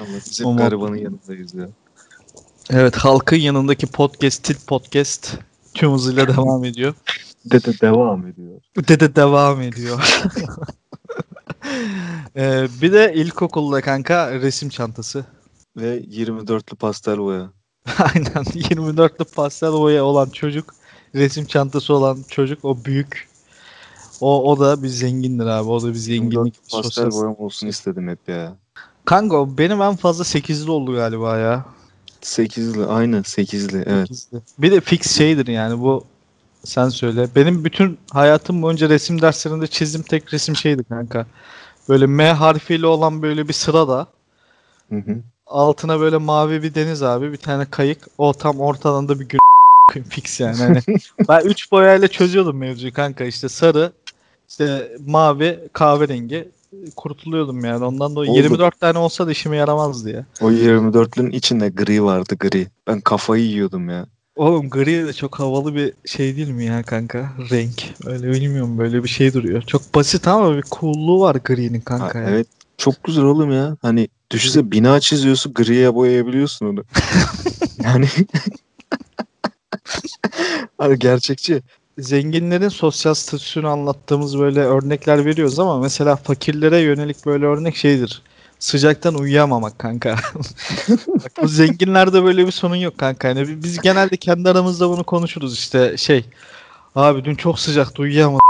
Ama 0.00 0.08
biz 0.26 0.42
O 0.44 0.56
garibanın 0.56 0.96
yanındayız 0.96 1.54
ya. 1.54 1.68
Evet 2.70 2.96
halkın 2.96 3.36
yanındaki 3.36 3.86
podcast, 3.86 4.44
Tit 4.44 4.66
Podcast 4.66 5.38
tüm 5.74 5.92
hızıyla 5.92 6.28
devam 6.28 6.64
ediyor. 6.64 6.94
Dede 7.44 7.80
devam 7.80 8.26
ediyor. 8.26 8.60
Dede 8.88 9.16
devam 9.16 9.60
ediyor. 9.60 10.24
Ee, 12.36 12.68
bir 12.82 12.92
de 12.92 13.12
ilkokulda 13.14 13.80
kanka 13.80 14.32
resim 14.40 14.68
çantası. 14.68 15.24
Ve 15.76 16.00
24'lü 16.00 16.76
pastel 16.76 17.18
boya. 17.18 17.50
Aynen 17.98 18.44
24'lü 18.44 19.34
pastel 19.34 19.72
boya 19.72 20.04
olan 20.04 20.28
çocuk, 20.30 20.74
resim 21.14 21.46
çantası 21.46 21.94
olan 21.94 22.18
çocuk 22.28 22.64
o 22.64 22.84
büyük. 22.84 23.28
O 24.20 24.52
o 24.52 24.60
da 24.60 24.82
bir 24.82 24.88
zengindir 24.88 25.46
abi. 25.46 25.70
O 25.70 25.82
da 25.82 25.88
bir 25.88 25.94
24'lü 25.94 25.98
zenginlik. 25.98 26.54
pastel 26.62 26.82
Sosyal... 26.82 27.10
boyam 27.10 27.34
olsun 27.38 27.66
istedim 27.66 28.08
hep 28.08 28.28
ya. 28.28 28.56
Kanka 29.04 29.58
benim 29.58 29.82
en 29.82 29.96
fazla 29.96 30.24
8'li 30.24 30.70
oldu 30.70 30.94
galiba 30.94 31.38
ya. 31.38 31.64
8'li 32.22 32.86
aynı 32.86 33.16
8'li 33.16 33.84
evet. 33.86 34.10
8'li. 34.10 34.40
Bir 34.58 34.72
de 34.72 34.80
fix 34.80 35.16
şeydir 35.16 35.46
yani 35.46 35.80
bu 35.80 36.04
sen 36.64 36.88
söyle. 36.88 37.28
Benim 37.36 37.64
bütün 37.64 37.98
hayatım 38.12 38.62
boyunca 38.62 38.88
resim 38.88 39.22
derslerinde 39.22 39.66
çizdiğim 39.66 40.06
tek 40.06 40.34
resim 40.34 40.56
şeydi 40.56 40.84
kanka. 40.84 41.26
Böyle 41.88 42.06
M 42.06 42.32
harfiyle 42.32 42.86
olan 42.86 43.22
böyle 43.22 43.48
bir 43.48 43.52
sırada 43.52 44.06
Hı 44.88 44.96
hı. 44.96 45.16
altına 45.46 46.00
böyle 46.00 46.16
mavi 46.16 46.62
bir 46.62 46.74
deniz 46.74 47.02
abi 47.02 47.32
bir 47.32 47.36
tane 47.36 47.64
kayık 47.70 48.08
o 48.18 48.32
tam 48.32 48.60
ortadan 48.60 49.08
da 49.08 49.20
bir 49.20 49.28
gün 49.28 49.38
fix 50.08 50.40
yani 50.40 50.56
hani 50.56 50.82
ben 51.28 51.40
3 51.40 51.72
boyayla 51.72 52.08
çözüyordum 52.08 52.56
mevzuyu 52.56 52.92
kanka 52.92 53.24
işte 53.24 53.48
sarı 53.48 53.92
işte 54.48 54.96
mavi 55.06 55.68
kahverengi 55.72 56.48
kurtuluyordum 56.96 57.64
yani 57.64 57.84
ondan 57.84 58.16
dolayı 58.16 58.30
Oldu. 58.30 58.38
24 58.38 58.80
tane 58.80 58.98
olsa 58.98 59.26
da 59.26 59.30
işime 59.32 59.56
yaramazdı 59.56 60.10
ya. 60.10 60.26
O 60.40 60.50
24'lünün 60.50 61.30
içinde 61.30 61.68
gri 61.68 62.04
vardı 62.04 62.34
gri. 62.40 62.66
Ben 62.86 63.00
kafayı 63.00 63.44
yiyordum 63.44 63.88
ya. 63.88 64.06
Oğlum 64.36 64.70
gri 64.70 65.06
de 65.06 65.12
çok 65.12 65.38
havalı 65.38 65.74
bir 65.74 65.92
şey 66.06 66.36
değil 66.36 66.48
mi 66.48 66.64
ya 66.64 66.82
kanka? 66.82 67.32
Renk. 67.50 67.84
Öyle 68.06 68.30
bilmiyorum 68.32 68.78
böyle 68.78 69.04
bir 69.04 69.08
şey 69.08 69.32
duruyor. 69.34 69.62
Çok 69.62 69.94
basit 69.94 70.28
ama 70.28 70.56
bir 70.56 70.62
cool'luğu 70.62 71.20
var 71.20 71.36
gri'nin 71.44 71.78
Ha, 71.78 71.84
kanka 71.84 72.18
ya. 72.18 72.30
evet 72.30 72.46
çok 72.78 73.04
güzel 73.04 73.24
oğlum 73.24 73.52
ya. 73.52 73.76
Hani 73.82 74.08
düşünsene 74.30 74.70
bina 74.70 75.00
çiziyorsun 75.00 75.54
griye 75.54 75.94
boyayabiliyorsun 75.94 76.66
onu. 76.66 76.84
yani 77.84 78.06
hani 80.78 80.98
gerçekçi. 80.98 81.62
Zenginlerin 81.98 82.68
sosyal 82.68 83.14
statüsünü 83.14 83.68
anlattığımız 83.68 84.38
böyle 84.38 84.60
örnekler 84.60 85.24
veriyoruz 85.24 85.58
ama 85.58 85.78
mesela 85.78 86.16
fakirlere 86.16 86.78
yönelik 86.78 87.26
böyle 87.26 87.46
örnek 87.46 87.76
şeydir. 87.76 88.22
Sıcaktan 88.58 89.14
uyuyamamak 89.14 89.78
kanka. 89.78 90.16
Bak, 91.08 91.32
bu 91.42 91.48
zenginlerde 91.48 92.24
böyle 92.24 92.46
bir 92.46 92.52
sorun 92.52 92.76
yok 92.76 92.98
kanka. 92.98 93.28
Yani 93.28 93.62
biz 93.62 93.80
genelde 93.80 94.16
kendi 94.16 94.48
aramızda 94.50 94.88
bunu 94.88 95.04
konuşuruz 95.04 95.54
işte 95.54 95.96
şey. 95.96 96.24
Abi 96.94 97.24
dün 97.24 97.34
çok 97.34 97.60
sıcaktı 97.60 98.02
uyuyamadım 98.02 98.40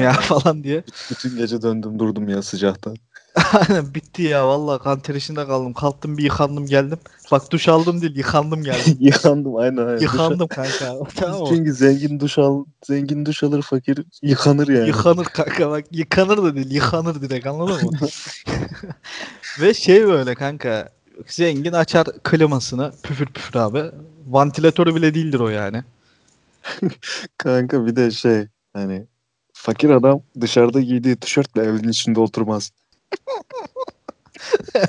ya 0.00 0.12
falan 0.20 0.64
diye. 0.64 0.84
Bütün 1.10 1.36
gece 1.36 1.62
döndüm 1.62 1.98
durdum 1.98 2.28
ya 2.28 2.42
sıcaktan. 2.42 2.96
Aynen 3.34 3.94
bitti 3.94 4.22
ya 4.22 4.48
vallahi 4.48 4.82
kan 4.82 5.00
terişinde 5.00 5.46
kaldım. 5.46 5.72
Kalktım 5.72 6.18
bir 6.18 6.22
yıkandım 6.22 6.66
geldim. 6.66 6.98
Bak 7.30 7.52
duş 7.52 7.68
aldım 7.68 8.02
değil 8.02 8.16
yıkandım 8.16 8.62
geldim. 8.62 8.96
Yıkandım 9.00 9.56
aynen 9.56 9.86
aynen. 9.86 10.00
yıkandım 10.00 10.48
kanka. 10.48 10.98
Tamam? 11.14 11.46
Çünkü 11.48 11.72
zengin 11.72 12.20
duş 12.20 12.38
al, 12.38 12.64
zengin 12.86 13.26
duş 13.26 13.42
alır 13.42 13.62
fakir 13.62 14.04
yıkanır 14.22 14.68
yani. 14.68 14.88
Yıkanır 14.88 15.24
kanka 15.24 15.70
bak 15.70 15.84
yıkanır 15.90 16.38
da 16.38 16.54
değil 16.56 16.70
yıkanır 16.70 17.20
direkt 17.20 17.46
anladın 17.46 17.90
mı? 17.90 17.90
Ve 19.60 19.74
şey 19.74 20.06
böyle 20.06 20.34
kanka 20.34 20.92
zengin 21.26 21.72
açar 21.72 22.06
klimasını 22.22 22.92
püfür 23.02 23.26
püfür 23.26 23.54
abi. 23.54 23.82
Vantilatörü 24.26 24.94
bile 24.94 25.14
değildir 25.14 25.40
o 25.40 25.48
yani. 25.48 25.82
Kanka 27.38 27.86
bir 27.86 27.96
de 27.96 28.10
şey 28.10 28.46
hani 28.72 29.06
fakir 29.52 29.90
adam 29.90 30.22
dışarıda 30.40 30.80
giydiği 30.80 31.16
tişörtle 31.16 31.62
evin 31.62 31.88
içinde 31.88 32.20
oturmaz. 32.20 32.70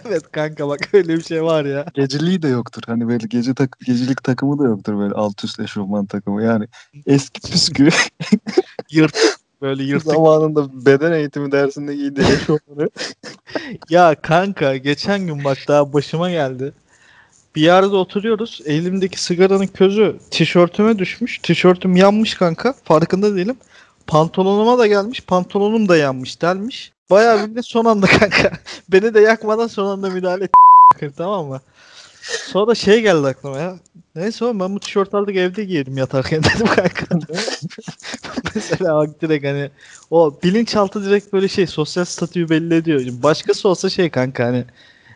Evet 0.05 0.31
kanka 0.31 0.67
bak 0.67 0.79
öyle 0.93 1.15
bir 1.17 1.23
şey 1.23 1.43
var 1.43 1.65
ya. 1.65 1.85
Geceliği 1.93 2.41
de 2.41 2.47
yoktur. 2.47 2.81
Hani 2.87 3.07
böyle 3.07 3.27
gece 3.27 3.53
tak 3.53 3.77
gecelik 3.85 4.23
takımı 4.23 4.59
da 4.59 4.63
yoktur 4.65 4.99
böyle 4.99 5.13
alt 5.13 5.43
üst 5.43 5.59
eşofman 5.59 6.05
takımı. 6.05 6.43
Yani 6.43 6.67
eski 7.05 7.51
püskü 7.51 7.89
Yırtık 8.91 9.39
böyle 9.61 9.83
yırtık. 9.91 10.11
zamanında 10.13 10.85
beden 10.85 11.11
eğitimi 11.11 11.51
dersinde 11.51 11.95
giydiği 11.95 12.27
eşofmanı. 12.27 12.89
Ya 13.89 14.15
kanka 14.21 14.77
geçen 14.77 15.27
gün 15.27 15.43
bak 15.43 15.57
daha 15.67 15.93
başıma 15.93 16.29
geldi. 16.29 16.73
Bir 17.55 17.61
yerde 17.61 17.95
oturuyoruz. 17.95 18.61
Elimdeki 18.65 19.23
sigaranın 19.23 19.67
közü 19.67 20.15
tişörtüme 20.31 20.99
düşmüş. 20.99 21.39
Tişörtüm 21.39 21.95
yanmış 21.95 22.33
kanka. 22.33 22.73
Farkında 22.83 23.35
değilim. 23.35 23.55
Pantolonuma 24.07 24.77
da 24.77 24.87
gelmiş. 24.87 25.21
Pantolonum 25.21 25.89
da 25.89 25.97
yanmış 25.97 26.41
delmiş. 26.41 26.91
Bayağı 27.09 27.39
bildiğin 27.47 27.61
son 27.61 27.85
anda 27.85 28.07
kanka. 28.07 28.51
Beni 28.89 29.13
de 29.13 29.19
yakmadan 29.19 29.67
son 29.67 29.85
anda 29.87 30.09
müdahale 30.09 30.43
etti. 30.43 31.11
tamam 31.17 31.45
mı? 31.47 31.61
Sonra 32.21 32.75
şey 32.75 33.01
geldi 33.01 33.27
aklıma 33.27 33.57
ya. 33.59 33.75
Neyse 34.15 34.45
oğlum 34.45 34.59
ben 34.59 34.75
bu 34.75 34.79
tişört 34.79 35.13
artık 35.13 35.35
evde 35.35 35.63
giyerim 35.63 35.97
yatarken 35.97 36.43
dedim 36.55 36.67
kanka. 36.67 37.05
Mesela 38.55 38.95
bak 38.95 39.21
direkt 39.21 39.45
hani 39.45 39.69
o 40.11 40.39
bilinçaltı 40.43 41.05
direkt 41.05 41.33
böyle 41.33 41.47
şey 41.47 41.67
sosyal 41.67 42.05
statüyü 42.05 42.49
belli 42.49 42.75
ediyor. 42.75 43.01
Başkası 43.23 43.69
olsa 43.69 43.89
şey 43.89 44.09
kanka 44.09 44.45
hani 44.45 44.57
"Ya 44.57 44.65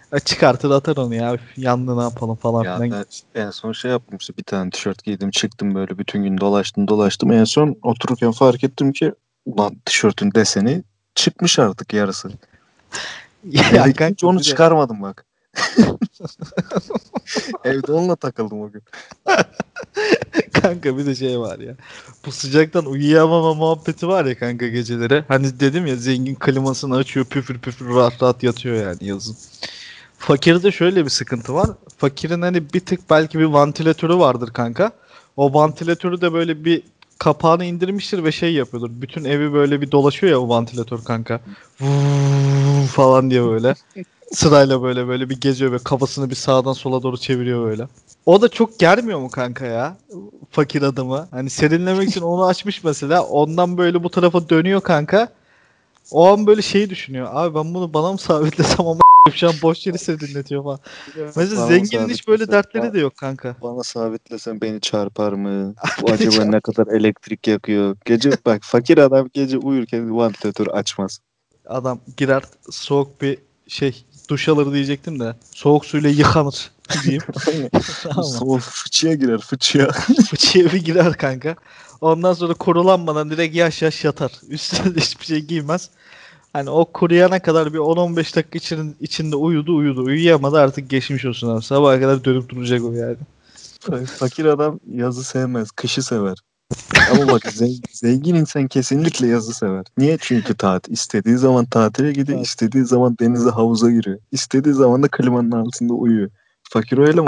çıkartır 0.25 0.71
atar 0.71 0.97
onu 0.97 1.15
ya 1.15 1.37
yandı 1.57 1.97
ne 1.97 2.01
yapalım 2.01 2.35
falan 2.35 2.63
ya 2.63 2.77
filan. 2.77 3.05
ben 3.35 3.41
en 3.41 3.51
son 3.51 3.71
şey 3.71 3.91
yaptım 3.91 4.17
işte 4.21 4.37
bir 4.37 4.43
tane 4.43 4.69
tişört 4.69 5.03
giydim 5.03 5.31
çıktım 5.31 5.75
böyle 5.75 5.97
bütün 5.97 6.23
gün 6.23 6.37
dolaştım 6.37 6.87
dolaştım. 6.87 7.31
En 7.31 7.43
son 7.43 7.75
otururken 7.83 8.31
fark 8.31 8.63
ettim 8.63 8.91
ki 8.91 9.13
ulan 9.45 9.75
tişörtün 9.85 10.31
deseni 10.35 10.83
çıkmış 11.15 11.59
artık 11.59 11.93
yarısı. 11.93 12.29
Ya, 13.43 13.87
hiç 13.87 13.95
kanka 13.95 14.27
onu 14.27 14.41
çıkarmadım 14.41 15.01
bak. 15.01 15.25
Evde 17.63 17.91
onunla 17.91 18.15
takıldım 18.15 18.61
o 18.61 18.71
gün. 18.71 18.81
kanka 20.53 20.97
bir 20.97 21.05
de 21.05 21.15
şey 21.15 21.39
var 21.39 21.59
ya. 21.59 21.75
Bu 22.25 22.31
sıcaktan 22.31 22.85
uyuyamama 22.85 23.53
muhabbeti 23.53 24.07
var 24.07 24.25
ya 24.25 24.37
kanka 24.37 24.67
geceleri. 24.67 25.23
Hani 25.27 25.59
dedim 25.59 25.85
ya 25.85 25.95
zengin 25.95 26.35
klimasını 26.35 26.95
açıyor 26.95 27.25
püfür 27.25 27.59
püfür 27.59 27.95
rahat 27.95 28.23
rahat 28.23 28.43
yatıyor 28.43 28.75
yani 28.75 28.97
yazın. 29.01 29.37
Fakirde 30.19 30.71
şöyle 30.71 31.05
bir 31.05 31.09
sıkıntı 31.09 31.53
var. 31.53 31.69
Fakirin 31.97 32.41
hani 32.41 32.73
bir 32.73 32.79
tık 32.79 33.09
belki 33.09 33.39
bir 33.39 33.45
vantilatörü 33.45 34.17
vardır 34.17 34.53
kanka. 34.53 34.91
O 35.37 35.53
vantilatörü 35.53 36.21
de 36.21 36.33
böyle 36.33 36.65
bir 36.65 36.83
kapağını 37.17 37.65
indirmiştir 37.65 38.23
ve 38.23 38.31
şey 38.31 38.53
yapıyordur. 38.53 38.89
Bütün 38.91 39.25
evi 39.25 39.53
böyle 39.53 39.81
bir 39.81 39.91
dolaşıyor 39.91 40.31
ya 40.31 40.39
o 40.39 40.49
vantilatör 40.49 41.03
kanka. 41.03 41.39
Vuuu 41.81 42.87
falan 42.87 43.31
diye 43.31 43.43
böyle. 43.43 43.75
Sırayla 44.31 44.81
böyle 44.81 45.07
böyle 45.07 45.29
bir 45.29 45.41
geziyor 45.41 45.71
ve 45.71 45.77
kafasını 45.79 46.29
bir 46.29 46.35
sağdan 46.35 46.73
sola 46.73 47.03
doğru 47.03 47.17
çeviriyor 47.17 47.65
böyle. 47.65 47.87
O 48.25 48.41
da 48.41 48.49
çok 48.49 48.79
germiyor 48.79 49.19
mu 49.19 49.29
kanka 49.29 49.65
ya? 49.65 49.97
Fakir 50.51 50.81
adamı. 50.81 51.27
Hani 51.31 51.49
serinlemek 51.49 52.09
için 52.09 52.21
onu 52.21 52.45
açmış 52.45 52.83
mesela. 52.83 53.23
Ondan 53.23 53.77
böyle 53.77 54.03
bu 54.03 54.09
tarafa 54.09 54.49
dönüyor 54.49 54.81
kanka. 54.81 55.29
O 56.11 56.27
an 56.27 56.47
böyle 56.47 56.61
şeyi 56.61 56.89
düşünüyor. 56.89 57.27
Abi 57.31 57.55
ben 57.55 57.73
bunu 57.73 57.93
bana 57.93 58.11
mı 58.11 58.17
sabitlesem 58.17 58.87
ama 58.87 59.01
an 59.47 59.53
boş 59.61 59.87
yeri 59.87 59.97
serinletiyor 59.97 60.63
falan. 60.63 60.79
Mesela 61.35 61.61
Bana 61.61 61.67
zenginin 61.67 62.09
hiç 62.09 62.27
böyle 62.27 62.51
dertleri 62.51 62.93
de 62.93 62.99
yok 62.99 63.17
kanka. 63.17 63.55
Bana 63.61 63.83
sabitlesen 63.83 64.61
beni 64.61 64.81
çarpar 64.81 65.33
mı? 65.33 65.73
Bu 66.01 66.11
acaba 66.11 66.45
ne 66.45 66.61
kadar 66.61 66.87
elektrik 66.87 67.47
yakıyor? 67.47 67.97
Gece 68.05 68.31
bak 68.45 68.59
fakir 68.63 68.97
adam 68.97 69.29
gece 69.33 69.57
uyurken 69.57 70.17
vantilatör 70.17 70.67
açmaz. 70.67 71.19
Adam 71.65 71.99
girer 72.17 72.43
soğuk 72.69 73.21
bir 73.21 73.37
şey 73.67 74.05
duş 74.29 74.49
alır 74.49 74.73
diyecektim 74.73 75.19
de 75.19 75.35
soğuk 75.51 75.85
suyla 75.85 76.09
yıkanır 76.09 76.71
diyeyim. 77.03 77.23
Soğuk 78.23 78.61
fıçıya 78.61 79.13
girer 79.13 79.39
fıçıya. 79.39 79.91
Fıçıya 80.29 80.65
bir 80.65 80.85
girer 80.85 81.13
kanka. 81.13 81.55
Ondan 82.01 82.33
sonra 82.33 82.53
kurulanmadan 82.53 83.29
direkt 83.29 83.55
yaş 83.55 83.81
yaş 83.81 84.03
yatar. 84.05 84.31
Üstüne 84.49 84.95
de 84.95 84.99
hiçbir 84.99 85.25
şey 85.25 85.39
giymez. 85.39 85.89
Hani 86.53 86.69
o 86.69 86.85
kuruyana 86.85 87.39
kadar 87.39 87.73
bir 87.73 87.77
10-15 87.77 88.35
dakika 88.35 88.57
için, 88.57 88.95
içinde 88.99 89.35
uyudu 89.35 89.75
uyudu. 89.75 90.03
Uyuyamadı 90.03 90.59
artık 90.59 90.89
geçmiş 90.89 91.25
olsun 91.25 91.49
abi. 91.49 91.63
Sabaha 91.63 91.99
kadar 91.99 92.23
dönüp 92.23 92.49
duracak 92.49 92.83
o 92.83 92.91
yani. 92.93 93.17
Fakir 94.05 94.45
adam 94.45 94.79
yazı 94.91 95.23
sevmez, 95.23 95.71
kışı 95.71 96.03
sever. 96.03 96.37
Ama 97.11 97.27
bak 97.31 97.41
zen- 97.53 97.81
zengin 97.91 98.35
insan 98.35 98.67
kesinlikle 98.67 99.27
yazı 99.27 99.53
sever. 99.53 99.85
Niye? 99.97 100.17
Çünkü 100.21 100.57
tatil. 100.57 100.93
istediği 100.93 101.37
zaman 101.37 101.65
tatile 101.65 102.11
gidiyor, 102.11 102.37
Evet. 102.37 102.47
istediği 102.47 102.85
zaman 102.85 103.17
denize 103.19 103.49
havuza 103.49 103.91
giriyor. 103.91 104.19
İstediği 104.31 104.73
zaman 104.73 105.03
da 105.03 105.07
klimanın 105.07 105.51
altında 105.51 105.93
uyuyor. 105.93 106.29
Fakir 106.69 106.97
öyle 106.97 107.21
mi? 107.21 107.27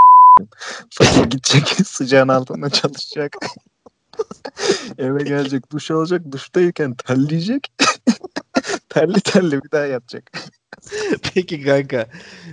Fakir 0.90 1.24
gidecek 1.24 1.68
sıcağın 1.86 2.28
altında 2.28 2.70
çalışacak. 2.70 3.36
Eve 4.98 5.22
gelecek, 5.22 5.72
duş 5.72 5.90
alacak, 5.90 6.32
duştayken 6.32 6.94
terleyecek. 6.94 7.72
terli 8.88 9.20
terli 9.20 9.62
bir 9.64 9.70
daha 9.70 9.86
yatacak. 9.86 10.30
Peki 11.34 11.64
kanka 11.64 12.06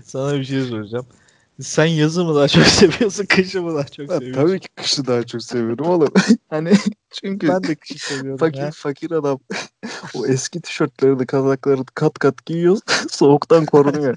sana 0.05 0.39
bir 0.39 0.43
şey 0.45 0.65
soracağım. 0.65 1.05
Sen 1.61 1.85
yazı 1.85 2.25
mı 2.25 2.35
daha 2.35 2.47
çok 2.47 2.65
seviyorsun, 2.67 3.25
kışı 3.25 3.61
mı 3.61 3.75
daha 3.75 3.83
çok 3.87 4.09
Ben 4.09 4.17
seviyorsun? 4.19 4.47
tabii 4.47 4.59
ki 4.59 4.67
kışı 4.75 5.07
daha 5.07 5.23
çok 5.23 5.43
seviyorum 5.43 5.85
oğlum. 5.85 6.13
hani 6.49 6.73
çünkü 7.11 7.47
Ben 7.47 7.63
de 7.63 7.75
kışı 7.75 7.99
seviyorum 7.99 8.37
Fakir 8.37 8.61
ya. 8.61 8.71
fakir 8.73 9.11
adam 9.11 9.39
o 10.13 10.25
eski 10.25 10.61
tişörtlerini 10.61 11.25
kazakları 11.25 11.85
kat 11.95 12.19
kat 12.19 12.45
giyiyor 12.45 12.77
soğuktan 13.11 13.65
korunuyor. 13.65 14.15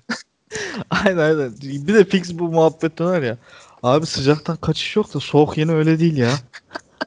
Aynen 0.91 1.17
aynen. 1.19 1.53
Bir 1.63 1.95
de 1.95 2.05
fix 2.05 2.39
bu 2.39 2.49
muhabbet 2.49 2.99
döner 2.99 3.23
ya. 3.23 3.39
Abi 3.83 4.07
sıcaktan 4.07 4.57
kaçış 4.57 4.97
yok 4.97 5.15
da 5.15 5.21
soğuk 5.21 5.59
yeni 5.59 5.73
öyle 5.73 5.99
değil 5.99 6.17
ya. 6.17 6.31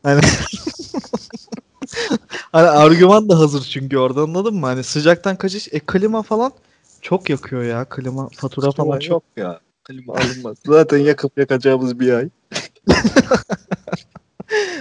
Hani 0.04 0.22
hani 2.56 2.70
argüman 2.70 3.30
da 3.30 3.40
hazır 3.40 3.62
çünkü 3.62 3.98
orada 3.98 4.22
anladın 4.22 4.56
mı? 4.56 4.66
Hani 4.66 4.84
sıcaktan 4.84 5.36
kaçış 5.36 5.68
e 5.72 5.80
klima 5.80 6.22
falan 6.24 6.52
çok 7.02 7.30
yakıyor 7.30 7.64
ya. 7.64 7.86
Klima 7.86 8.30
fatura 8.30 8.72
falan 8.72 8.88
Falan 8.88 9.00
çok. 9.00 9.12
yok 9.12 9.24
ya. 9.38 9.60
Klima 9.84 10.14
alınmaz. 10.14 10.58
Zaten 10.66 10.98
yakıp 10.98 11.38
yakacağımız 11.38 12.00
bir 12.00 12.14
ay. 12.14 12.30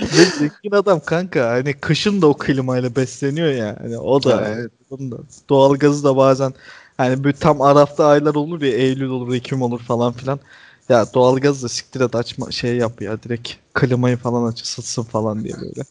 Ve 0.01 0.25
zengin 0.25 0.72
adam 0.72 1.01
kanka 1.01 1.51
hani 1.51 1.72
kışın 1.75 2.22
da 2.22 2.27
o 2.27 2.35
klimayla 2.39 2.97
besleniyor 2.97 3.49
ya. 3.49 3.77
Hani 3.81 3.99
o 3.99 4.22
da 4.22 4.37
Ha, 4.37 4.45
evet. 4.49 4.70
Da. 4.91 5.16
Doğalgazı 5.49 6.05
da 6.05 6.16
bazen 6.16 6.55
hani 6.97 7.25
bir 7.25 7.33
tam 7.33 7.61
Araf'ta 7.62 8.07
aylar 8.07 8.35
olur 8.35 8.62
ya 8.62 8.70
Eylül 8.70 9.09
olur 9.09 9.35
Ekim 9.35 9.62
olur 9.62 9.81
falan 9.81 10.12
filan. 10.12 10.41
Ya 10.89 11.07
doğalgazı 11.14 11.62
da 11.62 11.68
siktir 11.68 12.01
et 12.01 12.14
açma 12.14 12.51
şey 12.51 12.77
yap 12.77 13.03
ya 13.03 13.22
direkt 13.22 13.53
klimayı 13.75 14.16
falan 14.16 14.53
aç 14.53 14.62
ısıtsın 14.62 15.03
falan 15.03 15.45
diye 15.45 15.55
böyle. 15.61 15.83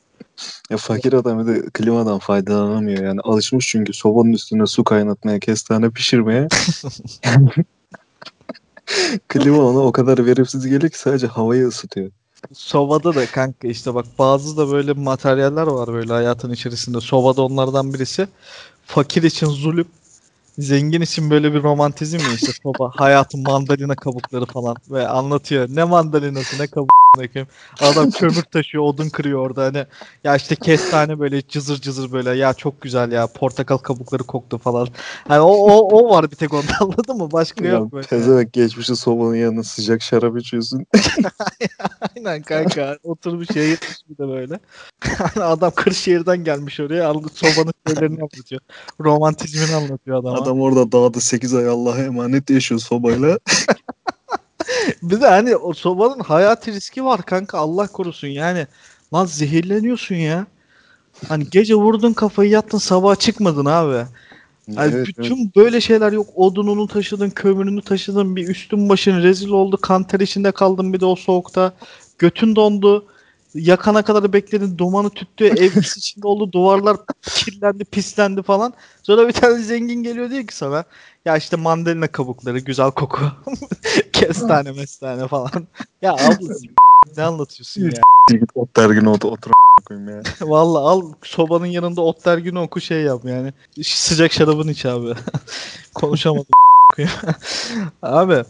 Ya 0.69 0.77
fakir 0.77 1.13
adam 1.13 1.39
bir 1.39 1.55
de 1.55 1.61
klimadan 1.73 2.19
faydalanamıyor 2.19 3.03
yani. 3.03 3.19
Alışmış 3.23 3.67
çünkü 3.67 3.93
sobanın 3.93 4.33
üstüne 4.33 4.65
su 4.65 4.83
kaynatmaya, 4.83 5.39
kestane 5.39 5.89
pişirmeye. 5.89 6.47
Klima 9.27 9.63
ona 9.63 9.79
o 9.79 9.91
kadar 9.91 10.25
verimsiz 10.25 10.67
geliyor 10.67 10.91
ki 10.91 10.99
sadece 10.99 11.27
havayı 11.27 11.67
ısıtıyor. 11.67 12.11
Sobada 12.53 13.15
da 13.15 13.25
kanka 13.25 13.67
işte 13.67 13.95
bak 13.95 14.05
bazı 14.19 14.57
da 14.57 14.71
böyle 14.71 14.93
materyaller 14.93 15.67
var 15.67 15.93
böyle 15.93 16.13
hayatın 16.13 16.51
içerisinde. 16.51 17.01
Sobada 17.01 17.41
onlardan 17.41 17.93
birisi. 17.93 18.27
Fakir 18.85 19.23
için 19.23 19.47
zulüm. 19.47 19.87
Zengin 20.57 21.01
için 21.01 21.29
böyle 21.29 21.53
bir 21.53 21.63
romantizm 21.63 22.17
ya 22.17 22.33
işte 22.33 22.51
soba. 22.63 22.91
Hayatın 22.95 23.43
mandalina 23.43 23.95
kabukları 23.95 24.45
falan. 24.45 24.75
Ve 24.91 25.07
anlatıyor. 25.07 25.69
Ne 25.69 25.83
mandalinası 25.83 26.59
ne 26.59 26.67
kabuk. 26.67 27.02
Adam 27.79 28.11
kömür 28.11 28.41
taşıyor, 28.41 28.83
odun 28.83 29.09
kırıyor 29.09 29.39
orada 29.39 29.63
hani. 29.63 29.85
Ya 30.23 30.35
işte 30.35 30.55
kestane 30.55 31.19
böyle 31.19 31.41
cızır 31.41 31.81
cızır 31.81 32.11
böyle. 32.11 32.35
Ya 32.37 32.53
çok 32.53 32.81
güzel 32.81 33.11
ya. 33.11 33.27
Portakal 33.27 33.77
kabukları 33.77 34.23
koktu 34.23 34.57
falan. 34.57 34.87
Hani 35.27 35.39
o, 35.39 35.51
o, 35.51 35.97
o 35.97 36.09
var 36.09 36.31
bir 36.31 36.35
tek 36.35 36.53
onda 36.53 36.71
anladın 36.79 37.17
mı? 37.17 37.31
Başka 37.31 37.65
Ya, 37.65 37.71
yok 37.71 37.93
böyle. 37.93 38.07
pezevenk 38.07 38.53
geçmişi 38.53 38.95
sobanın 38.95 39.35
yanına 39.35 39.63
sıcak 39.63 40.01
şarap 40.01 40.37
içiyorsun. 40.37 40.85
Aynen 42.15 42.41
kanka. 42.41 42.97
Oturmuş 43.03 43.49
yayılmış 43.55 44.01
bir 44.09 44.17
de 44.17 44.27
böyle. 44.27 44.59
Adam 45.41 45.71
Kırşehir'den 45.75 46.43
gelmiş 46.43 46.79
oraya. 46.79 47.07
Aldı 47.09 47.27
sobanın 47.33 47.73
şeylerini 47.87 48.19
anlatıyor. 48.21 48.61
Romantizmini 49.01 49.75
anlatıyor 49.75 50.19
adama. 50.19 50.37
Adam 50.37 50.61
orada 50.61 50.91
dağda 50.91 51.19
8 51.19 51.53
ay 51.55 51.67
Allah'a 51.67 51.99
emanet 51.99 52.49
yaşıyor 52.49 52.81
sobayla. 52.81 53.39
Bir 55.03 55.21
de 55.21 55.27
hani 55.27 55.55
o 55.55 55.73
sobanın 55.73 56.19
hayati 56.19 56.73
riski 56.73 57.05
var 57.05 57.21
kanka. 57.21 57.57
Allah 57.57 57.87
korusun 57.87 58.27
yani. 58.27 58.67
Lan 59.13 59.25
zehirleniyorsun 59.25 60.15
ya. 60.15 60.47
Hani 61.27 61.49
gece 61.51 61.75
vurdun 61.75 62.13
kafayı 62.13 62.49
yattın 62.49 62.77
sabaha 62.77 63.15
çıkmadın 63.15 63.65
abi. 63.65 64.05
Yani 64.67 64.93
Evet, 64.95 65.07
bütün 65.07 65.51
böyle 65.55 65.81
şeyler 65.81 66.11
yok. 66.11 66.27
Odununu 66.35 66.87
taşıdın, 66.87 67.29
kömürünü 67.29 67.81
taşıdın, 67.81 68.35
bir 68.35 68.47
üstün 68.47 68.89
başın 68.89 69.23
rezil 69.23 69.49
oldu. 69.49 69.77
Kanter 69.81 70.19
içinde 70.19 70.51
kaldın 70.51 70.93
bir 70.93 70.99
de 70.99 71.05
o 71.05 71.15
soğukta. 71.15 71.73
Götün 72.17 72.55
dondu. 72.55 73.05
Yakana 73.55 74.01
kadar 74.03 74.33
bekledin. 74.33 74.77
Dumanı 74.77 75.09
tüttü. 75.09 75.45
Ev 75.57 75.71
içinde 75.77 76.27
oldu. 76.27 76.51
Duvarlar 76.51 76.97
kirlendi, 77.21 77.85
pislendi 77.85 78.43
falan. 78.43 78.73
Sonra 79.03 79.27
bir 79.27 79.33
tane 79.33 79.59
zengin 79.59 80.03
geliyor 80.03 80.29
diyor 80.29 80.47
ki 80.47 80.55
sana. 80.55 80.83
Ya 81.25 81.37
işte 81.37 81.55
mandalina 81.57 82.07
kabukları, 82.07 82.59
güzel 82.59 82.91
koku. 82.91 83.21
Kestane, 84.13 84.71
mestane 84.71 85.27
falan. 85.27 85.67
Ya 86.01 86.13
abla 86.13 86.53
ne 87.17 87.23
anlatıyorsun 87.23 87.81
ya? 87.81 88.01
Git 88.29 88.49
ot 88.55 88.75
dergine 88.75 89.09
otur, 89.09 89.31
otur 89.31 89.51
koyayım 89.85 90.09
ya. 90.09 90.23
Vallahi 90.41 90.83
al 90.83 91.13
sobanın 91.23 91.65
yanında 91.65 92.01
ot 92.01 92.25
dergini 92.25 92.59
oku 92.59 92.81
şey 92.81 93.01
yap 93.01 93.21
yani. 93.25 93.53
Sıcak 93.83 94.31
şarabını 94.31 94.71
iç 94.71 94.85
abi. 94.85 95.13
Konuşamadım. 95.93 96.45
abi 98.01 98.43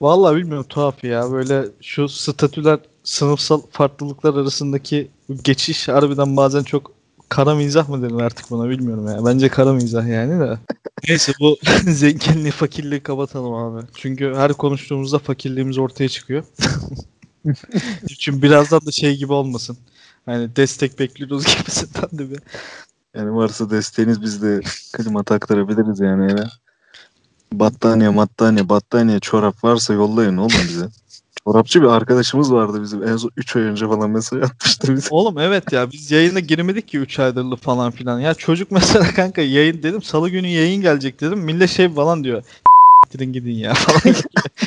vallahi 0.00 0.36
bilmiyorum 0.36 0.66
tuhaf 0.68 1.04
ya. 1.04 1.32
Böyle 1.32 1.64
şu 1.80 2.08
statüler 2.08 2.78
sınıfsal 3.08 3.62
farklılıklar 3.70 4.34
arasındaki 4.34 5.10
geçiş 5.42 5.88
harbiden 5.88 6.36
bazen 6.36 6.62
çok 6.62 6.92
kara 7.28 7.54
mizah 7.54 7.88
mı 7.88 8.02
denir 8.02 8.20
artık 8.20 8.50
buna 8.50 8.68
bilmiyorum 8.68 9.08
ya. 9.08 9.24
Bence 9.24 9.48
kara 9.48 9.72
mizah 9.72 10.08
yani 10.08 10.40
de. 10.40 10.58
Neyse 11.08 11.32
bu 11.40 11.58
zenginliği 11.86 12.50
fakirliği 12.50 13.00
kapatalım 13.00 13.54
abi. 13.54 13.86
Çünkü 13.94 14.34
her 14.36 14.52
konuştuğumuzda 14.52 15.18
fakirliğimiz 15.18 15.78
ortaya 15.78 16.08
çıkıyor. 16.08 16.44
Çünkü 18.18 18.42
birazdan 18.42 18.86
da 18.86 18.90
şey 18.90 19.16
gibi 19.16 19.32
olmasın. 19.32 19.78
Hani 20.26 20.56
destek 20.56 20.98
bekliyoruz 20.98 21.44
gibisinden 21.46 22.18
de 22.18 22.30
bir. 22.30 22.40
Yani 23.14 23.34
varsa 23.34 23.70
desteğiniz 23.70 24.22
biz 24.22 24.42
de 24.42 24.60
klima 24.92 25.22
taktırabiliriz 25.22 26.00
yani 26.00 26.32
eve. 26.32 26.44
Battaniye, 27.52 28.16
battaniye, 28.16 28.68
battaniye, 28.68 29.20
çorap 29.20 29.64
varsa 29.64 29.94
yollayın 29.94 30.36
oğlum 30.36 30.68
bize. 30.68 30.88
Çorapçı 31.52 31.82
bir 31.82 31.86
arkadaşımız 31.86 32.52
vardı 32.52 32.82
bizim. 32.82 33.02
En 33.02 33.16
son 33.16 33.30
3 33.36 33.56
ay 33.56 33.62
önce 33.62 33.88
falan 33.88 34.10
mesaj 34.10 34.42
atmıştı 34.42 34.94
bize. 34.94 35.08
Oğlum 35.10 35.38
evet 35.38 35.72
ya 35.72 35.92
biz 35.92 36.10
yayına 36.10 36.40
girmedik 36.40 36.88
ki 36.88 36.98
3 36.98 37.18
aydır 37.18 37.56
falan 37.56 37.90
filan. 37.90 38.20
Ya 38.20 38.34
çocuk 38.34 38.70
mesela 38.70 39.04
kanka 39.16 39.42
yayın 39.42 39.82
dedim 39.82 40.02
salı 40.02 40.30
günü 40.30 40.46
yayın 40.46 40.82
gelecek 40.82 41.20
dedim. 41.20 41.38
Millet 41.38 41.70
şey 41.70 41.88
falan 41.94 42.24
diyor. 42.24 42.42
Gidin 43.10 43.32
gidin 43.32 43.54
ya 43.54 43.74
falan. 43.74 44.16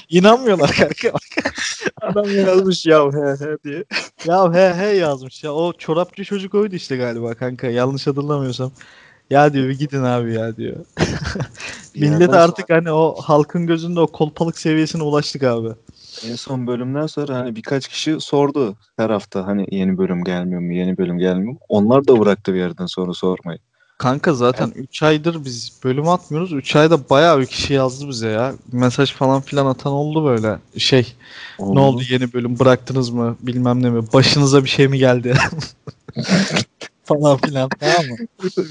İnanmıyorlar 0.09 0.71
kanka. 0.71 1.17
Adam 2.01 2.37
yazmış 2.37 2.85
ya 2.85 3.05
he 3.05 3.45
he 3.45 3.57
diye. 3.63 3.83
ya 4.25 4.53
he 4.53 4.73
he 4.73 4.87
yazmış 4.87 5.43
ya. 5.43 5.53
O 5.53 5.73
çorapçı 5.73 6.23
çocuk 6.23 6.55
oydu 6.55 6.75
işte 6.75 6.97
galiba 6.97 7.33
kanka. 7.33 7.67
Yanlış 7.67 8.07
hatırlamıyorsam. 8.07 8.71
Ya 9.29 9.53
diyor 9.53 9.69
bir 9.69 9.79
gidin 9.79 10.03
abi 10.03 10.33
ya 10.33 10.57
diyor. 10.57 10.75
Millet 11.95 12.33
artık 12.33 12.69
hani 12.69 12.91
o 12.91 13.15
halkın 13.21 13.67
gözünde 13.67 13.99
o 13.99 14.07
kolpalık 14.07 14.59
seviyesine 14.59 15.03
ulaştık 15.03 15.43
abi. 15.43 15.69
En 16.29 16.35
son 16.35 16.67
bölümden 16.67 17.07
sonra 17.07 17.35
hani 17.35 17.55
birkaç 17.55 17.87
kişi 17.87 18.19
sordu 18.19 18.75
her 18.97 19.09
hafta 19.09 19.47
hani 19.47 19.65
yeni 19.71 19.97
bölüm 19.97 20.23
gelmiyor 20.23 20.61
mu, 20.61 20.73
yeni 20.73 20.97
bölüm 20.97 21.17
gelmiyor 21.17 21.53
mu? 21.53 21.59
Onlar 21.69 22.07
da 22.07 22.19
bıraktı 22.19 22.53
bir 22.53 22.59
yerden 22.59 22.85
sonra 22.85 23.13
sormayı. 23.13 23.59
Kanka 23.97 24.33
zaten 24.33 24.71
3 24.75 25.03
aydır 25.03 25.45
biz 25.45 25.79
bölüm 25.83 26.09
atmıyoruz. 26.09 26.53
3 26.53 26.75
ayda 26.75 27.09
bayağı 27.09 27.39
bir 27.39 27.45
kişi 27.45 27.73
yazdı 27.73 28.09
bize 28.09 28.29
ya. 28.29 28.53
Mesaj 28.71 29.13
falan 29.13 29.41
filan 29.41 29.65
atan 29.65 29.93
oldu 29.93 30.25
böyle. 30.25 30.59
Şey 30.77 31.15
ne 31.59 31.79
oldu 31.79 32.01
yeni 32.09 32.33
bölüm 32.33 32.59
bıraktınız 32.59 33.09
mı 33.09 33.37
bilmem 33.41 33.83
ne 33.83 33.89
mi. 33.89 34.13
Başınıza 34.13 34.63
bir 34.63 34.69
şey 34.69 34.87
mi 34.87 34.97
geldi? 34.97 35.33
falan 37.03 37.37
filan 37.37 37.69
tamam 37.79 38.05
mı? 38.05 38.15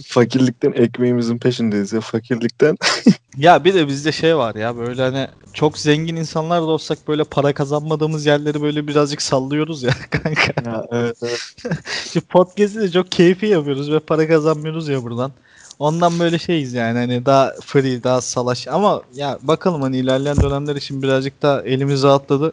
Fakirlikten 0.06 0.72
ekmeğimizin 0.72 1.38
peşindeyiz 1.38 1.92
ya 1.92 2.00
fakirlikten. 2.00 2.76
Ya 3.40 3.64
bir 3.64 3.74
de 3.74 3.88
bizde 3.88 4.12
şey 4.12 4.36
var 4.36 4.54
ya 4.54 4.76
böyle 4.76 5.02
hani 5.02 5.28
çok 5.52 5.78
zengin 5.78 6.16
insanlar 6.16 6.62
da 6.62 6.66
olsak 6.66 7.08
böyle 7.08 7.24
para 7.24 7.52
kazanmadığımız 7.54 8.26
yerleri 8.26 8.62
böyle 8.62 8.86
birazcık 8.86 9.22
sallıyoruz 9.22 9.82
ya 9.82 9.90
kanka. 10.10 10.70
ya, 10.70 10.86
evet, 10.90 11.16
evet. 11.22 11.40
Şu 12.12 12.20
podcast'i 12.20 12.80
de 12.80 12.90
çok 12.90 13.12
keyfi 13.12 13.46
yapıyoruz 13.46 13.92
ve 13.92 14.00
para 14.00 14.28
kazanmıyoruz 14.28 14.88
ya 14.88 15.02
buradan. 15.02 15.32
Ondan 15.78 16.18
böyle 16.18 16.38
şeyiz 16.38 16.74
yani 16.74 16.98
hani 16.98 17.26
daha 17.26 17.52
free 17.64 18.02
daha 18.02 18.20
salaş 18.20 18.68
ama 18.68 19.02
ya 19.14 19.38
bakalım 19.42 19.82
hani 19.82 19.96
ilerleyen 19.96 20.36
dönemler 20.36 20.76
için 20.76 21.02
birazcık 21.02 21.42
daha 21.42 21.62
elimiz 21.62 22.02
rahatladı. 22.02 22.52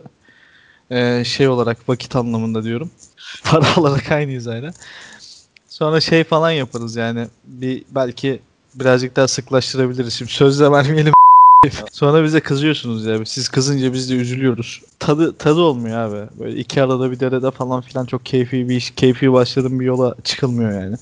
Ee, 0.91 1.23
şey 1.25 1.47
olarak 1.47 1.89
vakit 1.89 2.15
anlamında 2.15 2.63
diyorum. 2.63 2.91
Para 3.43 3.81
olarak 3.81 4.11
aynıyız 4.11 4.47
aynen. 4.47 4.73
Sonra 5.67 6.01
şey 6.01 6.23
falan 6.23 6.51
yaparız 6.51 6.95
yani 6.95 7.27
bir 7.45 7.83
belki 7.89 8.41
birazcık 8.79 9.15
daha 9.15 9.27
sıklaştırabiliriz. 9.27 10.13
Şimdi 10.13 10.31
sözle 10.31 10.71
vermeyelim. 10.71 11.13
Sonra 11.91 12.23
bize 12.23 12.39
kızıyorsunuz 12.39 13.05
ya. 13.05 13.25
Siz 13.25 13.49
kızınca 13.49 13.93
biz 13.93 14.09
de 14.09 14.15
üzülüyoruz. 14.15 14.81
Tadı 14.99 15.37
tadı 15.37 15.59
olmuyor 15.59 15.97
abi. 15.97 16.29
Böyle 16.39 16.59
iki 16.59 16.81
arada 16.81 17.11
bir 17.11 17.19
derede 17.19 17.51
falan 17.51 17.81
filan 17.81 18.05
çok 18.05 18.25
keyfi 18.25 18.69
bir 18.69 18.75
iş, 18.75 18.91
keyfi 18.91 19.33
başladığım 19.33 19.79
bir 19.79 19.85
yola 19.85 20.15
çıkılmıyor 20.23 20.71
yani. 20.81 20.95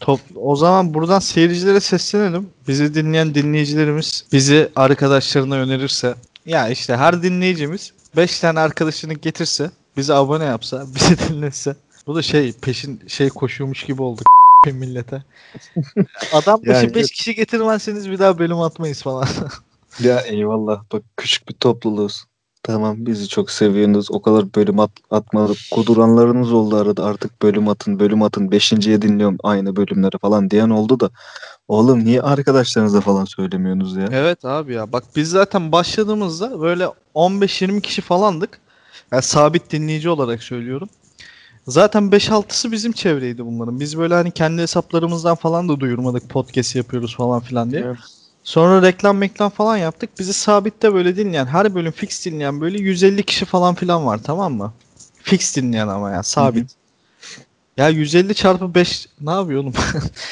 Top, 0.00 0.20
o 0.36 0.56
zaman 0.56 0.94
buradan 0.94 1.18
seyircilere 1.18 1.80
seslenelim. 1.80 2.48
Bizi 2.68 2.94
dinleyen 2.94 3.34
dinleyicilerimiz 3.34 4.24
bizi 4.32 4.68
arkadaşlarına 4.76 5.54
önerirse 5.54 6.14
ya 6.46 6.68
işte 6.68 6.96
her 6.96 7.22
dinleyicimiz 7.22 7.92
5 8.16 8.40
tane 8.40 8.60
arkadaşını 8.60 9.14
getirse 9.14 9.70
bizi 9.96 10.14
abone 10.14 10.44
yapsa 10.44 10.86
bizi 10.94 11.18
dinlese 11.18 11.76
bu 12.06 12.14
da 12.14 12.22
şey 12.22 12.52
peşin 12.52 13.00
şey 13.06 13.28
koşuyormuş 13.28 13.84
gibi 13.84 14.02
olduk 14.02 14.26
millete. 14.70 15.22
Adam 16.32 16.60
başı 16.66 16.84
Yani- 16.84 16.94
5 16.94 17.10
kişi 17.10 17.34
getirmezseniz 17.34 18.10
bir 18.10 18.18
daha 18.18 18.38
bölüm 18.38 18.60
atmayız 18.60 19.02
falan. 19.02 19.28
Ya 20.00 20.20
eyvallah 20.20 20.82
bak 20.92 21.02
küçük 21.16 21.48
bir 21.48 21.54
topluluğuz. 21.54 22.24
Tamam 22.62 23.06
bizi 23.06 23.28
çok 23.28 23.50
seviyorsunuz. 23.50 24.10
O 24.10 24.22
kadar 24.22 24.54
bölüm 24.54 24.80
at, 24.80 24.90
atmadık. 25.10 25.56
Kuduranlarınız 25.70 26.52
oldu 26.52 26.76
arada. 26.76 27.04
Artık 27.04 27.42
bölüm 27.42 27.68
atın 27.68 27.98
bölüm 28.00 28.22
atın. 28.22 28.50
Beşinciye 28.52 29.02
dinliyorum 29.02 29.36
aynı 29.42 29.76
bölümleri 29.76 30.18
falan 30.18 30.50
diyen 30.50 30.70
oldu 30.70 31.00
da. 31.00 31.10
Oğlum 31.68 32.04
niye 32.04 32.22
arkadaşlarınıza 32.22 33.00
falan 33.00 33.24
söylemiyorsunuz 33.24 33.96
ya? 33.96 34.08
Evet 34.12 34.44
abi 34.44 34.72
ya 34.74 34.92
bak 34.92 35.04
biz 35.16 35.30
zaten 35.30 35.72
başladığımızda 35.72 36.60
böyle 36.60 36.88
15-20 37.14 37.80
kişi 37.80 38.02
falandık. 38.02 38.60
Yani 39.12 39.22
sabit 39.22 39.72
dinleyici 39.72 40.08
olarak 40.10 40.42
söylüyorum. 40.42 40.88
Zaten 41.68 42.02
5-6'sı 42.12 42.72
bizim 42.72 42.92
çevreydi 42.92 43.46
bunların. 43.46 43.80
Biz 43.80 43.98
böyle 43.98 44.14
hani 44.14 44.30
kendi 44.30 44.62
hesaplarımızdan 44.62 45.34
falan 45.34 45.68
da 45.68 45.80
duyurmadık 45.80 46.28
podcast 46.28 46.76
yapıyoruz 46.76 47.16
falan 47.16 47.40
filan 47.40 47.70
diye. 47.70 47.82
Evet. 47.82 47.96
Sonra 48.44 48.82
reklam 48.82 49.16
meklam 49.16 49.50
falan 49.50 49.76
yaptık. 49.76 50.10
Bizi 50.18 50.32
sabitte 50.32 50.94
böyle 50.94 51.16
dinleyen, 51.16 51.46
her 51.46 51.74
bölüm 51.74 51.92
fix 51.92 52.26
dinleyen 52.26 52.60
böyle 52.60 52.78
150 52.78 53.22
kişi 53.22 53.44
falan 53.44 53.74
filan 53.74 54.06
var 54.06 54.20
tamam 54.24 54.54
mı? 54.54 54.72
Fix 55.22 55.56
dinleyen 55.56 55.88
ama 55.88 56.10
ya 56.10 56.22
sabit. 56.22 56.70
Ya 57.76 57.88
150 57.88 58.34
çarpı 58.34 58.74
5 58.74 59.06
ne 59.20 59.30
yapıyor 59.30 59.62
oğlum? 59.62 59.72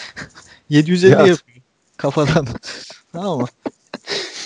750 0.71 1.13
Ya. 1.13 1.19
yapıyor 1.19 1.63
kafadan. 1.97 2.47
tamam 3.13 3.41
mı? 3.41 3.47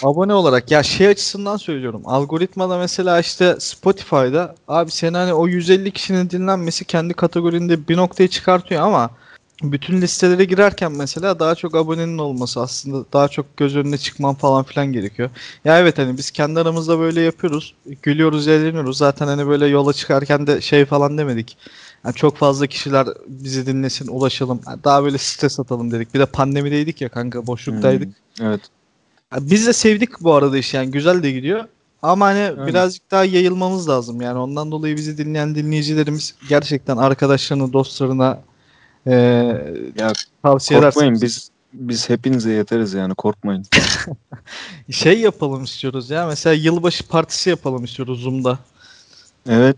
Abone 0.05 0.35
olarak 0.35 0.71
ya 0.71 0.83
şey 0.83 1.09
açısından 1.09 1.57
söylüyorum. 1.57 2.03
Algoritmada 2.05 2.79
mesela 2.79 3.21
işte 3.21 3.57
Spotify'da 3.59 4.55
abi 4.69 4.91
sen 4.91 5.15
hani 5.15 5.33
o 5.33 5.49
150 5.49 5.91
kişinin 5.91 6.31
dinlenmesi 6.31 6.85
kendi 6.85 7.15
kategorinde 7.15 7.89
bir 7.89 7.97
noktayı 7.97 8.29
çıkartıyor 8.29 8.83
ama 8.83 9.11
bütün 9.63 10.01
listelere 10.01 10.45
girerken 10.45 10.93
mesela 10.93 11.39
daha 11.39 11.55
çok 11.55 11.75
abonenin 11.75 12.19
olması 12.19 12.61
aslında 12.61 13.05
daha 13.13 13.29
çok 13.29 13.57
göz 13.57 13.77
önüne 13.77 13.99
çıkman 13.99 14.35
falan 14.35 14.65
filan 14.65 14.93
gerekiyor. 14.93 15.31
Ya 15.65 15.79
evet 15.79 15.99
hani 15.99 16.19
biz 16.19 16.31
kendi 16.31 16.61
aramızda 16.61 16.99
böyle 16.99 17.21
yapıyoruz. 17.21 17.75
Gülüyoruz, 18.03 18.49
eğleniyoruz. 18.49 18.99
Zaten 18.99 19.27
hani 19.27 19.47
böyle 19.47 19.67
yola 19.67 19.93
çıkarken 19.93 20.47
de 20.47 20.61
şey 20.61 20.85
falan 20.85 21.19
demedik. 21.19 21.57
Yani 22.05 22.15
çok 22.15 22.37
fazla 22.37 22.67
kişiler 22.67 23.07
bizi 23.27 23.67
dinlesin, 23.67 24.09
ulaşalım. 24.09 24.61
Daha 24.85 25.05
böyle 25.05 25.19
stres 25.19 25.61
atalım 25.61 25.91
dedik. 25.91 26.15
Bir 26.15 26.21
de 26.21 26.27
pandemideydik 26.27 27.01
ya 27.01 27.09
kanka, 27.09 27.47
boşluktaydık. 27.47 28.09
Hmm, 28.39 28.47
Evet. 28.47 28.61
Biz 29.41 29.67
de 29.67 29.73
sevdik 29.73 30.21
bu 30.21 30.35
arada 30.35 30.59
iş 30.59 30.75
yani 30.75 30.91
güzel 30.91 31.23
de 31.23 31.31
gidiyor. 31.31 31.65
Ama 32.03 32.27
hani 32.27 32.39
Aynen. 32.39 32.67
birazcık 32.67 33.11
daha 33.11 33.25
yayılmamız 33.25 33.89
lazım. 33.89 34.21
Yani 34.21 34.39
ondan 34.39 34.71
dolayı 34.71 34.97
bizi 34.97 35.19
dinleyen 35.19 35.55
dinleyicilerimiz 35.55 36.35
gerçekten 36.49 36.97
arkadaşlarına, 36.97 37.73
dostlarına 37.73 38.41
eee 39.07 39.13
Ya 39.99 40.13
tavsiye 40.43 40.81
korkmayın 40.81 41.21
biz 41.21 41.51
biz 41.73 42.11
hepinize 42.11 42.53
yeteriz 42.53 42.95
yani 42.95 43.15
korkmayın. 43.15 43.67
şey 44.91 45.21
yapalım 45.21 45.65
istiyoruz 45.65 46.11
ya. 46.11 46.27
Mesela 46.27 46.55
yılbaşı 46.55 47.09
partisi 47.09 47.51
yapalım 47.51 47.85
istiyoruz 47.85 48.21
Zoom'da. 48.21 48.59
Evet. 49.49 49.77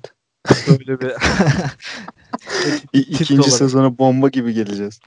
Böyle 0.68 1.00
bir 1.00 1.12
ikinci 2.92 3.34
olarak. 3.34 3.52
sezona 3.52 3.98
bomba 3.98 4.28
gibi 4.28 4.54
geleceğiz. 4.54 5.00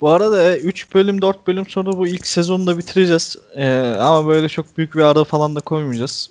Bu 0.00 0.08
arada 0.10 0.56
3 0.58 0.94
bölüm 0.94 1.22
4 1.22 1.46
bölüm 1.46 1.66
sonra 1.66 1.92
bu 1.98 2.06
ilk 2.06 2.26
sezonu 2.26 2.66
da 2.66 2.78
bitireceğiz. 2.78 3.36
Ee, 3.56 3.96
ama 4.00 4.28
böyle 4.28 4.48
çok 4.48 4.78
büyük 4.78 4.94
bir 4.94 5.00
ara 5.00 5.24
falan 5.24 5.56
da 5.56 5.60
koymayacağız. 5.60 6.30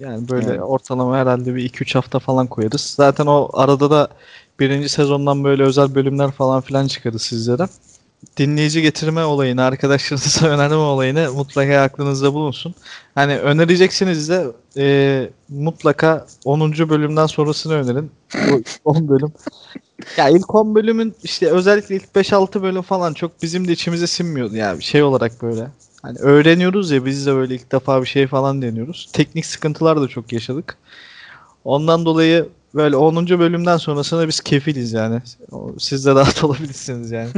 Yani 0.00 0.28
böyle 0.28 0.50
Evet. 0.50 0.60
ortalama 0.62 1.16
herhalde 1.18 1.54
bir 1.54 1.70
2-3 1.70 1.94
hafta 1.94 2.18
falan 2.18 2.46
koyarız. 2.46 2.80
Zaten 2.96 3.26
o 3.26 3.50
arada 3.52 3.90
da 3.90 4.08
birinci 4.60 4.88
sezondan 4.88 5.44
böyle 5.44 5.62
özel 5.62 5.94
bölümler 5.94 6.30
falan 6.30 6.60
filan 6.60 6.86
çıkarız 6.86 7.22
sizlere. 7.22 7.68
Dinleyici 8.36 8.82
getirme 8.82 9.24
olayını, 9.24 9.64
arkadaşlarınıza 9.64 10.46
önerme 10.48 10.74
olayını 10.74 11.32
mutlaka 11.32 11.80
aklınızda 11.80 12.34
bulunsun. 12.34 12.74
Hani 13.14 13.38
önereceksiniz 13.38 14.28
de 14.28 14.46
e, 14.76 15.30
mutlaka 15.48 16.26
10. 16.44 16.72
bölümden 16.72 17.26
sonrasını 17.26 17.74
önerin. 17.74 18.10
Bu 18.50 18.62
10 18.84 19.08
bölüm. 19.08 19.32
Ya 20.16 20.28
ilk 20.28 20.54
10 20.54 20.74
bölümün 20.74 21.14
işte 21.22 21.50
özellikle 21.50 21.96
ilk 21.96 22.04
5-6 22.04 22.62
bölüm 22.62 22.82
falan 22.82 23.14
çok 23.14 23.42
bizim 23.42 23.68
de 23.68 23.72
içimize 23.72 24.06
sinmiyordu 24.06 24.56
ya 24.56 24.78
bir 24.78 24.84
şey 24.84 25.02
olarak 25.02 25.42
böyle. 25.42 25.66
Hani 26.02 26.18
öğreniyoruz 26.18 26.90
ya 26.90 27.04
biz 27.04 27.26
de 27.26 27.34
böyle 27.34 27.54
ilk 27.54 27.72
defa 27.72 28.02
bir 28.02 28.06
şey 28.06 28.26
falan 28.26 28.62
deniyoruz. 28.62 29.10
Teknik 29.12 29.46
sıkıntılar 29.46 30.00
da 30.00 30.08
çok 30.08 30.32
yaşadık. 30.32 30.76
Ondan 31.64 32.04
dolayı 32.04 32.48
böyle 32.74 32.96
10. 32.96 33.38
bölümden 33.38 33.76
sonrasında 33.76 34.28
biz 34.28 34.40
kefiliz 34.40 34.92
yani. 34.92 35.20
Siz 35.78 36.06
de 36.06 36.14
rahat 36.14 36.44
olabilirsiniz 36.44 37.10
yani. 37.10 37.30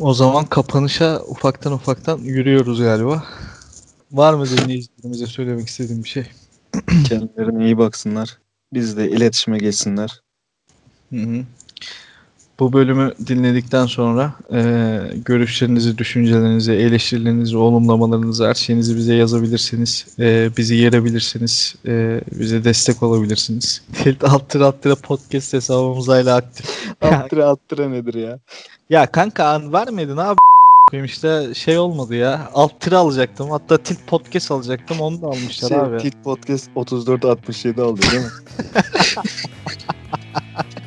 o 0.00 0.14
zaman 0.14 0.46
kapanışa 0.46 1.20
ufaktan 1.20 1.72
ufaktan 1.72 2.18
yürüyoruz 2.18 2.80
galiba. 2.80 3.24
Var 4.12 4.34
mı 4.34 4.46
dinleyicilerimize 4.46 5.26
söylemek 5.26 5.68
istediğim 5.68 6.04
bir 6.04 6.08
şey? 6.08 6.26
Kendilerine 7.08 7.64
iyi 7.64 7.78
baksınlar. 7.78 8.38
Bizle 8.72 9.10
iletişime 9.10 9.58
geçsinler. 9.58 10.22
Hı 11.10 11.20
hı. 11.20 11.44
Bu 12.60 12.72
bölümü 12.72 13.12
dinledikten 13.26 13.86
sonra 13.86 14.32
e, 14.52 14.60
görüşlerinizi, 15.14 15.98
düşüncelerinizi, 15.98 16.72
eleştirilerinizi, 16.72 17.56
olumlamalarınızı, 17.56 18.48
her 18.48 18.54
şeyinizi 18.54 18.96
bize 18.96 19.14
yazabilirsiniz. 19.14 20.06
E, 20.18 20.50
bizi 20.56 20.74
yerebilirsiniz. 20.74 21.74
E, 21.86 22.20
bize 22.32 22.64
destek 22.64 23.02
olabilirsiniz. 23.02 23.82
Tilt 24.02 24.24
Alttıra 24.24 24.66
Alttıra 24.66 24.94
podcast 24.94 25.52
hesabımız 25.52 26.08
hala 26.08 26.36
aktif. 26.36 26.92
Attıra 27.02 27.48
attıra 27.48 27.88
nedir 27.88 28.14
ya? 28.14 28.38
Ya 28.90 29.06
kanka 29.06 29.44
an 29.44 29.72
vermedin 29.72 30.16
abi 30.16 30.38
koyayım 30.90 31.06
işte 31.06 31.54
şey 31.54 31.78
olmadı 31.78 32.14
ya. 32.14 32.50
Alt 32.54 32.80
tire 32.80 32.96
alacaktım. 32.96 33.50
Hatta 33.50 33.78
Tilt 33.78 34.06
podcast 34.06 34.50
alacaktım. 34.50 35.00
Onu 35.00 35.22
da 35.22 35.26
almışlar 35.26 35.68
Şey, 35.68 35.78
abi. 35.78 35.98
Tit 35.98 36.24
Podcast 36.24 36.70
3467 36.76 37.82
aldı 37.82 38.00
değil 38.02 38.22
mi? 38.22 38.28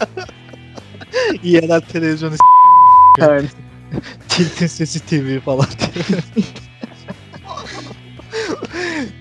Yerel 1.42 1.80
televizyonu 1.80 2.34
Aynen. 3.20 3.48
Tilt'in 4.28 4.66
sesi 4.66 5.00
TV 5.00 5.40
falan 5.40 5.66
diye. 5.78 6.20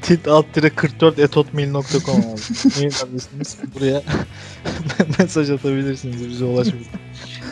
Tilt 0.02 0.28
alt 0.28 0.54
tire 0.54 0.70
44 0.70 1.20
etotmail.com 1.20 2.20
abi. 2.20 2.42
Mail 2.80 2.94
adresimiz 3.04 3.58
buraya 3.76 4.02
mesaj 5.20 5.50
atabilirsiniz 5.50 6.30
bize 6.30 6.46
ulaşabilir. 6.46 6.88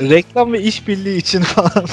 Reklam 0.02 0.54
ve 0.54 0.62
işbirliği 0.62 1.18
için 1.18 1.42
falan. 1.42 1.86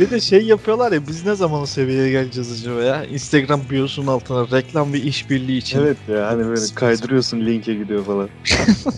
Bir 0.00 0.10
de 0.10 0.20
şey 0.20 0.42
yapıyorlar 0.42 0.92
ya 0.92 1.06
biz 1.06 1.26
ne 1.26 1.34
zaman 1.34 1.60
o 1.60 1.66
seviyeye 1.66 2.10
geleceğiz 2.10 2.60
acaba 2.60 2.82
ya? 2.82 3.04
Instagram 3.04 3.60
biosunun 3.70 4.06
altına 4.06 4.58
reklam 4.58 4.92
ve 4.92 5.00
işbirliği 5.00 5.58
için. 5.58 5.78
Evet 5.78 5.96
ya 6.08 6.26
hani 6.26 6.46
böyle 6.46 6.60
kaydırıyorsun 6.74 7.40
linke 7.40 7.74
gidiyor 7.74 8.04
falan. 8.04 8.28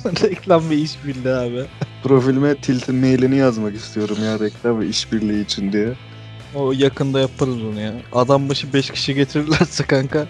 reklam 0.22 0.70
ve 0.70 0.76
işbirliği 0.76 1.32
abi. 1.34 1.64
Profilime 2.02 2.54
Tilt'in 2.56 2.94
mailini 2.94 3.36
yazmak 3.36 3.74
istiyorum 3.74 4.16
ya 4.24 4.40
reklam 4.40 4.80
ve 4.80 4.86
işbirliği 4.86 5.44
için 5.44 5.72
diye. 5.72 5.94
O 6.54 6.72
yakında 6.72 7.20
yaparız 7.20 7.62
onu 7.62 7.80
ya. 7.80 7.92
Adam 8.12 8.48
başı 8.48 8.72
5 8.72 8.90
kişi 8.90 9.14
getirirlerse 9.14 9.84
kanka. 9.84 10.26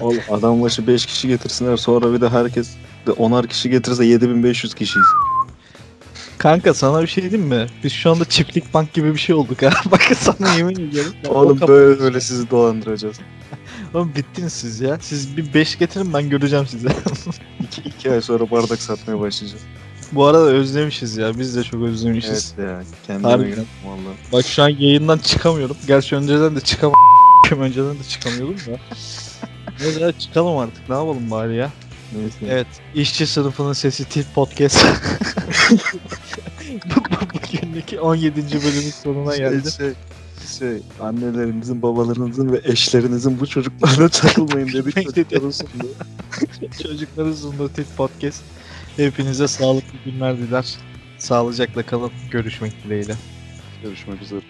Oğlum 0.00 0.20
adam 0.30 0.62
başı 0.62 0.86
5 0.86 1.06
kişi 1.06 1.28
getirsinler 1.28 1.76
sonra 1.76 2.12
bir 2.12 2.20
de 2.20 2.28
herkes 2.28 2.70
de 3.06 3.10
10'ar 3.10 3.48
kişi 3.48 3.70
getirirse 3.70 4.04
7500 4.04 4.74
kişiyiz. 4.74 5.06
Kanka 6.38 6.74
sana 6.74 7.02
bir 7.02 7.06
şey 7.06 7.30
diyeyim 7.30 7.48
mi? 7.48 7.66
Biz 7.84 7.92
şu 7.92 8.10
anda 8.10 8.24
çiftlik 8.24 8.74
bank 8.74 8.92
gibi 8.92 9.14
bir 9.14 9.18
şey 9.18 9.34
olduk 9.34 9.62
ha. 9.62 9.70
Bakın 9.90 10.14
sana 10.14 10.54
yemin 10.54 10.88
ediyorum. 10.88 11.12
Oğlum 11.28 11.58
O 11.62 11.68
böyle 11.68 12.00
böyle 12.00 12.20
sizi 12.20 12.50
dolandıracağız. 12.50 13.16
Oğlum 13.94 14.12
bittiniz 14.16 14.52
siz 14.52 14.80
ya. 14.80 14.98
Siz 15.00 15.36
bir 15.36 15.54
5 15.54 15.78
getirin 15.78 16.12
ben 16.12 16.30
göreceğim 16.30 16.66
sizi. 16.66 16.88
2 17.60 17.80
2 17.82 18.10
ay 18.10 18.20
sonra 18.20 18.50
bardak 18.50 18.82
satmaya 18.82 19.20
başlayacağız. 19.20 19.62
Bu 20.12 20.24
arada 20.24 20.44
özlemişiz 20.44 21.16
ya. 21.16 21.38
Biz 21.38 21.56
de 21.56 21.62
çok 21.62 21.82
özlemişiz. 21.82 22.54
Evet 22.58 22.68
ya 22.68 22.82
kendime 23.06 23.28
Harbiden. 23.28 23.50
geldim 23.50 23.66
valla. 23.86 24.14
Bak 24.32 24.46
şu 24.46 24.62
an 24.62 24.68
yayından 24.68 25.18
çıkamıyorum. 25.18 25.76
Gerçi 25.86 26.16
önceden 26.16 26.56
de 26.56 26.60
çıkamam. 26.60 26.94
önceden 27.60 27.98
de 27.98 28.04
çıkamıyordum 28.08 28.56
da. 28.56 28.78
Neyse 29.80 30.12
çıkalım 30.18 30.58
artık. 30.58 30.88
Ne 30.88 30.94
yapalım 30.94 31.30
bari 31.30 31.56
ya. 31.56 31.70
Neyse. 32.14 32.36
Evet. 32.48 32.66
İşçi 32.94 33.26
sınıfının 33.26 33.72
sesi 33.72 34.04
Tilt 34.04 34.26
Podcast. 34.34 34.86
Bugünlük 37.34 37.84
17. 38.00 38.36
bölümün 38.36 38.90
sonuna 39.02 39.36
geldi. 39.36 39.70
Şey, 39.70 39.86
şey, 39.86 40.58
şey, 40.58 40.82
annelerinizin, 41.00 41.82
babalarınızın 41.82 42.52
ve 42.52 42.60
eşlerinizin 42.64 43.40
bu 43.40 43.46
çocuklarla 43.46 44.08
takılmayın 44.08 44.72
dedik 44.72 44.94
çocukların 44.94 45.50
sonunda. 45.50 45.86
Çocukların 46.82 47.32
sunduğu 47.32 47.68
Tit 47.68 47.96
Podcast. 47.96 48.42
Hepinize 48.96 49.48
sağlıklı 49.48 49.98
günler 50.04 50.38
diler. 50.38 50.76
Sağlıcakla 51.18 51.82
kalın. 51.82 52.10
Görüşmek 52.30 52.84
dileğiyle. 52.84 53.14
Görüşmek 53.82 54.22
üzere. 54.22 54.40